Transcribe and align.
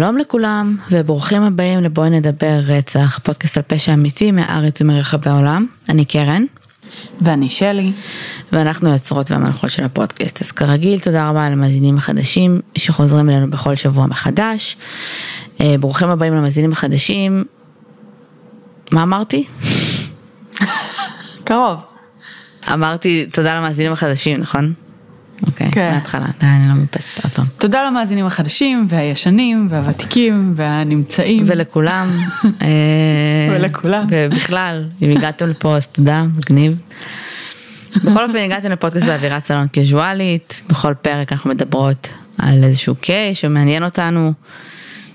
שלום 0.00 0.18
לכולם 0.18 0.76
וברוכים 0.90 1.42
הבאים 1.42 1.82
לבואי 1.82 2.10
נדבר 2.10 2.60
רצח, 2.66 3.18
פודקאסט 3.22 3.56
על 3.56 3.62
פשע 3.62 3.94
אמיתי 3.94 4.32
מהארץ 4.32 4.80
ומרחבי 4.80 5.30
העולם. 5.30 5.66
אני 5.88 6.04
קרן. 6.04 6.44
ואני 7.20 7.48
שלי. 7.48 7.92
ואנחנו 8.52 8.92
יוצרות 8.92 9.30
והמנחות 9.30 9.70
של 9.70 9.84
הפודקאסט. 9.84 10.42
אז 10.42 10.52
כרגיל, 10.52 11.00
תודה 11.00 11.28
רבה 11.28 11.50
למאזינים 11.50 11.98
החדשים 11.98 12.60
שחוזרים 12.78 13.30
אלינו 13.30 13.50
בכל 13.50 13.74
שבוע 13.74 14.06
מחדש. 14.06 14.76
אה, 15.60 15.74
ברוכים 15.80 16.08
הבאים 16.08 16.34
למאזינים 16.34 16.72
החדשים. 16.72 17.44
מה 18.90 19.02
אמרתי? 19.02 19.44
קרוב. 21.44 21.76
אמרתי 22.72 23.26
תודה 23.32 23.54
למאזינים 23.54 23.92
החדשים, 23.92 24.40
נכון? 24.40 24.72
אוקיי, 25.46 25.70
כן. 25.72 25.90
מההתחלה, 25.92 26.26
אני 26.42 26.68
לא 26.68 26.74
מאפסת 26.74 27.24
עוד 27.24 27.32
פעם. 27.32 27.44
תודה 27.58 27.86
למאזינים 27.86 28.26
החדשים 28.26 28.86
והישנים 28.88 29.66
והוותיקים 29.70 30.52
והנמצאים. 30.56 31.44
ולכולם. 31.46 32.10
אה, 32.62 32.68
ולכולם. 33.50 34.06
ובכלל, 34.10 34.84
אם 35.02 35.10
הגעתם 35.10 35.48
לפה 35.48 35.76
אז 35.76 35.86
תודה, 35.86 36.24
מגניב. 36.36 36.78
בכל 37.96 38.24
אופן 38.24 38.38
הגעתם 38.38 38.70
לפודקאסט 38.72 39.06
באווירת 39.06 39.44
סלון 39.44 39.66
קזואלית, 39.72 40.62
בכל 40.68 40.94
פרק 40.94 41.32
אנחנו 41.32 41.50
מדברות 41.50 42.08
על 42.38 42.64
איזשהו 42.64 42.94
קייס 42.94 43.38
שמעניין 43.38 43.84
אותנו, 43.84 44.32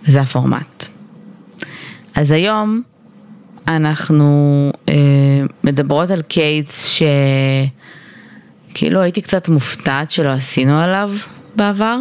וזה 0.07 0.21
הפורמט. 0.21 0.85
אז 2.15 2.31
היום 2.31 2.81
אנחנו 3.67 4.71
אה, 4.89 4.93
מדברות 5.63 6.09
על 6.09 6.21
קייס 6.21 6.85
שכאילו 8.75 9.01
הייתי 9.01 9.21
קצת 9.21 9.49
מופתעת 9.49 10.11
שלא 10.11 10.29
עשינו 10.29 10.79
עליו 10.79 11.11
בעבר. 11.55 11.99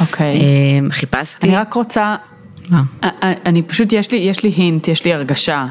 אוקיי. 0.00 0.40
אה, 0.40 0.90
חיפשתי. 0.90 1.46
אני 1.46 1.56
רק 1.56 1.74
רוצה, 1.74 2.16
מה? 2.68 2.82
אני 3.22 3.62
פשוט, 3.62 3.92
יש 3.92 4.10
לי, 4.10 4.18
יש 4.18 4.42
לי 4.42 4.48
הינט, 4.56 4.88
יש 4.88 5.04
לי 5.04 5.14
הרגשה, 5.14 5.66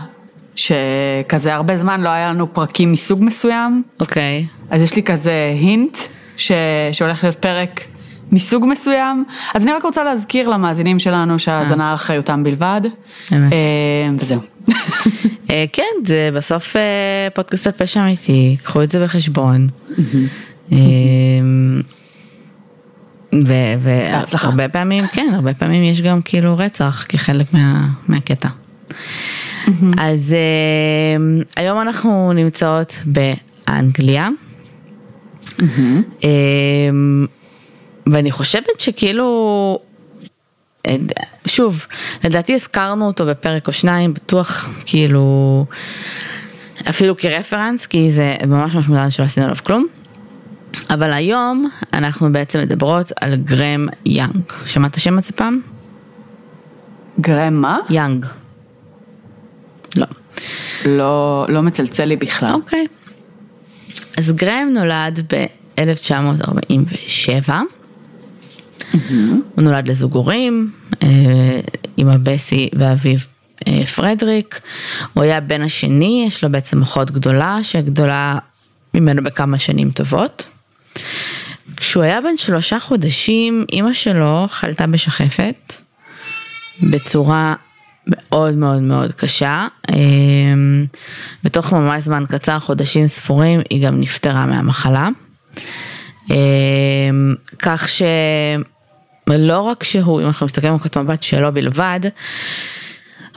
שכזה 0.55 1.53
הרבה 1.53 1.77
זמן 1.77 2.01
לא 2.01 2.09
היה 2.09 2.29
לנו 2.29 2.53
פרקים 2.53 2.91
מסוג 2.91 3.23
מסוים, 3.23 3.83
אוקיי. 3.99 4.45
אז 4.69 4.81
יש 4.81 4.95
לי 4.95 5.03
כזה 5.03 5.53
הינט 5.59 5.97
ש, 6.37 6.51
שהולך 6.91 7.23
להיות 7.23 7.35
פרק 7.35 7.81
מסוג 8.31 8.65
מסוים, 8.67 9.25
אז 9.53 9.63
אני 9.63 9.71
רק 9.71 9.83
רוצה 9.83 10.03
להזכיר 10.03 10.49
למאזינים 10.49 10.99
שלנו 10.99 11.39
שההאזנה 11.39 11.89
על 11.89 11.95
אחריותם 11.95 12.43
בלבד, 12.43 12.81
אמת. 13.33 13.53
אה, 13.53 14.09
וזהו. 14.19 14.39
אה, 15.53 15.65
כן, 15.73 15.83
זה 16.05 16.29
בסוף 16.33 16.75
אה, 16.75 16.81
פודקאסט 17.33 17.67
על 17.67 17.73
פשע 17.77 18.01
אמיתי, 18.03 18.57
קחו 18.63 18.83
את 18.83 18.91
זה 18.91 19.03
בחשבון. 19.03 19.67
אה, 20.71 20.77
ו- 23.33 23.73
ו- 23.79 24.09
בהצלחה. 24.11 24.47
הרבה 24.47 24.69
פעמים, 24.69 25.07
כן, 25.07 25.31
הרבה 25.33 25.53
פעמים 25.53 25.83
יש 25.83 26.01
גם 26.01 26.21
כאילו 26.25 26.57
רצח 26.57 27.05
כחלק 27.09 27.53
מה- 27.53 27.87
מהקטע. 28.07 28.49
אז 29.97 30.33
אה, 30.33 31.17
היום 31.55 31.81
אנחנו 31.81 32.33
נמצאות 32.33 32.95
באנגליה. 33.05 34.29
אה, 36.23 36.29
ואני 38.07 38.31
חושבת 38.31 38.79
שכאילו, 38.79 39.79
שוב, 41.45 41.85
לדעתי 42.23 42.53
הזכרנו 42.53 43.07
אותו 43.07 43.25
בפרק 43.25 43.67
או 43.67 43.73
שניים, 43.73 44.13
בטוח 44.13 44.69
כאילו, 44.85 45.65
אפילו 46.89 47.17
כרפרנס, 47.17 47.85
כי 47.85 48.11
זה 48.11 48.35
ממש 48.47 48.75
ממש 48.75 48.87
מודע 48.87 49.09
שלא 49.09 49.25
עשינו 49.25 49.45
עליו 49.45 49.57
כלום. 49.63 49.87
אבל 50.89 51.13
היום 51.13 51.69
אנחנו 51.93 52.31
בעצם 52.31 52.59
מדברות 52.59 53.11
על 53.21 53.35
גרם 53.35 53.87
יאנג. 54.05 54.41
שמעת 54.65 54.99
שם 54.99 55.17
הזה 55.17 55.31
פעם? 55.31 55.61
גרם 57.19 57.53
מה? 57.53 57.77
יאנג. 57.89 58.25
לא. 59.95 60.05
לא, 60.85 61.45
לא 61.49 61.61
מצלצל 61.61 62.05
לי 62.05 62.15
בכלל. 62.15 62.53
אוקיי. 62.53 62.87
אז 64.17 64.31
גרם 64.31 64.67
נולד 64.73 65.33
ב-1947. 65.33 67.49
הוא 69.55 69.63
נולד 69.63 69.87
לזוג 69.87 70.13
הורים, 70.13 70.71
אה, 71.03 71.59
אמא 71.97 72.17
בסי 72.17 72.69
ואביו 72.73 73.17
אה, 73.67 73.85
פרדריק. 73.85 74.61
הוא 75.13 75.23
היה 75.23 75.39
בן 75.39 75.61
השני, 75.61 76.25
יש 76.27 76.43
לו 76.43 76.51
בעצם 76.51 76.81
אחות 76.81 77.11
גדולה, 77.11 77.57
שגדולה 77.63 78.37
ממנו 78.93 79.23
בכמה 79.23 79.59
שנים 79.59 79.91
טובות. 79.91 80.45
כשהוא 81.77 82.03
היה 82.03 82.21
בן 82.21 82.37
שלושה 82.37 82.79
חודשים, 82.79 83.65
אימא 83.71 83.93
שלו 83.93 84.45
חלתה 84.49 84.87
בשחפת 84.87 85.73
בצורה 86.81 87.55
מאוד 88.07 88.55
מאוד 88.55 88.81
מאוד 88.81 89.11
קשה. 89.11 89.67
אמ, 89.91 90.85
בתוך 91.43 91.73
ממש 91.73 92.03
זמן 92.03 92.25
קצר, 92.29 92.59
חודשים 92.59 93.07
ספורים, 93.07 93.61
היא 93.69 93.87
גם 93.87 94.01
נפטרה 94.01 94.45
מהמחלה. 94.45 95.09
כך 97.59 97.89
שלא 99.29 99.59
רק 99.61 99.83
שהוא, 99.83 100.21
אם 100.21 100.27
אנחנו 100.27 100.45
מסתכלים 100.45 100.73
על 100.73 100.79
נקודת 100.79 100.97
מבט 100.97 101.23
שלו 101.23 101.53
בלבד, 101.53 101.99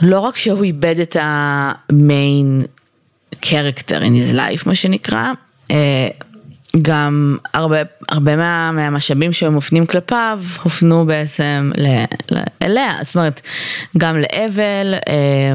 לא 0.02 0.20
רק 0.20 0.36
שהוא 0.36 0.64
איבד 0.64 1.00
את 1.00 1.16
המיין 1.20 2.62
character 3.34 4.00
in 4.00 4.12
his 4.12 4.34
life 4.34 4.62
מה 4.66 4.74
שנקרא, 4.74 5.32
אה, 5.70 6.08
גם 6.82 7.36
הרבה, 7.54 7.78
הרבה 8.08 8.36
מה, 8.36 8.72
מהמשאבים 8.72 9.32
שהיו 9.32 9.52
מופנים 9.52 9.86
כלפיו 9.86 10.40
הופנו 10.62 11.06
בעצם 11.06 11.72
ל, 11.76 11.86
ל, 12.30 12.38
אליה, 12.62 12.94
זאת 13.02 13.16
אומרת 13.16 13.40
גם 13.98 14.16
לאבל, 14.18 14.94
אה, 15.08 15.54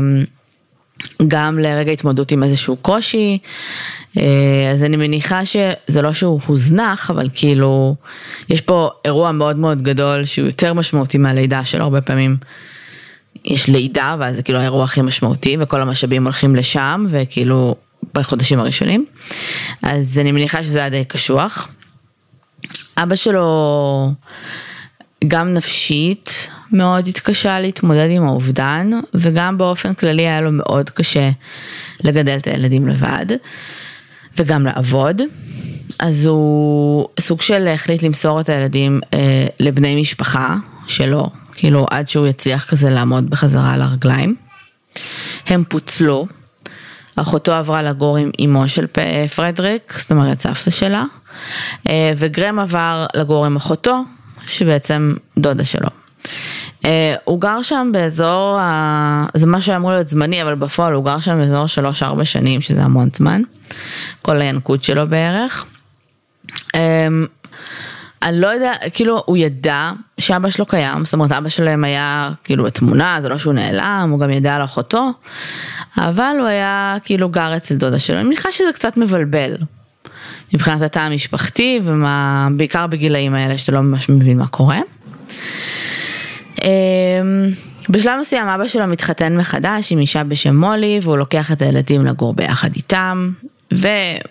גם 1.28 1.60
לרגע 1.60 1.92
התמודדות 1.92 2.32
עם 2.32 2.44
איזשהו 2.44 2.76
קושי, 2.76 3.38
אה, 4.18 4.72
אז 4.74 4.84
אני 4.84 4.98
מניחה 4.98 5.46
שזה 5.46 6.02
לא 6.02 6.14
שהוא 6.14 6.40
הוזנח, 6.46 7.12
אבל 7.12 7.30
כאילו 7.34 7.96
יש 8.50 8.62
פה 8.62 8.90
אירוע 9.06 9.32
מאוד 9.32 9.58
מאוד 9.58 9.82
גדול 9.82 10.26
שהוא 10.26 10.48
יותר 10.48 10.74
משמעותי 10.74 11.18
מהלידה 11.18 11.66
שלו 11.66 11.84
הרבה 11.84 12.02
פעמים. 12.02 12.38
יש 13.46 13.68
לידה 13.68 14.16
ואז 14.20 14.36
זה 14.36 14.44
כאילו 14.44 14.60
האירוע 14.60 14.84
הכי 14.84 15.02
משמעותי 15.02 15.58
וכל 15.60 15.82
המשאבים 15.82 16.24
הולכים 16.24 16.56
לשם 16.56 17.06
וכאילו 17.10 17.76
בחודשים 18.14 18.60
הראשונים. 18.60 19.06
אז 19.84 20.18
אני 20.18 20.32
מניחה 20.32 20.64
שזה 20.64 20.80
היה 20.80 20.90
די 20.90 21.06
קשוח. 21.06 21.68
אבא 22.98 23.16
שלו 23.16 24.12
גם 25.28 25.54
נפשית 25.54 26.48
מאוד 26.72 27.08
התקשה 27.08 27.60
להתמודד 27.60 28.08
עם 28.10 28.24
האובדן 28.24 28.92
וגם 29.14 29.58
באופן 29.58 29.94
כללי 29.94 30.22
היה 30.22 30.42
לו 30.42 30.52
מאוד 30.52 30.90
קשה 30.90 31.30
לגדל 32.04 32.38
את 32.38 32.48
הילדים 32.48 32.88
לבד 32.88 33.26
וגם 34.38 34.66
לעבוד. 34.66 35.22
אז 36.00 36.26
הוא 36.26 37.08
סוג 37.20 37.42
של 37.42 37.68
החליט 37.68 38.04
למסור 38.04 38.42
את 38.42 38.50
הילדים 38.50 39.00
אה, 39.14 39.48
לבני 39.60 40.02
משפחה 40.02 40.56
שלו, 40.88 41.30
כאילו 41.56 41.86
עד 41.90 42.08
שהוא 42.10 42.28
יצליח 42.28 42.66
כזה 42.66 42.90
לעמוד 42.90 43.30
בחזרה 43.30 43.74
על 43.74 43.82
הרגליים. 43.82 44.36
הם 45.48 45.64
פוצלו, 45.70 46.28
אחותו 47.16 47.54
עברה 47.54 47.82
לגור 47.82 48.18
עם 48.18 48.32
אמו 48.46 48.70
של 48.70 48.88
פ- 48.88 49.28
פרדריק, 49.36 49.94
זאת 49.98 50.12
אומרת 50.12 50.42
סבתא 50.42 50.72
שלה, 50.72 51.04
אה, 51.90 52.14
וגרם 52.18 52.60
עבר 52.60 53.06
לגור 53.16 53.46
עם 53.46 53.56
אחותו, 53.56 54.04
שבעצם 54.48 55.14
דודה 55.38 55.66
שלו. 55.66 55.88
אה, 56.86 57.16
הוא 57.24 57.42
גר 57.42 57.62
שם 57.62 57.90
באזור, 57.94 58.58
ה... 58.60 59.26
זה 59.34 59.48
מה 59.48 59.62
שאמור 59.62 59.92
להיות 59.92 60.08
זמני, 60.08 60.44
אבל 60.44 60.56
בפועל 60.56 60.94
הוא 60.94 61.06
גר 61.06 61.20
שם 61.20 61.38
באזור 61.38 61.66
3-4 62.20 62.24
שנים, 62.24 62.62
שזה 62.62 62.84
המון 62.84 63.10
זמן. 63.16 63.42
כל 64.22 64.42
הינקות 64.42 64.84
שלו 64.84 65.08
בערך. 65.10 65.66
אמ, 66.76 67.26
אני 68.22 68.42
לא 68.42 68.48
יודע, 68.48 68.74
כאילו 68.94 69.24
הוא 69.26 69.38
ידע 69.38 69.92
שאבא 70.18 70.50
שלו 70.50 70.66
קיים, 70.66 71.06
זאת 71.06 71.14
אומרת 71.14 71.32
אבא 71.32 71.50
שלהם 71.50 71.84
היה 71.84 72.30
כאילו 72.44 72.64
בתמונה, 72.64 73.18
זה 73.22 73.30
לא 73.30 73.38
שהוא 73.38 73.54
נעלם, 73.54 74.08
הוא 74.12 74.20
גם 74.20 74.30
ידע 74.30 74.56
על 74.56 74.64
אחותו, 74.64 75.12
אבל 75.98 76.36
הוא 76.40 76.48
היה 76.48 76.98
כאילו 77.04 77.30
גר 77.30 77.58
אצל 77.58 77.76
דודה 77.76 78.00
שלו, 78.00 78.16
אני 78.20 78.24
מניחה 78.24 78.52
שזה 78.52 78.74
קצת 78.74 78.98
מבלבל. 78.98 79.56
מבחינת 80.54 80.82
התא 80.82 81.00
המשפחתי 81.00 81.80
ובעיקר 81.84 82.88
בגילאים 82.88 83.34
האלה 83.34 83.58
שאתה 83.58 83.72
לא 83.72 83.82
ממש 83.82 84.10
מבין 84.10 84.38
מה 84.38 84.48
קורה. 84.48 84.80
אמ, 86.64 86.68
בשלב 87.90 88.20
מסוים 88.22 88.48
אבא 88.48 88.68
שלו 88.68 88.88
מתחתן 88.88 89.38
מחדש 89.38 89.92
עם 89.92 90.00
אישה 90.00 90.24
בשם 90.24 90.56
מולי 90.56 91.00
והוא 91.04 91.18
לוקח 91.18 91.52
את 91.52 91.62
הילדים 91.62 92.06
לגור 92.06 92.34
ביחד 92.34 92.70
איתם 92.76 93.32
והתא 93.72 94.22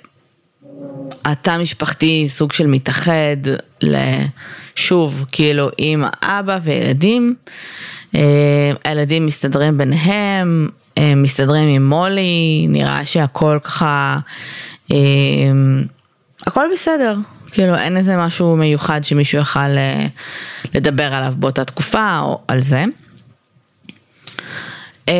משפחתי 1.61 2.25
סוג 2.29 2.53
של 2.53 2.67
מתאחד 2.67 3.37
לשוב 3.83 5.25
כאילו 5.33 5.69
עם 5.79 6.05
אבא 6.23 6.59
וילדים. 6.63 7.35
אה, 8.15 8.73
הילדים 8.85 9.27
מסתדרים 9.27 9.79
ביניהם, 9.79 10.69
הם 10.97 11.23
מסתדרים 11.23 11.69
עם 11.69 11.89
מולי, 11.89 12.67
נראה 12.69 13.05
שהכל 13.05 13.59
ככה, 13.63 14.19
אה, 14.93 14.97
הכל 16.47 16.67
בסדר, 16.73 17.17
כאילו 17.53 17.77
אין 17.77 17.97
איזה 17.97 18.17
משהו 18.17 18.57
מיוחד 18.57 19.05
שמישהו 19.05 19.39
יוכל 19.39 19.61
אה, 19.61 20.07
לדבר 20.75 21.15
עליו 21.15 21.35
באותה 21.37 21.65
תקופה 21.65 22.19
או 22.19 22.39
על 22.49 22.63
זה. 22.63 22.85
אמ, 25.09 25.15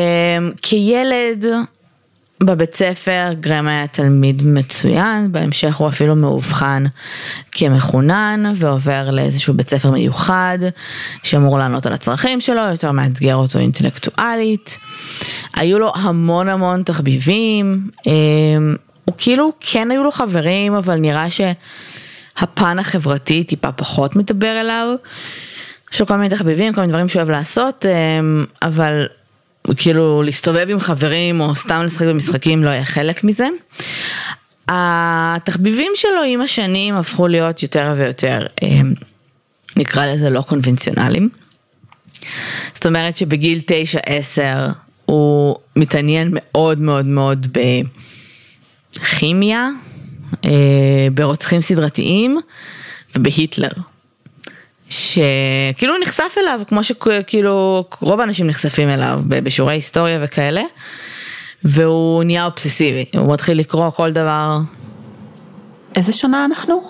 כילד 0.61 1.45
בבית 2.43 2.75
ספר 2.75 3.29
גרם 3.39 3.67
היה 3.67 3.87
תלמיד 3.87 4.43
מצוין, 4.45 5.31
בהמשך 5.31 5.75
הוא 5.75 5.87
אפילו 5.87 6.15
מאובחן 6.15 6.83
כמחונן 7.51 8.53
ועובר 8.55 9.11
לאיזשהו 9.11 9.53
בית 9.53 9.69
ספר 9.69 9.91
מיוחד 9.91 10.57
שאמור 11.23 11.57
לענות 11.57 11.85
על 11.85 11.93
הצרכים 11.93 12.41
שלו, 12.41 12.61
יותר 12.71 12.91
מאתגר 12.91 13.35
אותו 13.35 13.59
אינטלקטואלית. 13.59 14.77
היו 15.55 15.79
לו 15.79 15.91
המון 15.95 16.49
המון 16.49 16.83
תחביבים, 16.83 17.89
אמ, 18.07 18.75
הוא 19.05 19.15
כאילו 19.17 19.51
כן 19.59 19.91
היו 19.91 20.03
לו 20.03 20.11
חברים 20.11 20.73
אבל 20.73 20.95
נראה 20.95 21.27
שהפן 21.29 22.79
החברתי 22.79 23.43
טיפה 23.43 23.71
פחות 23.71 24.15
מדבר 24.15 24.61
אליו. 24.61 24.95
יש 25.93 26.01
לו 26.01 26.07
כל 26.07 26.15
מיני 26.15 26.29
תחביבים, 26.29 26.73
כל 26.73 26.81
מיני 26.81 26.91
דברים 26.91 27.09
שהוא 27.09 27.19
אוהב 27.19 27.29
לעשות, 27.29 27.85
אמ, 27.85 28.45
אבל 28.61 29.07
כאילו 29.75 30.23
להסתובב 30.23 30.65
עם 30.69 30.79
חברים 30.79 31.41
או 31.41 31.55
סתם 31.55 31.81
לשחק 31.85 32.05
במשחקים 32.05 32.63
לא 32.63 32.69
היה 32.69 32.85
חלק 32.85 33.23
מזה. 33.23 33.47
התחביבים 34.67 35.91
שלו 35.95 36.23
עם 36.27 36.41
השנים 36.41 36.95
הפכו 36.95 37.27
להיות 37.27 37.63
יותר 37.63 37.93
ויותר, 37.97 38.45
אמ, 38.61 38.93
נקרא 39.77 40.05
לזה 40.05 40.29
לא 40.29 40.41
קונבנציונליים. 40.41 41.29
זאת 42.73 42.85
אומרת 42.85 43.17
שבגיל 43.17 43.61
9-10 43.67 44.71
הוא 45.05 45.55
מתעניין 45.75 46.29
מאוד 46.31 46.79
מאוד 46.79 47.05
מאוד 47.05 47.47
בכימיה, 47.51 47.89
אה, 50.45 51.07
ברוצחים 51.13 51.61
סדרתיים 51.61 52.39
ובהיטלר. 53.15 53.71
שכאילו 54.89 55.93
נחשף 56.01 56.35
אליו, 56.37 56.61
כמו 56.67 56.83
שכאילו 56.83 57.85
רוב 58.01 58.19
האנשים 58.19 58.47
נחשפים 58.47 58.89
אליו 58.89 59.21
בשיעורי 59.27 59.73
היסטוריה 59.73 60.19
וכאלה, 60.23 60.61
והוא 61.63 62.23
נהיה 62.23 62.45
אובססיבי, 62.45 63.05
הוא 63.13 63.33
מתחיל 63.33 63.59
לקרוא 63.59 63.89
כל 63.89 64.11
דבר. 64.11 64.57
איזה 65.95 66.11
שנה 66.11 66.45
אנחנו? 66.45 66.81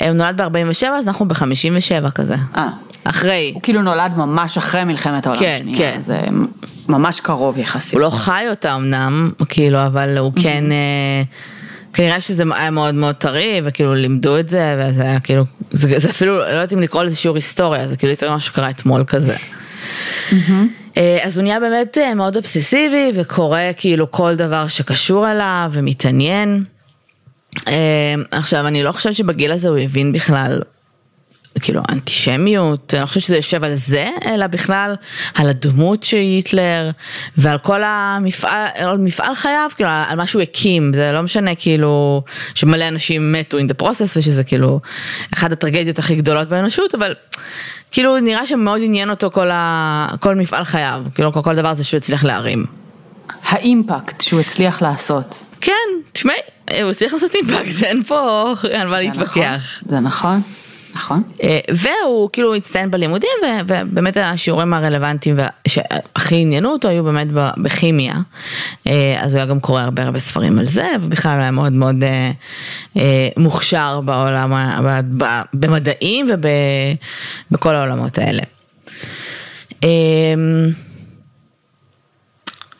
הוא 0.00 0.10
נולד 0.10 0.40
ב-47 0.40 0.86
אז 0.86 1.08
אנחנו 1.08 1.28
ב-57 1.28 2.10
כזה. 2.10 2.34
אה. 2.56 2.68
אחרי. 3.04 3.50
הוא 3.54 3.62
כאילו 3.62 3.82
נולד 3.82 4.12
ממש 4.16 4.58
אחרי 4.58 4.84
מלחמת 4.84 5.26
העולם 5.26 5.40
כן, 5.40 5.54
השנייה. 5.54 5.78
כן. 5.78 6.02
זה 6.02 6.20
ממש 6.88 7.20
קרוב 7.20 7.58
יחסית. 7.58 7.92
הוא 7.92 8.00
לא 8.00 8.10
חי 8.10 8.44
אותה 8.50 8.74
אמנם, 8.74 9.30
כאילו, 9.48 9.86
אבל 9.86 10.18
הוא 10.18 10.32
כן, 10.42 10.72
אה, 10.72 11.22
כנראה 11.92 12.20
שזה 12.20 12.44
היה 12.54 12.70
מאוד 12.70 12.94
מאוד 12.94 13.14
טרי, 13.14 13.60
וכאילו 13.64 13.94
לימדו 13.94 14.38
את 14.38 14.48
זה, 14.48 14.76
וזה 14.78 15.02
היה 15.02 15.20
כאילו, 15.20 15.44
זה, 15.70 15.98
זה 15.98 16.10
אפילו, 16.10 16.38
לא 16.38 16.44
יודעת 16.44 16.72
אם 16.72 16.80
לקרוא 16.80 17.02
לזה 17.02 17.16
שיעור 17.16 17.36
היסטוריה, 17.36 17.88
זה 17.88 17.96
כאילו 17.96 18.12
יותר 18.12 18.34
משהו 18.34 18.52
שקרה 18.52 18.70
אתמול 18.70 19.04
כזה. 19.06 19.36
אה, 20.96 21.18
אז 21.22 21.38
הוא 21.38 21.42
נהיה 21.42 21.60
באמת 21.60 21.98
אה, 21.98 22.14
מאוד 22.14 22.36
אובססיבי, 22.36 23.12
וקורא 23.14 23.60
כאילו 23.76 24.10
כל 24.10 24.36
דבר 24.36 24.66
שקשור 24.68 25.30
אליו, 25.30 25.70
ומתעניין. 25.72 26.64
עכשיו, 28.30 28.66
אני 28.66 28.82
לא 28.82 28.92
חושבת 28.92 29.14
שבגיל 29.14 29.52
הזה 29.52 29.68
הוא 29.68 29.78
הבין 29.78 30.12
בכלל 30.12 30.60
כאילו 31.64 31.82
אנטישמיות, 31.90 32.94
אני 32.94 33.00
לא 33.00 33.06
חושבת 33.06 33.22
שזה 33.22 33.36
יושב 33.36 33.64
על 33.64 33.74
זה, 33.74 34.08
אלא 34.26 34.46
בכלל 34.46 34.94
על 35.34 35.48
הדמות 35.48 36.02
של 36.02 36.16
היטלר 36.16 36.90
ועל 37.36 37.58
כל 37.58 37.82
המפעל, 37.84 38.68
על 38.74 38.98
מפעל 38.98 39.34
חייו, 39.34 39.70
כאילו 39.76 39.90
על 39.90 40.16
מה 40.16 40.26
שהוא 40.26 40.42
הקים, 40.42 40.92
זה 40.94 41.12
לא 41.12 41.22
משנה 41.22 41.54
כאילו 41.54 42.22
שמלא 42.54 42.88
אנשים 42.88 43.32
מתו 43.32 43.58
in 43.58 43.62
the 43.62 43.82
process 43.82 44.16
ושזה 44.16 44.44
כאילו 44.44 44.80
אחת 45.34 45.52
הטרגדיות 45.52 45.98
הכי 45.98 46.14
גדולות 46.14 46.48
באנושות, 46.48 46.94
אבל 46.94 47.14
כאילו 47.92 48.20
נראה 48.20 48.46
שמאוד 48.46 48.80
עניין 48.82 49.10
אותו 49.10 49.30
כל, 49.30 49.50
ה, 49.50 50.06
כל 50.20 50.34
מפעל 50.34 50.64
חייו, 50.64 51.04
כאילו 51.14 51.32
כל, 51.32 51.42
כל 51.42 51.56
דבר 51.56 51.74
זה 51.74 51.84
שהוא 51.84 51.98
הצליח 51.98 52.24
להרים. 52.24 52.64
האימפקט 53.42 54.20
שהוא 54.20 54.40
הצליח 54.40 54.82
לעשות. 54.82 55.44
כן, 55.60 55.72
תשמעי, 56.12 56.36
הוא 56.82 56.90
הצליח 56.90 57.12
לעשות 57.12 57.34
אימפקט, 57.34 57.82
אין 57.82 58.02
פה 58.02 58.54
על 58.80 58.88
מה 58.88 59.00
להתווכח. 59.00 59.82
זה 59.88 60.00
נכון. 60.00 60.42
נכון. 60.94 61.22
אה, 61.42 61.58
והוא 61.70 62.30
כאילו 62.32 62.54
הצטיין 62.54 62.90
בלימודים 62.90 63.30
ובאמת 63.66 64.16
השיעורים 64.16 64.74
הרלוונטיים 64.74 65.36
שהכי 65.68 66.36
עניינו 66.36 66.72
אותו 66.72 66.88
היו 66.88 67.04
באמת 67.04 67.28
בכימיה. 67.56 68.14
אה, 68.86 69.18
אז 69.20 69.32
הוא 69.32 69.38
היה 69.38 69.46
גם 69.46 69.60
קורא 69.60 69.82
הרבה 69.82 70.02
הרבה 70.02 70.20
ספרים 70.20 70.58
על 70.58 70.66
זה 70.66 70.88
ובכלל 71.00 71.40
היה 71.40 71.50
מאוד 71.50 71.72
מאוד 71.72 72.04
אה, 72.96 73.28
מוכשר 73.36 74.00
בעולם, 74.00 74.52
במדעים 75.54 76.26
ובכל 77.50 77.76
העולמות 77.76 78.18
האלה. 78.18 78.42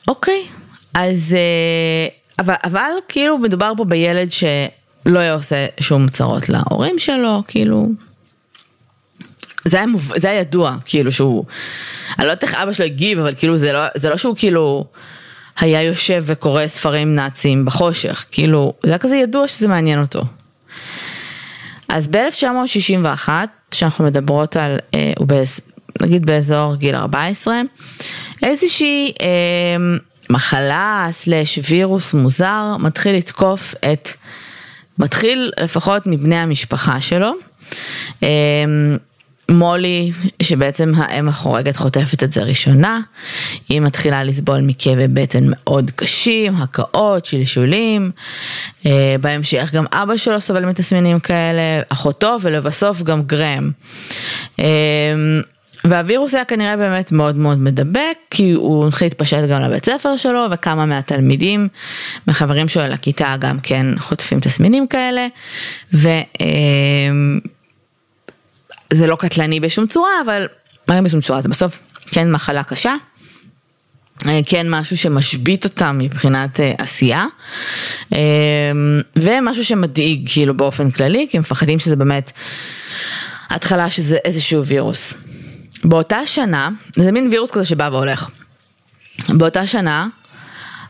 אוקיי, 0.08 0.46
אז 0.94 1.37
אבל, 2.38 2.55
אבל 2.64 2.90
כאילו 3.08 3.38
מדובר 3.38 3.72
פה 3.76 3.84
בילד 3.84 4.32
ש... 4.32 4.44
לא 5.06 5.18
היה 5.18 5.34
עושה 5.34 5.66
שום 5.80 6.08
צרות 6.08 6.48
להורים 6.48 6.98
שלו, 6.98 7.42
כאילו. 7.48 7.88
זה 9.64 9.76
היה, 9.76 9.86
מוב... 9.86 10.12
זה 10.16 10.30
היה 10.30 10.40
ידוע, 10.40 10.76
כאילו 10.84 11.12
שהוא, 11.12 11.44
אני 12.18 12.26
לא 12.26 12.30
יודעת 12.32 12.42
איך 12.42 12.54
אבא 12.54 12.72
שלו 12.72 12.84
הגיב, 12.84 13.18
אבל 13.18 13.34
כאילו 13.38 13.56
זה 13.56 13.72
לא, 13.72 13.80
זה 13.94 14.10
לא 14.10 14.16
שהוא 14.16 14.36
כאילו 14.36 14.86
היה 15.60 15.82
יושב 15.82 16.22
וקורא 16.26 16.66
ספרים 16.66 17.14
נאצים 17.14 17.64
בחושך, 17.64 18.24
כאילו, 18.30 18.72
זה 18.82 18.90
היה 18.90 18.98
כזה 18.98 19.16
ידוע 19.16 19.48
שזה 19.48 19.68
מעניין 19.68 20.00
אותו. 20.00 20.22
אז 21.88 22.08
ב-1961, 22.08 23.28
שאנחנו 23.74 24.04
מדברות 24.04 24.56
על, 24.56 24.78
אה, 24.94 25.12
באז, 25.20 25.60
נגיד 26.02 26.26
באזור 26.26 26.74
גיל 26.76 26.94
14, 26.94 27.60
איזושהי 28.42 29.12
אה, 29.22 29.26
מחלה 30.30 31.08
סלש 31.10 31.58
וירוס 31.70 32.14
מוזר 32.14 32.76
מתחיל 32.78 33.16
לתקוף 33.16 33.74
את 33.92 34.08
מתחיל 34.99 35.50
לפחות 35.62 36.02
מבני 36.06 36.37
המשפחה 36.37 37.00
שלו. 37.00 37.32
אמ, 38.23 38.29
מולי, 39.49 40.12
שבעצם 40.43 40.93
האם 40.96 41.29
החורגת 41.29 41.77
חוטפת 41.77 42.22
את 42.22 42.32
זה 42.32 42.43
ראשונה, 42.43 43.01
היא 43.69 43.81
מתחילה 43.81 44.24
לסבול 44.24 44.60
מכאבי 44.60 45.08
בטן 45.08 45.44
מאוד 45.46 45.91
קשים, 45.96 46.56
הקאות, 46.56 47.27
שלשולים, 47.27 48.10
אה, 48.86 49.17
בהמשך 49.20 49.70
גם 49.72 49.84
אבא 49.93 50.17
שלו 50.17 50.41
סובל 50.41 50.65
מתסמינים 50.65 51.20
כאלה, 51.20 51.82
אחותו 51.89 52.36
ולבסוף 52.43 53.03
גם 53.03 53.22
גרם. 53.22 53.70
אמ, 55.84 55.91
והווירוס 55.91 56.34
היה 56.34 56.44
כנראה 56.44 56.76
באמת 56.76 57.12
מאוד 57.12 57.36
מאוד 57.36 57.58
מדבק, 57.58 58.17
כי 58.31 58.53
הוא 58.53 58.88
התחיל 58.88 59.06
להתפשט 59.06 59.48
גם 59.48 59.62
לבית 59.62 59.84
ספר 59.84 60.17
שלו, 60.17 60.46
וכמה 60.50 60.86
מהתלמידים, 60.86 61.69
מחברים 62.26 62.69
שלו 62.69 62.86
לכיתה 62.86 63.34
גם 63.38 63.60
כן 63.60 63.86
חוטפים 63.98 64.41
תסמינים 64.41 64.86
כאלה, 64.86 65.26
וזה 65.93 66.17
לא 68.93 69.17
קטלני 69.17 69.60
בשום 69.60 69.86
צורה, 69.86 70.10
אבל 70.24 70.46
מה 70.88 71.03
בשום 71.03 71.20
צורה? 71.20 71.43
זה 71.43 71.48
בסוף 71.48 71.81
כן 72.06 72.32
מחלה 72.32 72.62
קשה. 72.62 72.94
כן 74.46 74.70
משהו 74.70 74.96
שמשבית 74.96 75.64
אותם 75.64 75.98
מבחינת 75.98 76.60
עשייה 76.79 77.26
ומשהו 79.17 79.64
שמדאיג 79.64 80.29
כאילו 80.32 80.56
באופן 80.56 80.91
כללי 80.91 81.26
כי 81.31 81.38
מפחדים 81.38 81.79
שזה 81.79 81.96
באמת 81.96 82.32
התחלה 83.50 83.91
שזה 83.91 84.17
איזשהו 84.24 84.64
וירוס. 84.64 85.14
באותה 85.84 86.26
שנה, 86.26 86.69
זה 86.96 87.12
מין 87.12 87.29
וירוס 87.31 87.50
כזה 87.50 87.64
שבא 87.64 87.88
והולך. 87.93 88.29
באותה 89.29 89.67
שנה, 89.67 90.08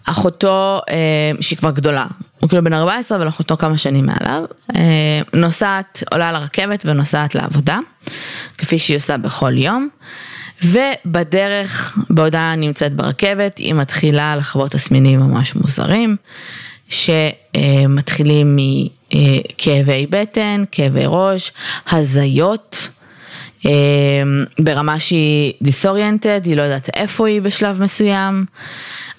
אחותו, 0.05 0.81
אה, 0.91 1.33
שהיא 1.41 1.59
כבר 1.59 1.71
גדולה, 1.71 2.07
הוא 2.41 2.49
כאילו 2.49 2.65
בן 2.65 2.73
14 2.73 3.19
אבל 3.19 3.29
אחותו 3.29 3.57
כמה 3.57 3.79
שנים 3.79 4.07
מעליו, 4.07 4.45
אה, 4.77 5.21
נוסעת, 5.33 6.03
עולה 6.13 6.29
על 6.29 6.37
הרכבת 6.37 6.83
ונוסעת 6.87 7.35
לעבודה, 7.35 7.79
כפי 8.59 8.79
שהיא 8.79 8.97
עושה 8.97 9.17
בכל 9.17 9.59
יום, 9.59 9.89
ובדרך, 10.65 11.99
בעודה 12.11 12.55
נמצאת 12.57 12.95
ברכבת, 12.95 13.59
היא 13.59 13.75
מתחילה 13.75 14.37
לחוות 14.37 14.71
תסמינים 14.71 15.21
ממש 15.21 15.55
מוזרים, 15.55 16.17
שמתחילים 16.89 18.57
מכאבי 18.57 20.07
בטן, 20.11 20.65
כאבי 20.73 21.05
ראש, 21.07 21.53
הזיות. 21.91 22.89
אמ, 23.65 23.71
ברמה 24.59 25.01
שהיא 25.01 25.53
דיסאוריינטד, 25.63 26.41
היא 26.45 26.57
לא 26.57 26.63
יודעת 26.63 26.91
איפה 26.97 27.29
היא 27.29 27.43
בשלב 27.43 27.83
מסוים. 27.83 28.45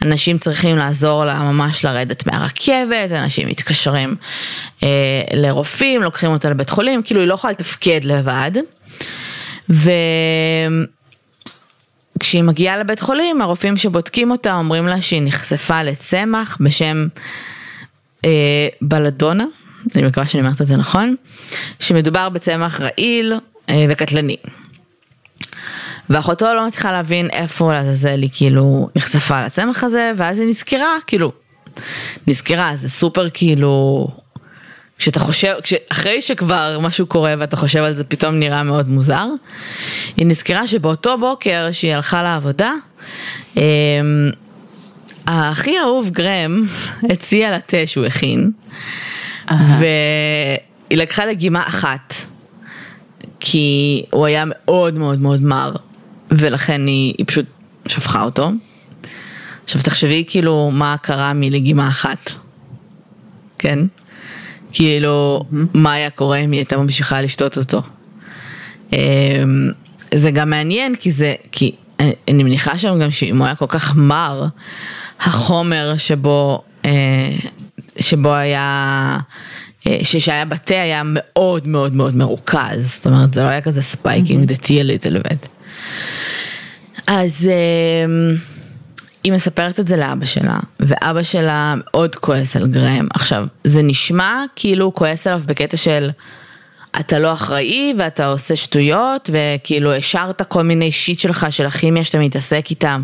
אנשים 0.01 0.37
צריכים 0.37 0.77
לעזור 0.77 1.25
לה 1.25 1.39
ממש 1.39 1.85
לרדת 1.85 2.27
מהרכבת, 2.27 3.11
אנשים 3.11 3.47
מתקשרים 3.47 4.15
אה, 4.83 4.87
לרופאים, 5.33 6.01
לוקחים 6.01 6.31
אותה 6.31 6.49
לבית 6.49 6.69
חולים, 6.69 7.03
כאילו 7.03 7.21
היא 7.21 7.27
לא 7.27 7.33
יכולה 7.33 7.51
לתפקד 7.51 7.99
לבד. 8.03 8.51
וכשהיא 9.69 10.83
מגיעה 12.43 12.77
לבית 12.77 12.99
חולים, 12.99 13.41
הרופאים 13.41 13.77
שבודקים 13.77 14.31
אותה 14.31 14.53
אומרים 14.53 14.87
לה 14.87 15.01
שהיא 15.01 15.21
נחשפה 15.25 15.83
לצמח 15.83 16.57
בשם 16.59 17.07
אה, 18.25 18.67
בלדונה, 18.81 19.45
אני 19.95 20.03
מקווה 20.03 20.27
שאני 20.27 20.43
אומרת 20.43 20.61
את 20.61 20.67
זה 20.67 20.77
נכון, 20.77 21.15
שמדובר 21.79 22.29
בצמח 22.29 22.81
רעיל 22.81 23.33
וקטלני. 23.89 24.37
ואחותו 26.09 26.53
לא 26.53 26.67
מצליחה 26.67 26.91
להבין 26.91 27.29
איפה 27.29 27.73
לעזאזל 27.73 28.21
היא 28.21 28.29
כאילו 28.33 28.89
נחשפה 28.95 29.45
לצמח 29.45 29.83
הזה, 29.83 30.11
ואז 30.17 30.39
היא 30.39 30.47
נזכרה, 30.47 30.95
כאילו, 31.07 31.31
נזכרה, 32.27 32.71
זה 32.75 32.89
סופר 32.89 33.29
כאילו, 33.29 34.07
כשאתה 34.97 35.19
חושב, 35.19 35.53
אחרי 35.91 36.21
שכבר 36.21 36.79
משהו 36.81 37.07
קורה 37.07 37.33
ואתה 37.39 37.57
חושב 37.57 37.83
על 37.83 37.93
זה 37.93 38.03
פתאום 38.03 38.39
נראה 38.39 38.63
מאוד 38.63 38.89
מוזר, 38.89 39.25
היא 40.17 40.25
נזכרה 40.25 40.67
שבאותו 40.67 41.17
בוקר 41.17 41.67
שהיא 41.71 41.93
הלכה 41.93 42.23
לעבודה, 42.23 42.71
אמ, 43.57 43.61
הכי 45.27 45.79
אהוב 45.79 46.09
גרם 46.09 46.65
הציע 47.11 47.51
לה 47.51 47.59
תה 47.59 47.77
שהוא 47.85 48.05
הכין, 48.05 48.51
והיא 49.49 50.97
לקחה 50.97 51.25
לגימה 51.25 51.67
אחת, 51.67 52.13
כי 53.47 54.03
הוא 54.09 54.25
היה 54.25 54.43
מאוד 54.47 54.93
מאוד 54.93 55.19
מאוד 55.19 55.41
מר, 55.41 55.75
ולכן 56.31 56.87
היא, 56.87 57.13
היא 57.17 57.25
פשוט 57.25 57.45
שפכה 57.87 58.23
אותו. 58.23 58.49
עכשיו 59.63 59.81
תחשבי 59.81 60.23
כאילו 60.27 60.71
מה 60.73 60.95
קרה 61.01 61.33
מלגימה 61.33 61.87
אחת, 61.87 62.31
כן? 63.57 63.79
כאילו, 64.71 65.41
mm-hmm. 65.41 65.55
מה 65.73 65.93
היה 65.93 66.09
קורה 66.09 66.37
אם 66.37 66.51
היא 66.51 66.59
הייתה 66.59 66.77
ממשיכה 66.77 67.21
לשתות 67.21 67.57
אותו. 67.57 67.81
אמ, 68.93 68.97
זה 70.13 70.31
גם 70.31 70.49
מעניין 70.49 70.95
כי 70.95 71.11
זה, 71.11 71.35
כי 71.51 71.75
אני 71.99 72.43
מניחה 72.43 72.77
שם 72.77 72.99
גם 72.99 73.11
שאם 73.11 73.37
הוא 73.37 73.45
היה 73.45 73.55
כל 73.55 73.67
כך 73.67 73.95
מר, 73.95 74.45
החומר 75.19 75.93
שבו, 75.97 76.63
אה, 76.85 77.35
שבו 77.99 78.33
היה, 78.33 79.17
שהיה 80.03 80.45
בתה 80.45 80.81
היה 80.81 81.01
מאוד 81.05 81.67
מאוד 81.67 81.93
מאוד 81.93 82.15
מרוכז, 82.15 82.93
זאת 82.95 83.07
אומרת 83.07 83.33
זה 83.33 83.43
לא 83.43 83.47
היה 83.47 83.61
כזה 83.61 83.81
spiking 83.81 84.45
the 84.45 84.63
tea 84.63 84.81
little 84.81 85.35
אז 87.07 87.49
אה, 87.51 88.35
היא 89.23 89.33
מספרת 89.33 89.79
את 89.79 89.87
זה 89.87 89.97
לאבא 89.97 90.25
שלה, 90.25 90.59
ואבא 90.79 91.23
שלה 91.23 91.73
מאוד 91.77 92.15
כועס 92.15 92.55
על 92.55 92.67
גראהם. 92.67 93.07
עכשיו, 93.13 93.47
זה 93.63 93.83
נשמע 93.83 94.43
כאילו 94.55 94.85
הוא 94.85 94.93
כועס 94.93 95.27
עליו 95.27 95.41
בקטע 95.45 95.77
של... 95.77 96.09
אתה 96.99 97.19
לא 97.19 97.33
אחראי 97.33 97.93
ואתה 97.99 98.27
עושה 98.27 98.55
שטויות 98.55 99.29
וכאילו 99.33 99.93
השארת 99.93 100.41
כל 100.41 100.63
מיני 100.63 100.91
shit 100.91 101.19
שלך 101.19 101.47
של 101.49 101.65
הכימיה 101.65 102.03
שאתה 102.03 102.19
מתעסק 102.19 102.65
איתם 102.69 103.01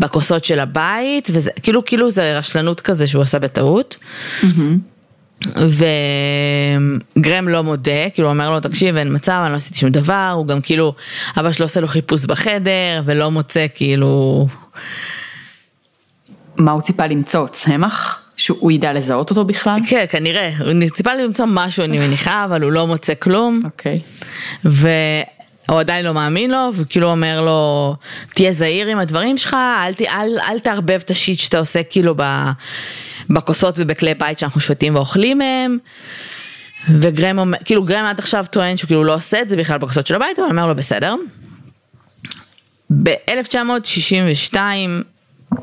בכוסות 0.00 0.44
של 0.44 0.60
הבית 0.60 1.28
וזה 1.32 1.50
כאילו 1.62 1.84
כאילו 1.84 2.10
זה 2.10 2.38
רשלנות 2.38 2.80
כזה 2.80 3.06
שהוא 3.06 3.22
עשה 3.22 3.38
בטעות. 3.38 3.96
וגרם 7.16 7.48
לא 7.48 7.62
מודה, 7.62 8.10
כאילו 8.14 8.28
הוא 8.28 8.32
אומר 8.32 8.50
לו 8.50 8.60
תקשיב 8.60 8.96
אין 8.96 9.14
מצב 9.14 9.40
אני 9.44 9.52
לא 9.52 9.56
עשיתי 9.56 9.78
שום 9.78 9.90
דבר, 9.90 10.32
הוא 10.34 10.46
גם 10.46 10.60
כאילו 10.60 10.94
אבא 11.38 11.52
שלו 11.52 11.66
עושה 11.66 11.80
לו 11.80 11.88
חיפוש 11.88 12.24
בחדר 12.24 13.02
ולא 13.04 13.30
מוצא 13.30 13.66
כאילו. 13.74 14.46
מה 16.56 16.72
הוא 16.72 16.80
ציפה 16.80 17.06
למצוא? 17.06 17.46
צמח? 17.46 18.22
שהוא 18.36 18.72
ידע 18.72 18.92
לזהות 18.92 19.30
אותו 19.30 19.44
בכלל? 19.44 19.80
כן, 19.88 20.04
כנראה, 20.10 20.50
הוא 20.58 20.90
ציפה 20.90 21.14
למצוא 21.14 21.46
משהו 21.48 21.84
אני 21.84 21.98
מניחה, 21.98 22.44
אבל 22.44 22.62
הוא 22.62 22.72
לא 22.72 22.86
מוצא 22.86 23.12
כלום. 23.18 23.62
אוקיי. 23.64 24.00
והוא 24.64 25.80
עדיין 25.80 26.04
לא 26.04 26.14
מאמין 26.14 26.50
לו, 26.50 26.70
וכאילו 26.74 27.10
אומר 27.10 27.40
לו, 27.40 27.94
תהיה 28.34 28.52
זהיר 28.52 28.86
עם 28.86 28.98
הדברים 28.98 29.38
שלך, 29.38 29.54
אל, 29.54 29.92
אל, 30.06 30.38
אל 30.48 30.58
תערבב 30.58 31.00
את 31.04 31.10
השיט 31.10 31.38
שאתה 31.38 31.58
עושה 31.58 31.82
כאילו 31.82 32.14
בכוסות 33.30 33.74
ובכלי 33.78 34.14
בית 34.14 34.38
שאנחנו 34.38 34.60
שותים 34.60 34.94
ואוכלים 34.94 35.38
מהם. 35.38 35.78
וגרם 36.88 37.38
אומר, 37.38 37.58
כאילו 37.64 37.84
גרם 37.84 38.04
עד 38.04 38.18
עכשיו 38.18 38.44
טוען 38.50 38.76
שהוא 38.76 38.88
כאילו 38.88 39.04
לא 39.04 39.14
עושה 39.14 39.42
את 39.42 39.48
זה 39.48 39.56
בכלל 39.56 39.78
בכוסות 39.78 40.06
של 40.06 40.14
הבית, 40.14 40.38
אבל 40.38 40.48
אומר 40.48 40.66
לו 40.66 40.74
בסדר. 40.74 41.14
ב-1962, 43.02 44.56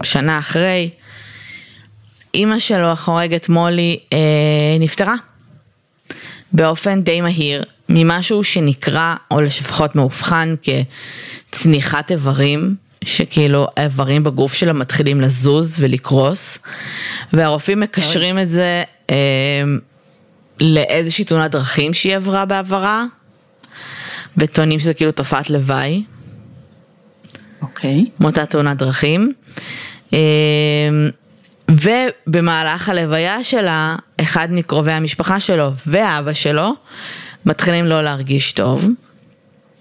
שנה 0.04 0.40
אחרי, 0.40 0.90
אימא 2.34 2.60
שלו 2.60 2.88
החורגת 2.88 3.50
מולי 3.50 4.00
אה, 4.14 4.18
נפטרה 4.80 5.16
באופן 6.52 7.02
די 7.02 7.22
מהיר 7.22 7.64
ממשהו 7.90 8.44
שנקרא 8.44 9.16
או 9.32 9.42
לפחות 9.42 9.96
מאובחן 9.96 10.56
כצניחת 11.52 12.12
איברים 12.12 12.76
שכאילו 13.04 13.68
האיברים 13.78 14.24
בגוף 14.24 14.54
שלה 14.54 14.74
מתחילים 14.74 15.22
לזוז 15.22 15.76
ולקרוס 15.80 16.58
והרופאים 17.34 17.80
מקשרים 17.80 18.40
את 18.40 18.50
זה 18.50 18.84
אה, 19.10 19.16
לאיזושהי 20.60 21.26
תאונת 21.26 21.52
דרכים 21.52 21.94
שהיא 21.94 22.16
עברה 22.16 22.46
בעברה 22.46 23.06
וטוענים 24.38 24.80
שזה 24.80 24.94
כאילו 24.94 25.12
תופעת 25.12 25.50
לוואי. 25.50 26.04
אוקיי. 27.62 28.06
Okay. 28.08 28.10
מאותה 28.20 28.46
תאונת 28.46 28.78
דרכים. 28.78 29.34
אה, 30.14 30.20
ובמהלך 31.72 32.90
הלוויה 32.90 33.44
שלה, 33.44 33.96
אחד 34.22 34.48
מקרובי 34.52 34.92
המשפחה 34.92 35.40
שלו 35.40 35.72
ואבא 35.88 36.34
שלו 36.34 36.74
מתחילים 37.46 37.86
לא 37.86 38.02
להרגיש 38.02 38.52
טוב, 38.52 38.88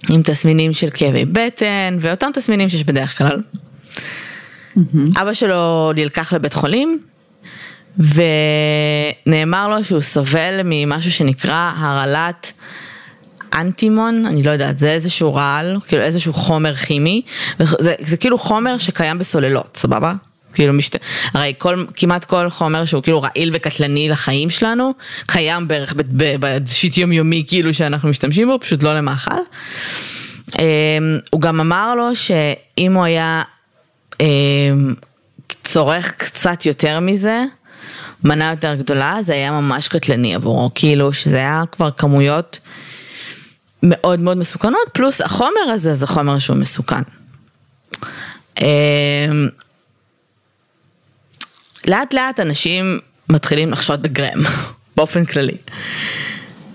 עם 0.09 0.23
תסמינים 0.23 0.73
של 0.73 0.89
כאבי 0.95 1.25
בטן 1.25 1.97
ואותם 2.01 2.31
תסמינים 2.35 2.69
שיש 2.69 2.85
בדרך 2.85 3.19
כלל. 3.19 3.43
Mm-hmm. 4.77 5.21
אבא 5.23 5.35
שלו 5.35 5.93
נלקח 5.97 6.33
לבית 6.33 6.53
חולים 6.53 6.99
ונאמר 9.27 9.69
לו 9.69 9.85
שהוא 9.85 10.01
סובל 10.01 10.61
ממשהו 10.65 11.13
שנקרא 11.13 11.73
הרעלת 11.77 12.53
אנטימון, 13.55 14.27
אני 14.27 14.43
לא 14.43 14.51
יודעת, 14.51 14.79
זה 14.79 14.93
איזשהו 14.93 15.35
רעל, 15.35 15.77
כאילו 15.89 16.03
איזשהו 16.03 16.33
חומר 16.33 16.75
כימי, 16.75 17.23
זה, 17.59 17.95
זה 18.01 18.17
כאילו 18.17 18.39
חומר 18.39 18.79
שקיים 18.79 19.19
בסוללות, 19.19 19.77
סבבה? 19.77 20.13
כאילו 20.57 20.73
משת... 20.73 20.97
הרי 21.35 21.55
כל, 21.59 21.85
כמעט 21.97 22.25
כל 22.25 22.51
חומר 22.51 22.85
שהוא 22.85 23.03
כאילו 23.03 23.23
רעיל 23.23 23.51
וקטלני 23.55 24.09
לחיים 24.09 24.51
שלנו, 24.51 24.93
קיים 25.27 25.69
בערך 25.69 25.95
בשיט 26.41 26.99
יומיומי 26.99 27.45
כאילו 27.49 27.75
שאנחנו 27.75 28.09
משתמשים 28.09 28.49
בו, 28.49 28.61
פשוט 28.61 28.83
לא 28.83 28.99
למאכל. 28.99 29.31
אמ, 30.59 31.19
הוא 31.31 31.41
גם 31.41 31.61
אמר 31.61 31.95
לו 31.95 32.17
שאם 32.17 32.93
הוא 32.93 33.05
היה 33.05 33.43
אמ, 34.21 34.95
צורך 35.65 36.13
קצת 36.17 36.67
יותר 36.67 37.01
מזה, 37.01 37.45
מנה 38.25 38.51
יותר 38.51 38.75
גדולה, 38.75 39.17
זה 39.21 39.33
היה 39.33 39.51
ממש 39.51 39.89
קטלני 39.89 40.35
עבורו, 40.35 40.71
כאילו 40.75 41.13
שזה 41.13 41.37
היה 41.37 41.63
כבר 41.73 41.91
כמויות 41.91 42.59
מאוד 43.83 44.21
מאוד 44.21 44.37
מסוכנות, 44.37 44.89
פלוס 44.93 45.21
החומר 45.21 45.71
הזה 45.73 45.95
זה 45.95 46.07
חומר 46.07 46.39
שהוא 46.39 46.57
מסוכן. 46.57 47.03
לאט 51.87 52.15
לאט 52.15 52.41
אנשים 52.41 52.99
מתחילים 53.29 53.73
לחשוד 53.73 54.03
בגרם, 54.03 54.43
באופן 54.97 55.25
כללי. 55.25 55.57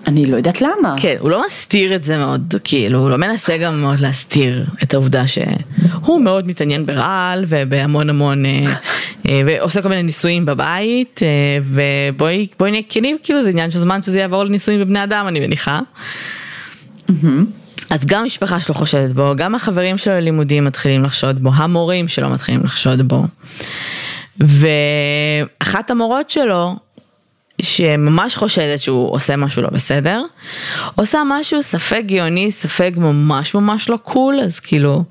אני 0.08 0.26
לא 0.26 0.38
יודעת 0.38 0.62
למה. 0.62 0.96
כן, 1.00 1.16
הוא 1.20 1.30
לא 1.32 1.44
מסתיר 1.46 1.96
את 1.96 2.04
זה 2.04 2.18
מאוד, 2.18 2.56
כאילו, 2.64 3.00
הוא 3.00 3.10
לא 3.10 3.18
מנסה 3.18 3.58
גם 3.58 3.82
מאוד 3.82 4.00
להסתיר 4.00 4.66
את 4.84 4.94
העובדה 4.94 5.28
שהוא 5.28 6.22
מאוד 6.22 6.48
מתעניין 6.48 6.86
ברעל 6.86 7.46
ובהמון 7.48 8.10
המון, 8.10 8.46
אה, 8.46 8.64
אה, 9.30 9.42
ועושה 9.46 9.82
כל 9.82 9.90
מיני 9.90 10.04
ניסויים 10.04 10.46
בבית, 10.46 11.20
אה, 11.24 11.28
ובואי 11.64 12.48
נהיה 12.72 12.84
כנים, 12.90 13.18
כאילו 13.24 13.44
זה 13.44 13.50
עניין 13.50 13.72
של 13.72 13.80
זמן 13.80 14.02
שזה 14.02 14.20
יעבור 14.20 14.44
לניסויים 14.44 14.82
בבני 14.82 15.04
אדם, 15.04 15.26
אני 15.28 15.40
מניחה. 15.40 15.80
אז 17.90 18.06
גם 18.06 18.22
המשפחה 18.22 18.60
שלו 18.60 18.76
חושדת 18.76 19.12
בו, 19.12 19.34
גם 19.38 19.56
החברים 19.56 19.98
שלו 19.98 20.14
ללימודים 20.14 20.66
מתחילים 20.66 21.04
לחשוד 21.04 21.44
בו, 21.44 21.52
המורים 21.54 22.08
שלו 22.08 22.30
מתחילים 22.30 22.64
לחשוד 22.64 23.08
בו. 23.08 23.24
ואחת 24.40 25.92
המורות 25.92 26.30
שלו, 26.30 26.76
שממש 27.62 28.36
חושדת 28.36 28.80
שהוא 28.80 29.12
עושה 29.12 29.36
משהו 29.36 29.62
לא 29.62 29.70
בסדר, 29.70 30.24
עושה 30.96 31.22
משהו 31.26 31.64
ספק 31.64 32.02
גאוני, 32.06 32.52
ספק 32.52 32.92
ממש 32.98 33.54
ממש 33.54 33.90
לא 33.90 33.98
קול, 34.04 34.40
אז 34.40 34.60
כאילו, 34.60 35.04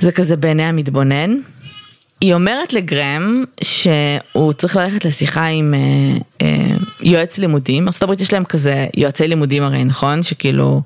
זה 0.00 0.12
כזה 0.12 0.36
בעיני 0.36 0.62
המתבונן. 0.62 1.30
היא 2.20 2.34
אומרת 2.34 2.72
לגרם 2.72 3.44
שהוא 3.62 4.52
צריך 4.52 4.76
ללכת 4.76 5.04
לשיחה 5.04 5.44
עם 5.44 5.74
אה, 5.74 6.18
אה, 6.42 6.76
יועץ 7.00 7.38
לימודים, 7.38 7.88
ארה"ב 7.88 8.20
יש 8.20 8.32
להם 8.32 8.44
כזה 8.44 8.86
יועצי 8.96 9.28
לימודים 9.28 9.62
הרי 9.62 9.84
נכון? 9.84 10.22
שכאילו 10.22 10.82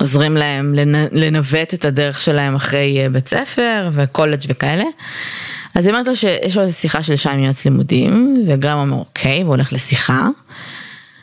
עוזרים 0.00 0.36
להם 0.36 0.74
לנווט 1.12 1.74
את 1.74 1.84
הדרך 1.84 2.22
שלהם 2.22 2.54
אחרי 2.54 3.00
אה, 3.02 3.08
בית 3.08 3.28
ספר 3.28 3.90
וקולג' 3.92 4.40
וכאלה. 4.48 4.84
אז 5.74 5.86
היא 5.86 5.92
אומרת 5.94 6.08
לו 6.08 6.16
שיש 6.16 6.56
לו 6.56 6.62
איזו 6.62 6.72
שיחה 6.72 7.02
של 7.02 7.16
שם 7.16 7.38
יועץ 7.38 7.64
לימודים, 7.64 8.44
וגרם 8.48 8.78
אומר 8.78 8.98
אוקיי, 8.98 9.42
והוא 9.42 9.54
הולך 9.54 9.72
לשיחה. 9.72 10.28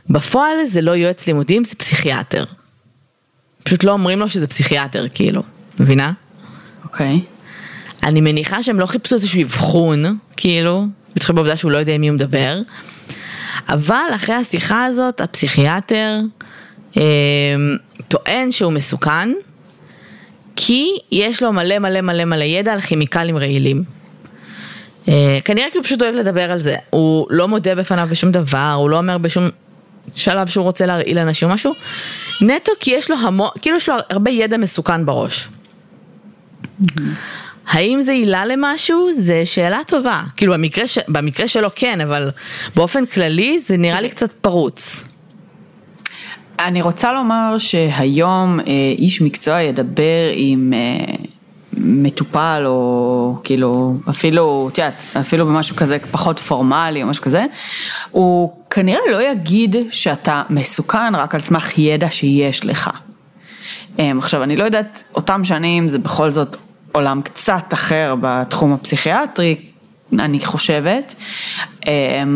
בפועל 0.09 0.65
זה 0.65 0.81
לא 0.81 0.91
יועץ 0.91 1.27
לימודים, 1.27 1.65
זה 1.65 1.75
פסיכיאטר. 1.75 2.45
פשוט 3.63 3.83
לא 3.83 3.91
אומרים 3.91 4.19
לו 4.19 4.29
שזה 4.29 4.47
פסיכיאטר, 4.47 5.05
כאילו, 5.13 5.43
מבינה? 5.79 6.13
אוקיי. 6.83 7.21
אני 8.03 8.21
מניחה 8.21 8.63
שהם 8.63 8.79
לא 8.79 8.85
חיפשו 8.85 9.15
איזשהו 9.15 9.41
אבחון, 9.41 10.17
כאילו, 10.37 10.85
בטח 11.15 11.31
בעובדה 11.31 11.57
שהוא 11.57 11.71
לא 11.71 11.77
יודע 11.77 11.93
עם 11.93 12.01
מי 12.01 12.07
הוא 12.07 12.15
מדבר, 12.15 12.61
אבל 13.69 14.09
אחרי 14.15 14.35
השיחה 14.35 14.85
הזאת, 14.85 15.21
הפסיכיאטר 15.21 16.19
אה, 16.97 17.03
טוען 18.07 18.51
שהוא 18.51 18.73
מסוכן, 18.73 19.29
כי 20.55 20.87
יש 21.11 21.43
לו 21.43 21.53
מלא 21.53 21.79
מלא 21.79 22.01
מלא 22.01 22.25
מלא 22.25 22.43
ידע 22.43 22.73
על 22.73 22.81
כימיקלים 22.81 23.37
רעילים. 23.37 23.98
אה, 25.09 25.39
כנראה 25.45 25.67
כי 25.71 25.77
הוא 25.77 25.83
פשוט 25.83 26.01
אוהב 26.01 26.15
לדבר 26.15 26.51
על 26.51 26.59
זה, 26.59 26.75
הוא 26.89 27.27
לא 27.29 27.47
מודה 27.47 27.75
בפניו 27.75 28.07
בשום 28.11 28.31
דבר, 28.31 28.73
הוא 28.77 28.89
לא 28.89 28.97
אומר 28.97 29.17
בשום 29.17 29.49
שלב 30.15 30.47
שהוא 30.47 30.63
רוצה 30.63 30.85
להרעיל 30.85 31.17
אנשים 31.17 31.49
או 31.49 31.53
משהו, 31.53 31.73
נטו 32.41 32.71
כי 32.79 32.91
יש 32.91 33.11
לו 33.11 33.17
המון, 33.17 33.49
כאילו 33.61 33.77
יש 33.77 33.89
לו 33.89 33.95
הרבה 34.09 34.31
ידע 34.31 34.57
מסוכן 34.57 35.05
בראש. 35.05 35.47
האם 37.67 38.01
זה 38.01 38.11
עילה 38.11 38.45
למשהו? 38.45 39.09
זה 39.13 39.45
שאלה 39.45 39.79
טובה. 39.87 40.23
כאילו 40.37 40.53
במקרה, 40.53 40.87
ש... 40.87 40.99
במקרה 41.07 41.47
שלו 41.47 41.69
כן, 41.75 42.01
אבל 42.01 42.31
באופן 42.75 43.05
כללי 43.05 43.59
זה 43.59 43.77
נראה 43.77 44.01
לי 44.01 44.09
קצת 44.09 44.31
פרוץ. 44.31 45.03
אני 46.59 46.81
רוצה 46.81 47.13
לומר 47.13 47.55
שהיום 47.57 48.59
אה, 48.59 48.65
איש 48.97 49.21
מקצוע 49.21 49.61
ידבר 49.61 50.31
עם 50.33 50.73
אה, 50.73 51.15
מטופל 51.79 52.63
או 52.65 53.35
כאילו 53.43 53.97
אפילו, 54.09 54.69
את 54.73 54.77
יודעת, 54.77 55.03
אפילו 55.19 55.45
במשהו 55.47 55.75
כזה 55.75 55.97
פחות 56.11 56.39
פורמלי 56.39 57.03
או 57.03 57.07
משהו 57.07 57.23
כזה, 57.23 57.45
הוא 58.11 58.51
כנראה 58.69 58.99
לא 59.11 59.31
יגיד 59.31 59.75
שאתה 59.91 60.43
מסוכן 60.49 61.15
רק 61.15 61.35
על 61.35 61.41
סמך 61.41 61.77
ידע 61.77 62.11
שיש 62.11 62.65
לך. 62.65 62.89
אה, 63.99 64.11
עכשיו 64.17 64.43
אני 64.43 64.55
לא 64.55 64.63
יודעת, 64.63 65.03
אותם 65.15 65.43
שנים 65.43 65.87
זה 65.87 65.99
בכל 65.99 66.31
זאת 66.31 66.57
עולם 66.91 67.21
קצת 67.21 67.73
אחר 67.73 68.15
בתחום 68.21 68.73
הפסיכיאטרי, 68.73 69.55
אני 70.13 70.39
חושבת, 70.39 71.15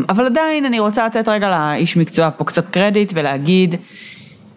אבל 0.09 0.25
עדיין 0.25 0.65
אני 0.65 0.79
רוצה 0.79 1.05
לתת 1.05 1.27
רגע 1.27 1.49
לאיש 1.49 1.97
מקצוע 1.97 2.29
פה 2.37 2.43
קצת 2.45 2.69
קרדיט 2.69 3.11
ולהגיד 3.15 3.75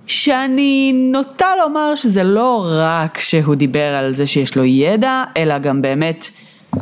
שאני 0.07 0.93
נוטה 1.13 1.47
לומר 1.63 1.95
שזה 1.95 2.23
לא 2.23 2.67
רק 2.71 3.19
שהוא 3.19 3.55
דיבר 3.55 3.95
על 3.95 4.15
זה 4.15 4.27
שיש 4.27 4.57
לו 4.57 4.65
ידע, 4.65 5.25
אלא 5.37 5.59
גם 5.59 5.83
באמת, 5.83 6.31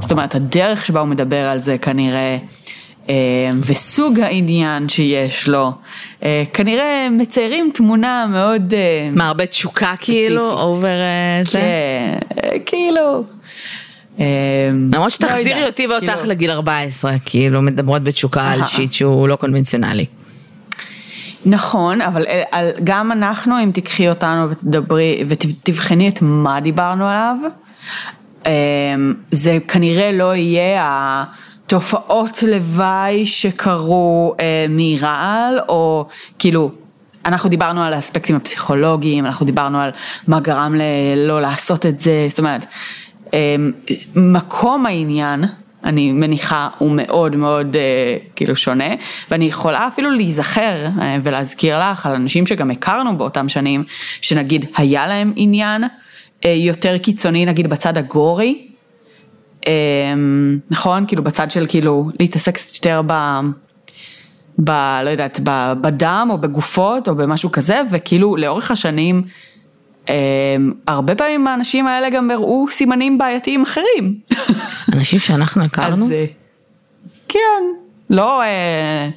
זאת 0.00 0.12
אומרת 0.12 0.34
הדרך 0.34 0.86
שבה 0.86 1.00
הוא 1.00 1.08
מדבר 1.08 1.48
על 1.48 1.58
זה 1.58 1.78
כנראה, 1.78 2.36
וסוג 3.66 4.20
העניין 4.20 4.88
שיש 4.88 5.48
לו, 5.48 5.72
כנראה 6.52 7.08
מציירים 7.10 7.70
תמונה 7.74 8.26
מאוד... 8.28 8.74
מה, 9.12 9.28
הרבה 9.28 9.46
תשוקה 9.46 9.94
כאילו, 10.00 10.52
אובר 10.52 10.88
זה? 11.44 11.60
כן, 11.60 12.18
כאילו. 12.66 13.24
למרות 14.92 15.12
שתחזירי 15.12 15.66
אותי 15.66 15.86
ואותך 15.86 16.20
לגיל 16.24 16.50
14, 16.50 17.14
כאילו 17.24 17.62
מדברות 17.62 18.02
בתשוקה 18.02 18.50
על 18.50 18.64
שיט 18.64 18.92
שהוא 18.92 19.28
לא 19.28 19.36
קונבנציונלי. 19.36 20.06
נכון, 21.46 22.00
אבל 22.00 22.24
גם 22.84 23.12
אנחנו, 23.12 23.62
אם 23.62 23.70
תיקחי 23.70 24.08
אותנו 24.08 24.50
ותדברי 24.50 25.24
ותבחני 25.28 26.08
את 26.08 26.22
מה 26.22 26.60
דיברנו 26.60 27.08
עליו, 27.08 27.36
זה 29.30 29.58
כנראה 29.68 30.12
לא 30.12 30.34
יהיה 30.34 31.24
התופעות 31.66 32.42
לוואי 32.42 33.26
שקרו 33.26 34.34
מרעל, 34.68 35.60
או 35.68 36.06
כאילו, 36.38 36.70
אנחנו 37.26 37.50
דיברנו 37.50 37.82
על 37.82 37.94
האספקטים 37.94 38.36
הפסיכולוגיים, 38.36 39.26
אנחנו 39.26 39.46
דיברנו 39.46 39.80
על 39.80 39.90
מה 40.28 40.40
גרם 40.40 40.74
לא 41.16 41.42
לעשות 41.42 41.86
את 41.86 42.00
זה, 42.00 42.26
זאת 42.28 42.38
אומרת, 42.38 42.66
מקום 44.16 44.86
העניין, 44.86 45.44
אני 45.84 46.12
מניחה, 46.12 46.68
הוא 46.78 46.92
מאוד 46.94 47.36
מאוד 47.36 47.76
אה, 47.76 48.16
כאילו 48.36 48.56
שונה, 48.56 48.94
ואני 49.30 49.44
יכולה 49.44 49.88
אפילו 49.88 50.10
להיזכר 50.10 50.86
אה, 51.00 51.16
ולהזכיר 51.22 51.80
לך 51.90 52.06
על 52.06 52.14
אנשים 52.14 52.46
שגם 52.46 52.70
הכרנו 52.70 53.18
באותם 53.18 53.48
שנים, 53.48 53.84
שנגיד 54.20 54.66
היה 54.76 55.06
להם 55.06 55.32
עניין 55.36 55.84
אה, 56.44 56.50
יותר 56.50 56.98
קיצוני, 56.98 57.46
נגיד 57.46 57.70
בצד 57.70 57.98
הגורי, 57.98 58.66
אה, 59.66 59.72
נכון? 60.70 61.06
כאילו 61.06 61.22
בצד 61.24 61.50
של 61.50 61.66
כאילו 61.68 62.10
להתעסק 62.20 62.58
יותר 62.74 63.02
ב... 63.06 63.40
ב... 64.58 64.70
לא 65.04 65.10
יודעת, 65.10 65.40
ב, 65.44 65.72
בדם 65.80 66.28
או 66.30 66.38
בגופות 66.38 67.08
או 67.08 67.14
במשהו 67.14 67.52
כזה, 67.52 67.82
וכאילו 67.90 68.36
לאורך 68.36 68.70
השנים, 68.70 69.22
הרבה 70.86 71.14
פעמים 71.14 71.46
האנשים 71.46 71.86
האלה 71.86 72.10
גם 72.10 72.30
הראו 72.30 72.66
סימנים 72.70 73.18
בעייתיים 73.18 73.62
אחרים. 73.62 74.18
אנשים 74.92 75.18
שאנחנו 75.18 75.64
הכרנו? 75.64 76.04
אז 76.04 76.12
כן, 77.28 77.62
לא, 78.10 78.42
אה, 78.42 79.08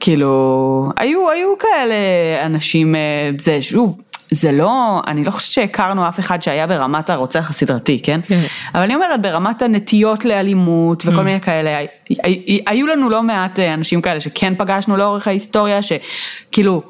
כאילו, 0.00 0.92
היו, 0.96 1.30
היו 1.30 1.54
כאלה 1.58 1.94
אנשים, 2.46 2.94
אה, 2.94 3.30
זה 3.38 3.62
שוב, 3.62 3.98
זה 4.30 4.52
לא, 4.52 5.02
אני 5.06 5.24
לא 5.24 5.30
חושבת 5.30 5.52
שהכרנו 5.52 6.08
אף 6.08 6.20
אחד 6.20 6.42
שהיה 6.42 6.66
ברמת 6.66 7.10
הרוצח 7.10 7.50
הסדרתי, 7.50 8.00
כן? 8.02 8.20
כן. 8.26 8.40
אבל 8.74 8.82
אני 8.82 8.94
אומרת 8.94 9.22
ברמת 9.22 9.62
הנטיות 9.62 10.24
לאלימות 10.24 11.02
וכל 11.06 11.18
mm. 11.18 11.22
מיני 11.22 11.40
כאלה, 11.40 11.78
היו 12.66 12.86
לנו 12.86 13.10
לא 13.10 13.22
מעט 13.22 13.58
אנשים 13.58 14.02
כאלה 14.02 14.20
שכן 14.20 14.54
פגשנו 14.58 14.96
לאורך 14.96 15.28
ההיסטוריה, 15.28 15.80
שכאילו, 15.82 16.82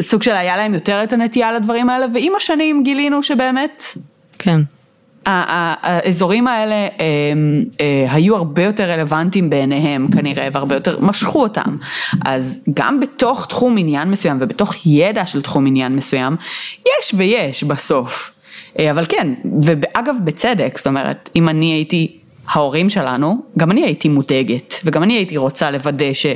סוג 0.00 0.22
של 0.22 0.32
היה 0.32 0.56
להם 0.56 0.74
יותר 0.74 1.02
את 1.02 1.12
הנטייה 1.12 1.52
לדברים 1.52 1.90
האלה, 1.90 2.06
ועם 2.14 2.32
השנים 2.36 2.82
גילינו 2.82 3.22
שבאמת, 3.22 3.84
כן. 4.38 4.60
האזורים 5.26 6.46
האלה 6.46 6.88
הם, 6.98 7.64
אה, 7.80 8.06
היו 8.10 8.36
הרבה 8.36 8.62
יותר 8.62 8.84
רלוונטיים 8.84 9.50
בעיניהם 9.50 10.08
כנראה 10.12 10.48
והרבה 10.52 10.74
יותר 10.74 11.00
משכו 11.00 11.42
אותם. 11.42 11.76
אז 12.26 12.64
גם 12.74 13.00
בתוך 13.00 13.46
תחום 13.46 13.78
עניין 13.78 14.10
מסוים 14.10 14.38
ובתוך 14.40 14.86
ידע 14.86 15.26
של 15.26 15.42
תחום 15.42 15.66
עניין 15.66 15.96
מסוים, 15.96 16.36
יש 16.80 17.14
ויש 17.16 17.64
בסוף. 17.64 18.30
אה, 18.78 18.90
אבל 18.90 19.04
כן, 19.08 19.28
ואגב 19.62 20.14
בצדק, 20.24 20.78
זאת 20.78 20.86
אומרת, 20.86 21.30
אם 21.36 21.48
אני 21.48 21.72
הייתי 21.72 22.16
ההורים 22.48 22.88
שלנו, 22.88 23.42
גם 23.58 23.70
אני 23.70 23.84
הייתי 23.84 24.08
מודאגת 24.08 24.74
וגם 24.84 25.02
אני 25.02 25.14
הייתי 25.14 25.36
רוצה 25.36 25.70
לוודא 25.70 26.12
ש... 26.12 26.26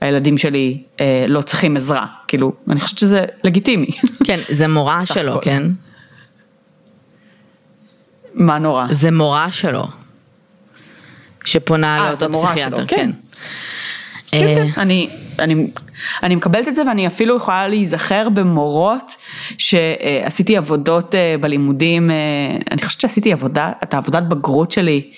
הילדים 0.00 0.38
שלי 0.38 0.82
אה, 1.00 1.24
לא 1.28 1.42
צריכים 1.42 1.76
עזרה, 1.76 2.06
כאילו, 2.28 2.52
אני 2.68 2.80
חושבת 2.80 2.98
שזה 2.98 3.24
לגיטימי. 3.44 3.86
כן, 4.24 4.40
זה 4.48 4.68
מורה 4.68 5.06
שלו, 5.06 5.40
כן? 5.42 5.62
מה 8.34 8.58
נורא? 8.58 8.86
זה 8.90 9.10
מורה 9.10 9.50
שלו, 9.50 9.86
שפונה 11.44 12.10
לאותו 12.10 12.32
פסיכיאטר, 12.32 12.86
כן. 12.86 13.10
כן, 14.30 14.54
כן, 14.54 14.80
אני, 14.80 15.08
אני, 15.38 15.66
אני 16.22 16.34
מקבלת 16.34 16.68
את 16.68 16.74
זה 16.74 16.82
ואני 16.86 17.06
אפילו 17.06 17.36
יכולה 17.36 17.68
להיזכר 17.68 18.28
במורות 18.28 19.14
שעשיתי 19.58 20.56
עבודות 20.56 21.14
בלימודים, 21.40 22.10
אני 22.70 22.82
חושבת 22.82 23.00
שעשיתי 23.00 23.32
עבודה, 23.32 23.72
את 23.82 23.94
העבודת 23.94 24.22
בגרות 24.22 24.70
שלי 24.70 25.10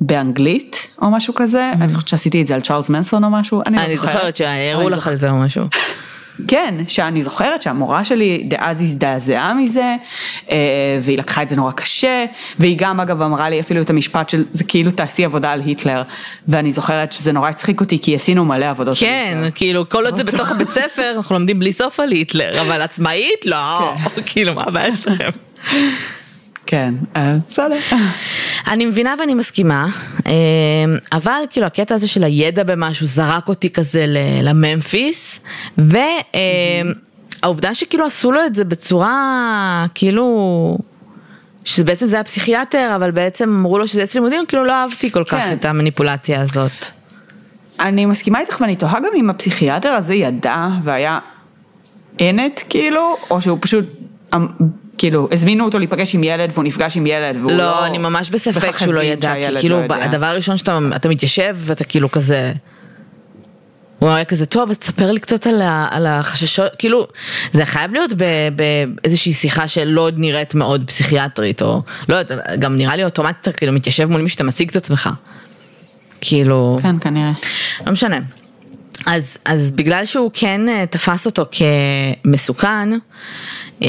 באנגלית 0.00 0.88
או 1.02 1.10
משהו 1.10 1.34
כזה, 1.34 1.72
אני 1.80 1.94
חושבת 1.94 2.08
שעשיתי 2.08 2.42
את 2.42 2.46
זה 2.46 2.54
על 2.54 2.60
צ'ארלס 2.60 2.88
מנסון 2.88 3.24
או 3.24 3.30
משהו, 3.30 3.62
אני 3.66 3.76
לא 3.76 3.82
זוכרת. 3.82 4.10
אני 4.10 4.18
זוכרת 4.18 4.36
שהראו 4.36 4.88
לך 4.88 5.06
על 5.06 5.16
זה 5.16 5.30
או 5.30 5.36
משהו. 5.36 5.64
כן, 6.48 6.74
שאני 6.88 7.22
זוכרת 7.22 7.62
שהמורה 7.62 8.04
שלי 8.04 8.42
דאז 8.48 8.82
הזדעזעה 8.82 9.54
מזה, 9.54 9.96
אה, 10.50 10.98
והיא 11.02 11.18
לקחה 11.18 11.42
את 11.42 11.48
זה 11.48 11.56
נורא 11.56 11.72
קשה, 11.72 12.24
והיא 12.58 12.76
גם 12.78 13.00
אגב 13.00 13.22
אמרה 13.22 13.48
לי 13.48 13.60
אפילו 13.60 13.82
את 13.82 13.90
המשפט 13.90 14.28
של 14.28 14.44
זה 14.50 14.64
כאילו 14.64 14.90
תעשי 14.90 15.24
עבודה 15.24 15.52
על 15.52 15.60
היטלר, 15.60 16.02
ואני 16.48 16.72
זוכרת 16.72 17.12
שזה 17.12 17.32
נורא 17.32 17.48
הצחיק 17.48 17.80
אותי 17.80 17.98
כי 18.02 18.14
עשינו 18.14 18.44
מלא 18.44 18.70
עבודות 18.70 18.98
כן, 18.98 19.06
על 19.06 19.34
היטלר. 19.34 19.50
כן, 19.50 19.56
כאילו 19.56 19.88
כל 19.88 20.06
עוד 20.06 20.14
זה 20.14 20.24
בתוך 20.24 20.50
הבית 20.50 20.70
ספר 20.70 21.12
אנחנו 21.16 21.34
לומדים 21.34 21.58
בלי 21.58 21.72
סוף 21.72 22.00
על 22.00 22.10
היטלר, 22.10 22.60
אבל 22.60 22.82
עצמאית 22.82 23.46
לא, 23.46 23.92
כן. 24.14 24.22
כאילו 24.26 24.54
מה 24.54 24.64
הבעיה 24.66 24.96
שלכם. 24.96 25.30
כן, 26.70 26.94
בסדר. 27.48 27.78
אני 28.72 28.86
מבינה 28.86 29.14
ואני 29.20 29.34
מסכימה, 29.34 29.86
אה, 30.26 30.32
אבל 31.12 31.42
כאילו 31.50 31.66
הקטע 31.66 31.94
הזה 31.94 32.08
של 32.08 32.24
הידע 32.24 32.62
במשהו 32.62 33.06
זרק 33.06 33.48
אותי 33.48 33.70
כזה 33.70 34.04
לממפיס, 34.42 35.40
והעובדה 35.78 37.74
שכאילו 37.74 38.06
עשו 38.06 38.32
לו 38.32 38.46
את 38.46 38.54
זה 38.54 38.64
בצורה 38.64 39.86
כאילו... 39.94 40.78
שבעצם 41.64 42.06
זה 42.06 42.16
היה 42.16 42.24
פסיכיאטר, 42.24 42.92
אבל 42.96 43.10
בעצם 43.10 43.48
אמרו 43.48 43.78
לו 43.78 43.88
שזה 43.88 44.02
אצל 44.02 44.18
לימודים, 44.18 44.46
כאילו 44.48 44.64
לא 44.64 44.72
אהבתי 44.72 45.10
כל 45.10 45.24
כך 45.24 45.30
כן. 45.30 45.52
את 45.52 45.64
המניפולציה 45.64 46.40
הזאת. 46.40 46.86
אני 47.80 48.06
מסכימה 48.06 48.40
איתך 48.40 48.60
ואני 48.60 48.76
תוהה 48.76 49.00
גם 49.00 49.10
אם 49.14 49.30
הפסיכיאטר 49.30 49.88
הזה 49.88 50.14
ידע 50.14 50.68
והיה 50.82 51.18
אנט 52.20 52.60
כאילו, 52.68 53.16
או 53.30 53.40
שהוא 53.40 53.58
פשוט 53.60 53.84
אמ, 54.34 54.46
כאילו, 54.98 55.28
הזמינו 55.32 55.64
אותו 55.64 55.78
להיפגש 55.78 56.14
עם 56.14 56.24
ילד 56.24 56.50
והוא 56.54 56.64
נפגש 56.64 56.96
עם 56.96 57.06
ילד 57.06 57.36
והוא 57.36 57.50
לא... 57.50 57.58
לא, 57.58 57.86
אני 57.86 57.98
ממש 57.98 58.30
בספק 58.30 58.78
שהוא 58.78 58.94
לא 58.94 59.00
ידע, 59.00 59.34
כי 59.34 59.60
כאילו, 59.60 59.80
לא 59.88 59.94
הדבר 59.94 60.26
הראשון 60.26 60.56
שאתה 60.56 61.08
מתיישב 61.08 61.56
ואתה 61.58 61.84
כאילו 61.84 62.10
כזה... 62.10 62.52
הוא 63.98 64.08
היה 64.08 64.24
כזה, 64.24 64.46
טוב, 64.46 64.70
אז 64.70 64.78
תספר 64.78 65.12
לי 65.12 65.20
קצת 65.20 65.46
על, 65.46 65.62
על 65.90 66.06
החששות, 66.06 66.72
כאילו, 66.78 67.06
זה 67.52 67.64
חייב 67.64 67.92
להיות 67.92 68.10
באיזושהי 68.56 69.32
שיחה 69.32 69.68
שלא 69.68 70.10
נראית 70.16 70.54
מאוד 70.54 70.84
פסיכיאטרית, 70.86 71.62
או 71.62 71.82
לא 72.08 72.16
יודעת, 72.16 72.58
גם 72.58 72.76
נראה 72.76 72.96
לי 72.96 73.04
אוטומטית, 73.04 73.56
כאילו, 73.56 73.72
מתיישב 73.72 74.10
מול 74.10 74.22
מי 74.22 74.28
שאתה 74.28 74.44
מציג 74.44 74.68
את 74.68 74.76
עצמך. 74.76 75.10
כאילו... 76.20 76.76
כן, 76.82 76.98
כנראה. 77.00 77.32
לא 77.86 77.92
משנה. 77.92 78.18
אז, 79.06 79.36
אז 79.44 79.70
בגלל 79.70 80.04
שהוא 80.04 80.30
כן 80.34 80.68
אה, 80.68 80.84
תפס 80.90 81.26
אותו 81.26 81.44
כמסוכן, 82.24 82.88
אה, 83.82 83.88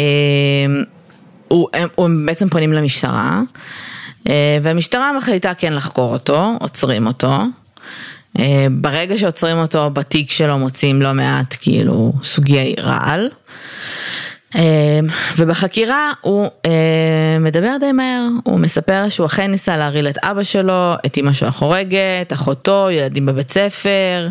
הוא, 1.50 1.68
הם, 1.74 1.88
הם 1.98 2.26
בעצם 2.26 2.50
פונים 2.50 2.74
למשטרה, 2.74 3.42
אה, 4.30 4.58
והמשטרה 4.62 5.12
מחליטה 5.18 5.54
כן 5.54 5.74
לחקור 5.74 6.14
אותו, 6.14 6.58
עוצרים 6.60 7.08
אותו. 7.08 7.34
אה, 8.40 8.68
ברגע 8.72 9.18
שעוצרים 9.18 9.58
אותו 9.58 9.90
בתיק 9.90 10.32
שלו 10.32 10.58
מוצאים 10.58 11.02
לא 11.02 11.14
מעט 11.14 11.56
כאילו 11.62 12.14
סוגי 12.24 12.76
רעל. 12.80 13.30
אה, 14.56 15.00
ובחקירה 15.38 16.12
הוא 16.22 16.48
מדבר 17.40 17.76
די 17.80 17.92
מהר, 17.92 18.28
הוא 18.44 18.60
מספר 18.60 19.10
שהוא 19.10 19.26
אכן 19.26 19.52
ניסה 19.52 19.78
להרעיל 19.78 20.08
את 20.08 20.18
אבא 20.18 20.44
שלו, 20.44 20.94
את 21.06 21.18
אמא 21.18 21.34
שלו 21.34 21.48
החורגת, 21.48 22.34
אחותו, 22.34 22.88
ילדים 22.92 23.26
בבית 23.26 23.52
ספר. 23.52 24.30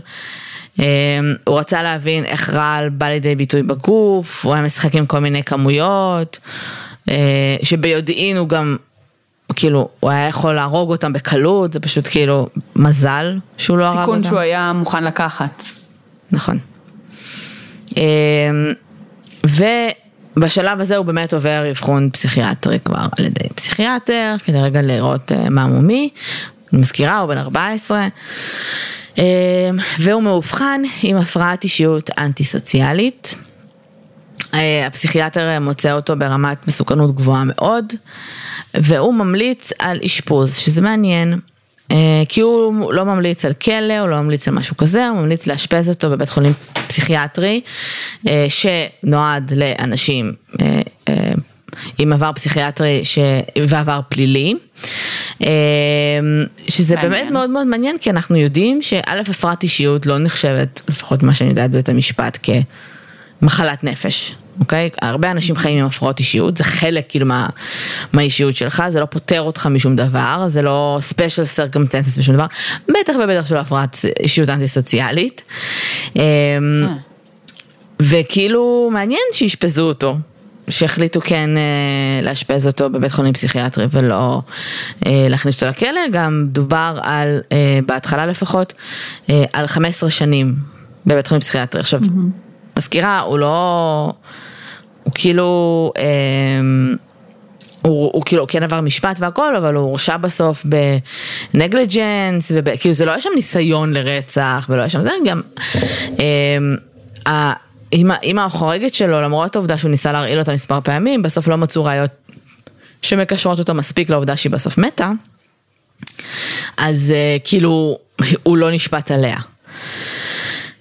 הוא 1.45 1.59
רצה 1.59 1.83
להבין 1.83 2.25
איך 2.25 2.51
רעל 2.51 2.89
בא 2.89 3.07
לידי 3.07 3.35
ביטוי 3.35 3.63
בגוף, 3.63 4.45
הוא 4.47 4.55
היה 4.55 4.63
משחק 4.63 4.95
עם 4.95 5.07
כל 5.07 5.19
מיני 5.19 5.45
כמויות, 5.45 6.39
שביודעין 7.63 8.37
הוא 8.37 8.49
גם, 8.49 8.77
כאילו, 9.55 9.89
הוא 10.01 10.11
היה 10.11 10.29
יכול 10.29 10.55
להרוג 10.55 10.91
אותם 10.91 11.13
בקלות, 11.13 11.73
זה 11.73 11.81
פשוט 11.81 12.09
כאילו 12.11 12.49
מזל 12.77 13.39
שהוא 13.59 13.79
לא 13.79 13.87
הרג 13.87 13.97
אותם. 13.97 14.05
סיכון 14.05 14.23
שהוא 14.23 14.39
היה 14.39 14.73
מוכן 14.73 15.05
לקחת. 15.05 15.63
נכון. 16.31 16.59
אמ, 17.97 18.03
ובשלב 20.37 20.81
הזה 20.81 20.97
הוא 20.97 21.07
באמת 21.07 21.35
עובר 21.35 21.71
אבחון 21.71 22.11
פסיכיאטרי 22.13 22.81
כבר 22.81 23.07
על 23.19 23.25
ידי 23.25 23.49
פסיכיאטר, 23.55 24.35
כדי 24.45 24.59
רגע 24.59 24.83
לראות 24.83 25.33
אה, 25.33 25.51
מה 25.51 25.67
מומי. 25.67 26.11
אני 26.73 26.81
מזכירה, 26.81 27.19
הוא 27.19 27.29
בן 27.29 27.39
14. 27.39 28.09
אמ, 29.19 29.25
והוא 29.99 30.23
מאובחן 30.23 30.83
עם 31.03 31.17
הפרעת 31.17 31.65
אישיות 31.65 32.11
אנטי 32.19 32.45
סוציאלית. 32.45 33.35
אה, 34.55 34.87
הפסיכיאטר 34.87 35.59
מוצא 35.61 35.93
אותו 35.93 36.17
ברמת 36.17 36.69
מסוכנות 36.69 37.15
גבוהה 37.15 37.43
מאוד, 37.47 37.93
והוא 38.75 39.15
ממליץ 39.15 39.73
על 39.79 39.99
אשפוז, 40.05 40.57
שזה 40.57 40.83
מעניין. 40.83 41.39
אה, 41.91 42.23
כי 42.29 42.41
הוא 42.41 42.93
לא 42.93 43.05
ממליץ 43.05 43.45
על 43.45 43.53
כלא, 43.53 43.99
הוא 44.01 44.09
לא 44.09 44.21
ממליץ 44.21 44.49
על 44.49 44.55
משהו 44.55 44.77
כזה, 44.77 45.09
הוא 45.09 45.19
ממליץ 45.19 45.47
לאשפז 45.47 45.89
אותו 45.89 46.11
בבית 46.11 46.29
חולים 46.29 46.53
פסיכיאטרי 46.89 47.61
אה, 48.29 48.47
שנועד 48.49 49.53
לאנשים 49.57 50.33
עם 51.99 52.13
עבר 52.13 52.33
פסיכיאטרי 52.35 53.05
ש... 53.05 53.19
ועבר 53.69 54.01
פלילי. 54.09 54.55
שזה 56.69 56.95
מעניין. 56.95 57.13
באמת 57.13 57.31
מאוד 57.33 57.51
מאוד 57.51 57.67
מעניין 57.67 57.99
כי 57.99 58.11
אנחנו 58.11 58.37
יודעים 58.37 58.83
שא' 58.83 59.21
הפרעת 59.31 59.63
אישיות 59.63 60.07
לא 60.07 60.19
נחשבת, 60.19 60.81
לפחות 60.89 61.23
מה 61.23 61.35
שאני 61.35 61.51
יודעת 61.51 61.71
בבית 61.71 61.89
המשפט, 61.89 62.39
כמחלת 63.41 63.85
נפש. 63.85 64.35
אוקיי? 64.61 64.91
הרבה 65.03 65.31
אנשים 65.31 65.57
חיים 65.57 65.79
עם 65.79 65.87
הפרעות 65.87 66.19
אישיות, 66.19 66.57
זה 66.57 66.65
חלק 66.65 67.05
כאילו 67.09 67.27
מה, 67.27 67.47
מהאישיות 68.13 68.57
שלך, 68.57 68.83
זה 68.89 69.01
לא 69.01 69.05
פותר 69.05 69.41
אותך 69.41 69.67
משום 69.67 69.97
דבר, 69.97 70.45
זה 70.49 70.63
לא 70.63 70.99
special 71.03 71.45
circumstances 71.45 72.19
בשום 72.19 72.35
דבר, 72.35 72.47
בטח 72.89 73.13
ובטח 73.25 73.47
שלא 73.47 73.59
הפרעת 73.59 73.97
אישיות 74.21 74.49
אנטי 74.49 74.69
סוציאלית. 74.69 75.43
אמ, 76.17 76.23
וכאילו 78.01 78.91
מעניין 78.93 79.23
שאשפזו 79.33 79.83
אותו. 79.83 80.17
שהחליטו 80.71 81.21
כן 81.21 81.51
אה, 81.57 82.23
לאשפז 82.23 82.67
אותו 82.67 82.91
בבית 82.91 83.13
חולים 83.13 83.33
פסיכיאטרי 83.33 83.87
ולא 83.91 84.43
אה, 85.07 85.27
להכניס 85.31 85.55
אותו 85.55 85.67
לכלא, 85.67 86.01
גם 86.13 86.45
דובר 86.49 86.99
על, 87.03 87.41
אה, 87.53 87.79
בהתחלה 87.87 88.27
לפחות, 88.27 88.73
אה, 89.31 89.45
על 89.53 89.67
15 89.67 90.11
שנים 90.11 90.55
בבית 91.07 91.27
חולים 91.27 91.41
פסיכיאטרי. 91.41 91.81
עכשיו, 91.81 92.01
mm-hmm. 92.01 92.48
מזכירה, 92.79 93.21
הוא 93.21 93.39
לא... 93.39 94.13
הוא 95.05 95.13
כאילו, 95.15 95.93
אה, 95.97 96.05
הוא, 97.83 98.11
הוא 98.15 98.23
כאילו 98.27 98.47
כן 98.47 98.63
עבר 98.63 98.81
משפט 98.81 99.17
והכל, 99.19 99.57
אבל 99.57 99.75
הוא 99.75 99.85
הורשע 99.85 100.17
בסוף 100.17 100.67
בנגליג'נס, 101.55 102.53
וכאילו 102.55 102.95
זה 102.95 103.05
לא 103.05 103.11
היה 103.11 103.21
שם 103.21 103.31
ניסיון 103.35 103.93
לרצח, 103.93 104.67
ולא 104.69 104.81
היה 104.81 104.91
שם 104.91 105.01
זה, 105.01 105.11
גם 105.27 105.41
אה, 107.27 107.53
האמא 108.07 108.41
החורגת 108.41 108.95
שלו, 108.95 109.21
למרות 109.21 109.57
העובדה 109.57 109.79
שהוא 109.79 109.91
ניסה 109.91 110.13
להרעיל 110.13 110.39
אותה 110.39 110.53
מספר 110.53 110.81
פעמים, 110.81 111.23
בסוף 111.23 111.49
לא 111.49 111.57
מצאו 111.57 111.85
ראיות 111.85 112.11
שמקשרות 113.03 113.59
אותה 113.59 113.73
מספיק 113.73 114.11
לעובדה 114.11 114.37
שהיא 114.37 114.53
בסוף 114.53 114.79
מתה, 114.79 115.11
אז 116.77 117.13
אה, 117.17 117.37
כאילו 117.45 117.99
הוא 118.43 118.57
לא 118.57 118.71
נשפט 118.71 119.11
עליה. 119.11 119.39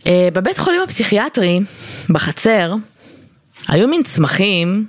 אה, 0.07 0.29
בבית 0.33 0.57
חולים 0.57 0.81
הפסיכיאטרי, 0.81 1.59
בחצר, 2.09 2.73
היו 3.67 3.87
מין 3.87 4.03
צמחים, 4.03 4.85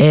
אה, 0.00 0.06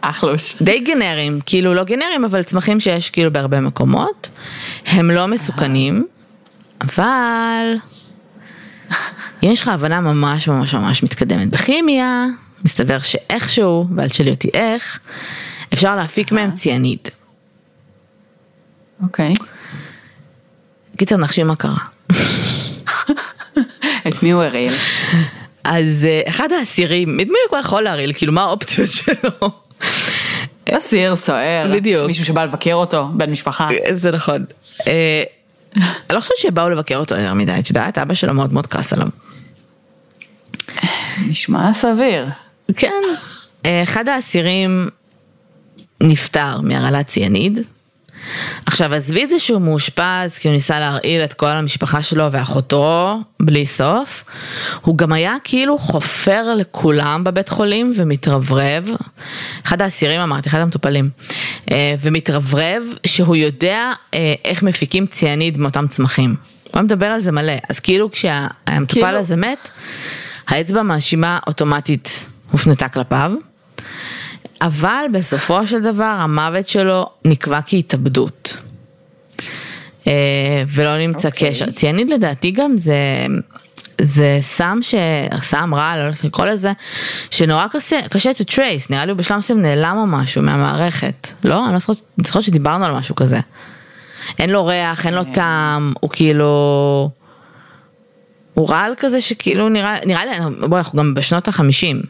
אחלוש. 0.00 0.62
די 0.62 0.80
גנריים, 0.80 1.40
כאילו 1.46 1.74
לא 1.74 1.84
גנריים, 1.84 2.24
אבל 2.24 2.42
צמחים 2.42 2.80
שיש 2.80 3.10
כאילו 3.10 3.32
בהרבה 3.32 3.60
מקומות. 3.60 4.28
הם 4.86 5.10
לא 5.10 5.26
מסוכנים, 5.26 6.06
אבל 6.80 7.74
אם 9.42 9.48
יש 9.48 9.60
לך 9.60 9.68
הבנה 9.68 10.00
ממש 10.00 10.48
ממש 10.48 10.74
ממש 10.74 11.02
מתקדמת 11.02 11.50
בכימיה, 11.50 12.26
מסתבר 12.64 12.98
שאיכשהו, 12.98 13.86
ואל 13.96 14.08
תשאלי 14.08 14.30
אותי 14.30 14.48
איך, 14.54 15.00
אפשר 15.72 15.96
להפיק 15.96 16.32
מהם 16.32 16.50
ציאניד. 16.54 17.08
אוקיי. 19.02 19.34
קיצר, 20.96 21.16
נחשי 21.16 21.42
מה 21.42 21.56
קרה. 21.56 21.78
את 24.08 24.22
מי 24.22 24.30
הוא 24.30 24.42
הרעיל? 24.42 24.72
אז 25.64 26.04
אה, 26.04 26.20
אחד 26.28 26.52
האסירים, 26.52 27.20
את 27.20 27.26
מי 27.26 27.38
הוא 27.50 27.58
יכול 27.58 27.82
להרעיל? 27.82 28.12
כאילו, 28.12 28.32
מה 28.32 28.42
האופציות 28.42 28.88
שלו? 28.90 29.50
אסיר, 30.70 31.16
סוער, 31.16 31.70
בדיוק. 31.74 32.06
מישהו 32.06 32.24
שבא 32.24 32.44
לבקר 32.44 32.74
אותו, 32.74 33.08
בן 33.12 33.30
משפחה. 33.30 33.68
זה 33.92 34.10
נכון. 34.10 34.44
אה, 34.86 35.22
אני 35.76 36.16
לא 36.16 36.20
חושבת 36.20 36.36
שבאו 36.38 36.68
לבקר 36.68 36.96
אותו 36.96 37.14
יותר 37.14 37.34
מדי, 37.34 37.58
את 37.58 37.68
יודעת, 37.68 37.98
אבא 37.98 38.14
שלו 38.14 38.34
מאוד 38.34 38.52
מאוד 38.52 38.66
כעס 38.66 38.92
עליו. 38.92 39.08
נשמע 41.28 41.74
סביר. 41.74 42.26
כן. 42.76 43.02
אה, 43.66 43.82
אחד 43.82 44.08
האסירים 44.08 44.88
נפטר 46.00 46.60
מהרעלת 46.60 47.06
ציאניד. 47.06 47.58
עכשיו 48.66 48.94
עזבי 48.94 49.24
את 49.24 49.30
זה 49.30 49.38
שהוא 49.38 49.60
מאושפז 49.60 50.38
כי 50.38 50.48
הוא 50.48 50.54
ניסה 50.54 50.80
להרעיל 50.80 51.24
את 51.24 51.34
כל 51.34 51.46
המשפחה 51.46 52.02
שלו 52.02 52.32
ואחותו 52.32 53.18
בלי 53.40 53.66
סוף, 53.66 54.24
הוא 54.80 54.98
גם 54.98 55.12
היה 55.12 55.34
כאילו 55.44 55.78
חופר 55.78 56.54
לכולם 56.54 57.24
בבית 57.24 57.48
חולים 57.48 57.92
ומתרברב, 57.96 58.90
אחד 59.66 59.82
האסירים 59.82 60.20
אמרתי, 60.20 60.48
אחד 60.48 60.58
המטופלים, 60.58 61.10
אה, 61.70 61.94
ומתרברב 62.00 62.82
שהוא 63.06 63.36
יודע 63.36 63.92
אה, 64.14 64.34
איך 64.44 64.62
מפיקים 64.62 65.06
ציאניד 65.06 65.58
מאותם 65.58 65.86
צמחים. 65.88 66.34
הוא 66.74 66.82
מדבר 66.82 67.06
על 67.06 67.20
זה 67.20 67.32
מלא, 67.32 67.52
אז 67.68 67.80
כאילו 67.80 68.10
כשהמטופל 68.10 69.00
כאילו... 69.00 69.18
הזה 69.18 69.36
מת, 69.36 69.68
האצבע 70.48 70.80
המאשימה 70.80 71.38
אוטומטית 71.46 72.24
הופנתה 72.50 72.88
כלפיו. 72.88 73.32
אבל 74.60 75.04
בסופו 75.12 75.66
של 75.66 75.80
דבר 75.80 76.16
המוות 76.18 76.68
שלו 76.68 77.06
נקבע 77.24 77.60
כהתאבדות. 77.66 78.56
אה, 80.06 80.62
ולא 80.66 80.98
נמצא 80.98 81.28
okay. 81.28 81.32
אוקיי. 81.32 81.50
קשר. 81.50 81.70
ציאניד 81.70 82.10
לדעתי 82.10 82.50
גם 82.50 82.76
זה, 82.76 83.26
זה 84.00 84.38
סם 84.40 84.78
ש... 84.82 84.94
סם 85.42 85.74
רע, 85.74 85.92
לא 85.96 86.02
יודעת 86.02 86.24
לקרוא 86.24 86.46
לזה, 86.46 86.72
שנורא 87.30 87.66
קשה, 87.72 88.00
קשה 88.10 88.30
to 88.30 88.50
trace, 88.50 88.86
נראה 88.90 89.04
לי 89.04 89.12
הוא 89.12 89.18
בשלב 89.18 89.38
מסוים 89.38 89.62
נעלם 89.62 89.96
או 89.98 90.06
משהו 90.06 90.42
מהמערכת. 90.42 91.28
לא? 91.44 91.64
אני 91.64 91.72
לא 91.72 91.78
זוכרת, 91.78 91.96
זוכרת 92.24 92.42
שדיברנו 92.42 92.84
על 92.84 92.92
משהו 92.94 93.14
כזה. 93.14 93.40
אין 94.38 94.50
לו 94.50 94.66
ריח, 94.66 95.06
אין 95.06 95.14
לו 95.14 95.24
כן. 95.24 95.32
טעם, 95.32 95.92
הוא 96.00 96.10
כאילו... 96.10 97.10
הוא 98.54 98.68
רעל 98.68 98.92
כזה 98.98 99.20
שכאילו 99.20 99.68
נראה, 99.68 99.96
נראה 100.06 100.24
לי, 100.24 100.32
בואי, 100.68 100.78
אנחנו 100.78 100.98
גם 100.98 101.14
בשנות 101.14 101.48
החמישים. 101.48 102.02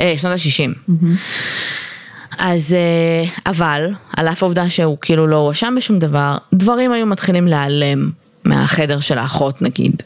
אה, 0.00 0.14
שנות 0.18 0.32
ה-60. 0.32 0.94
אז, 2.38 2.74
אה, 2.74 3.50
אבל, 3.50 3.90
על 4.16 4.28
אף 4.28 4.42
העובדה 4.42 4.70
שהוא 4.70 4.98
כאילו 5.00 5.26
לא 5.26 5.36
הואשם 5.36 5.74
בשום 5.76 5.98
דבר, 5.98 6.36
דברים 6.54 6.92
היו 6.92 7.06
מתחילים 7.06 7.46
להיעלם 7.46 8.10
מהחדר 8.44 9.00
של 9.00 9.18
האחות 9.18 9.62
נגיד. 9.62 10.02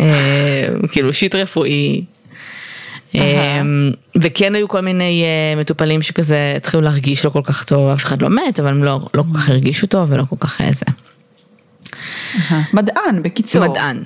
אה, 0.00 0.68
כאילו 0.92 1.12
שיט 1.12 1.34
רפואי. 1.34 2.04
וכן 4.22 4.54
היו 4.54 4.68
כל 4.68 4.80
מיני 4.80 5.24
מטופלים 5.56 6.02
שכזה 6.02 6.52
התחילו 6.56 6.82
להרגיש 6.82 7.24
לא 7.24 7.30
כל 7.30 7.40
כך 7.44 7.64
טוב, 7.64 7.88
אף 7.88 8.04
אחד 8.04 8.22
לא 8.22 8.30
מת, 8.30 8.60
אבל 8.60 8.68
הם 8.68 8.84
לא, 8.84 9.00
לא 9.14 9.22
כל 9.22 9.38
כך 9.38 9.48
הרגישו 9.48 9.86
טוב 9.86 10.12
ולא 10.12 10.24
כל 10.30 10.36
כך 10.40 10.60
איזה. 10.60 10.86
מדען, 12.72 13.22
בקיצור. 13.22 13.68
מדען. 13.68 14.02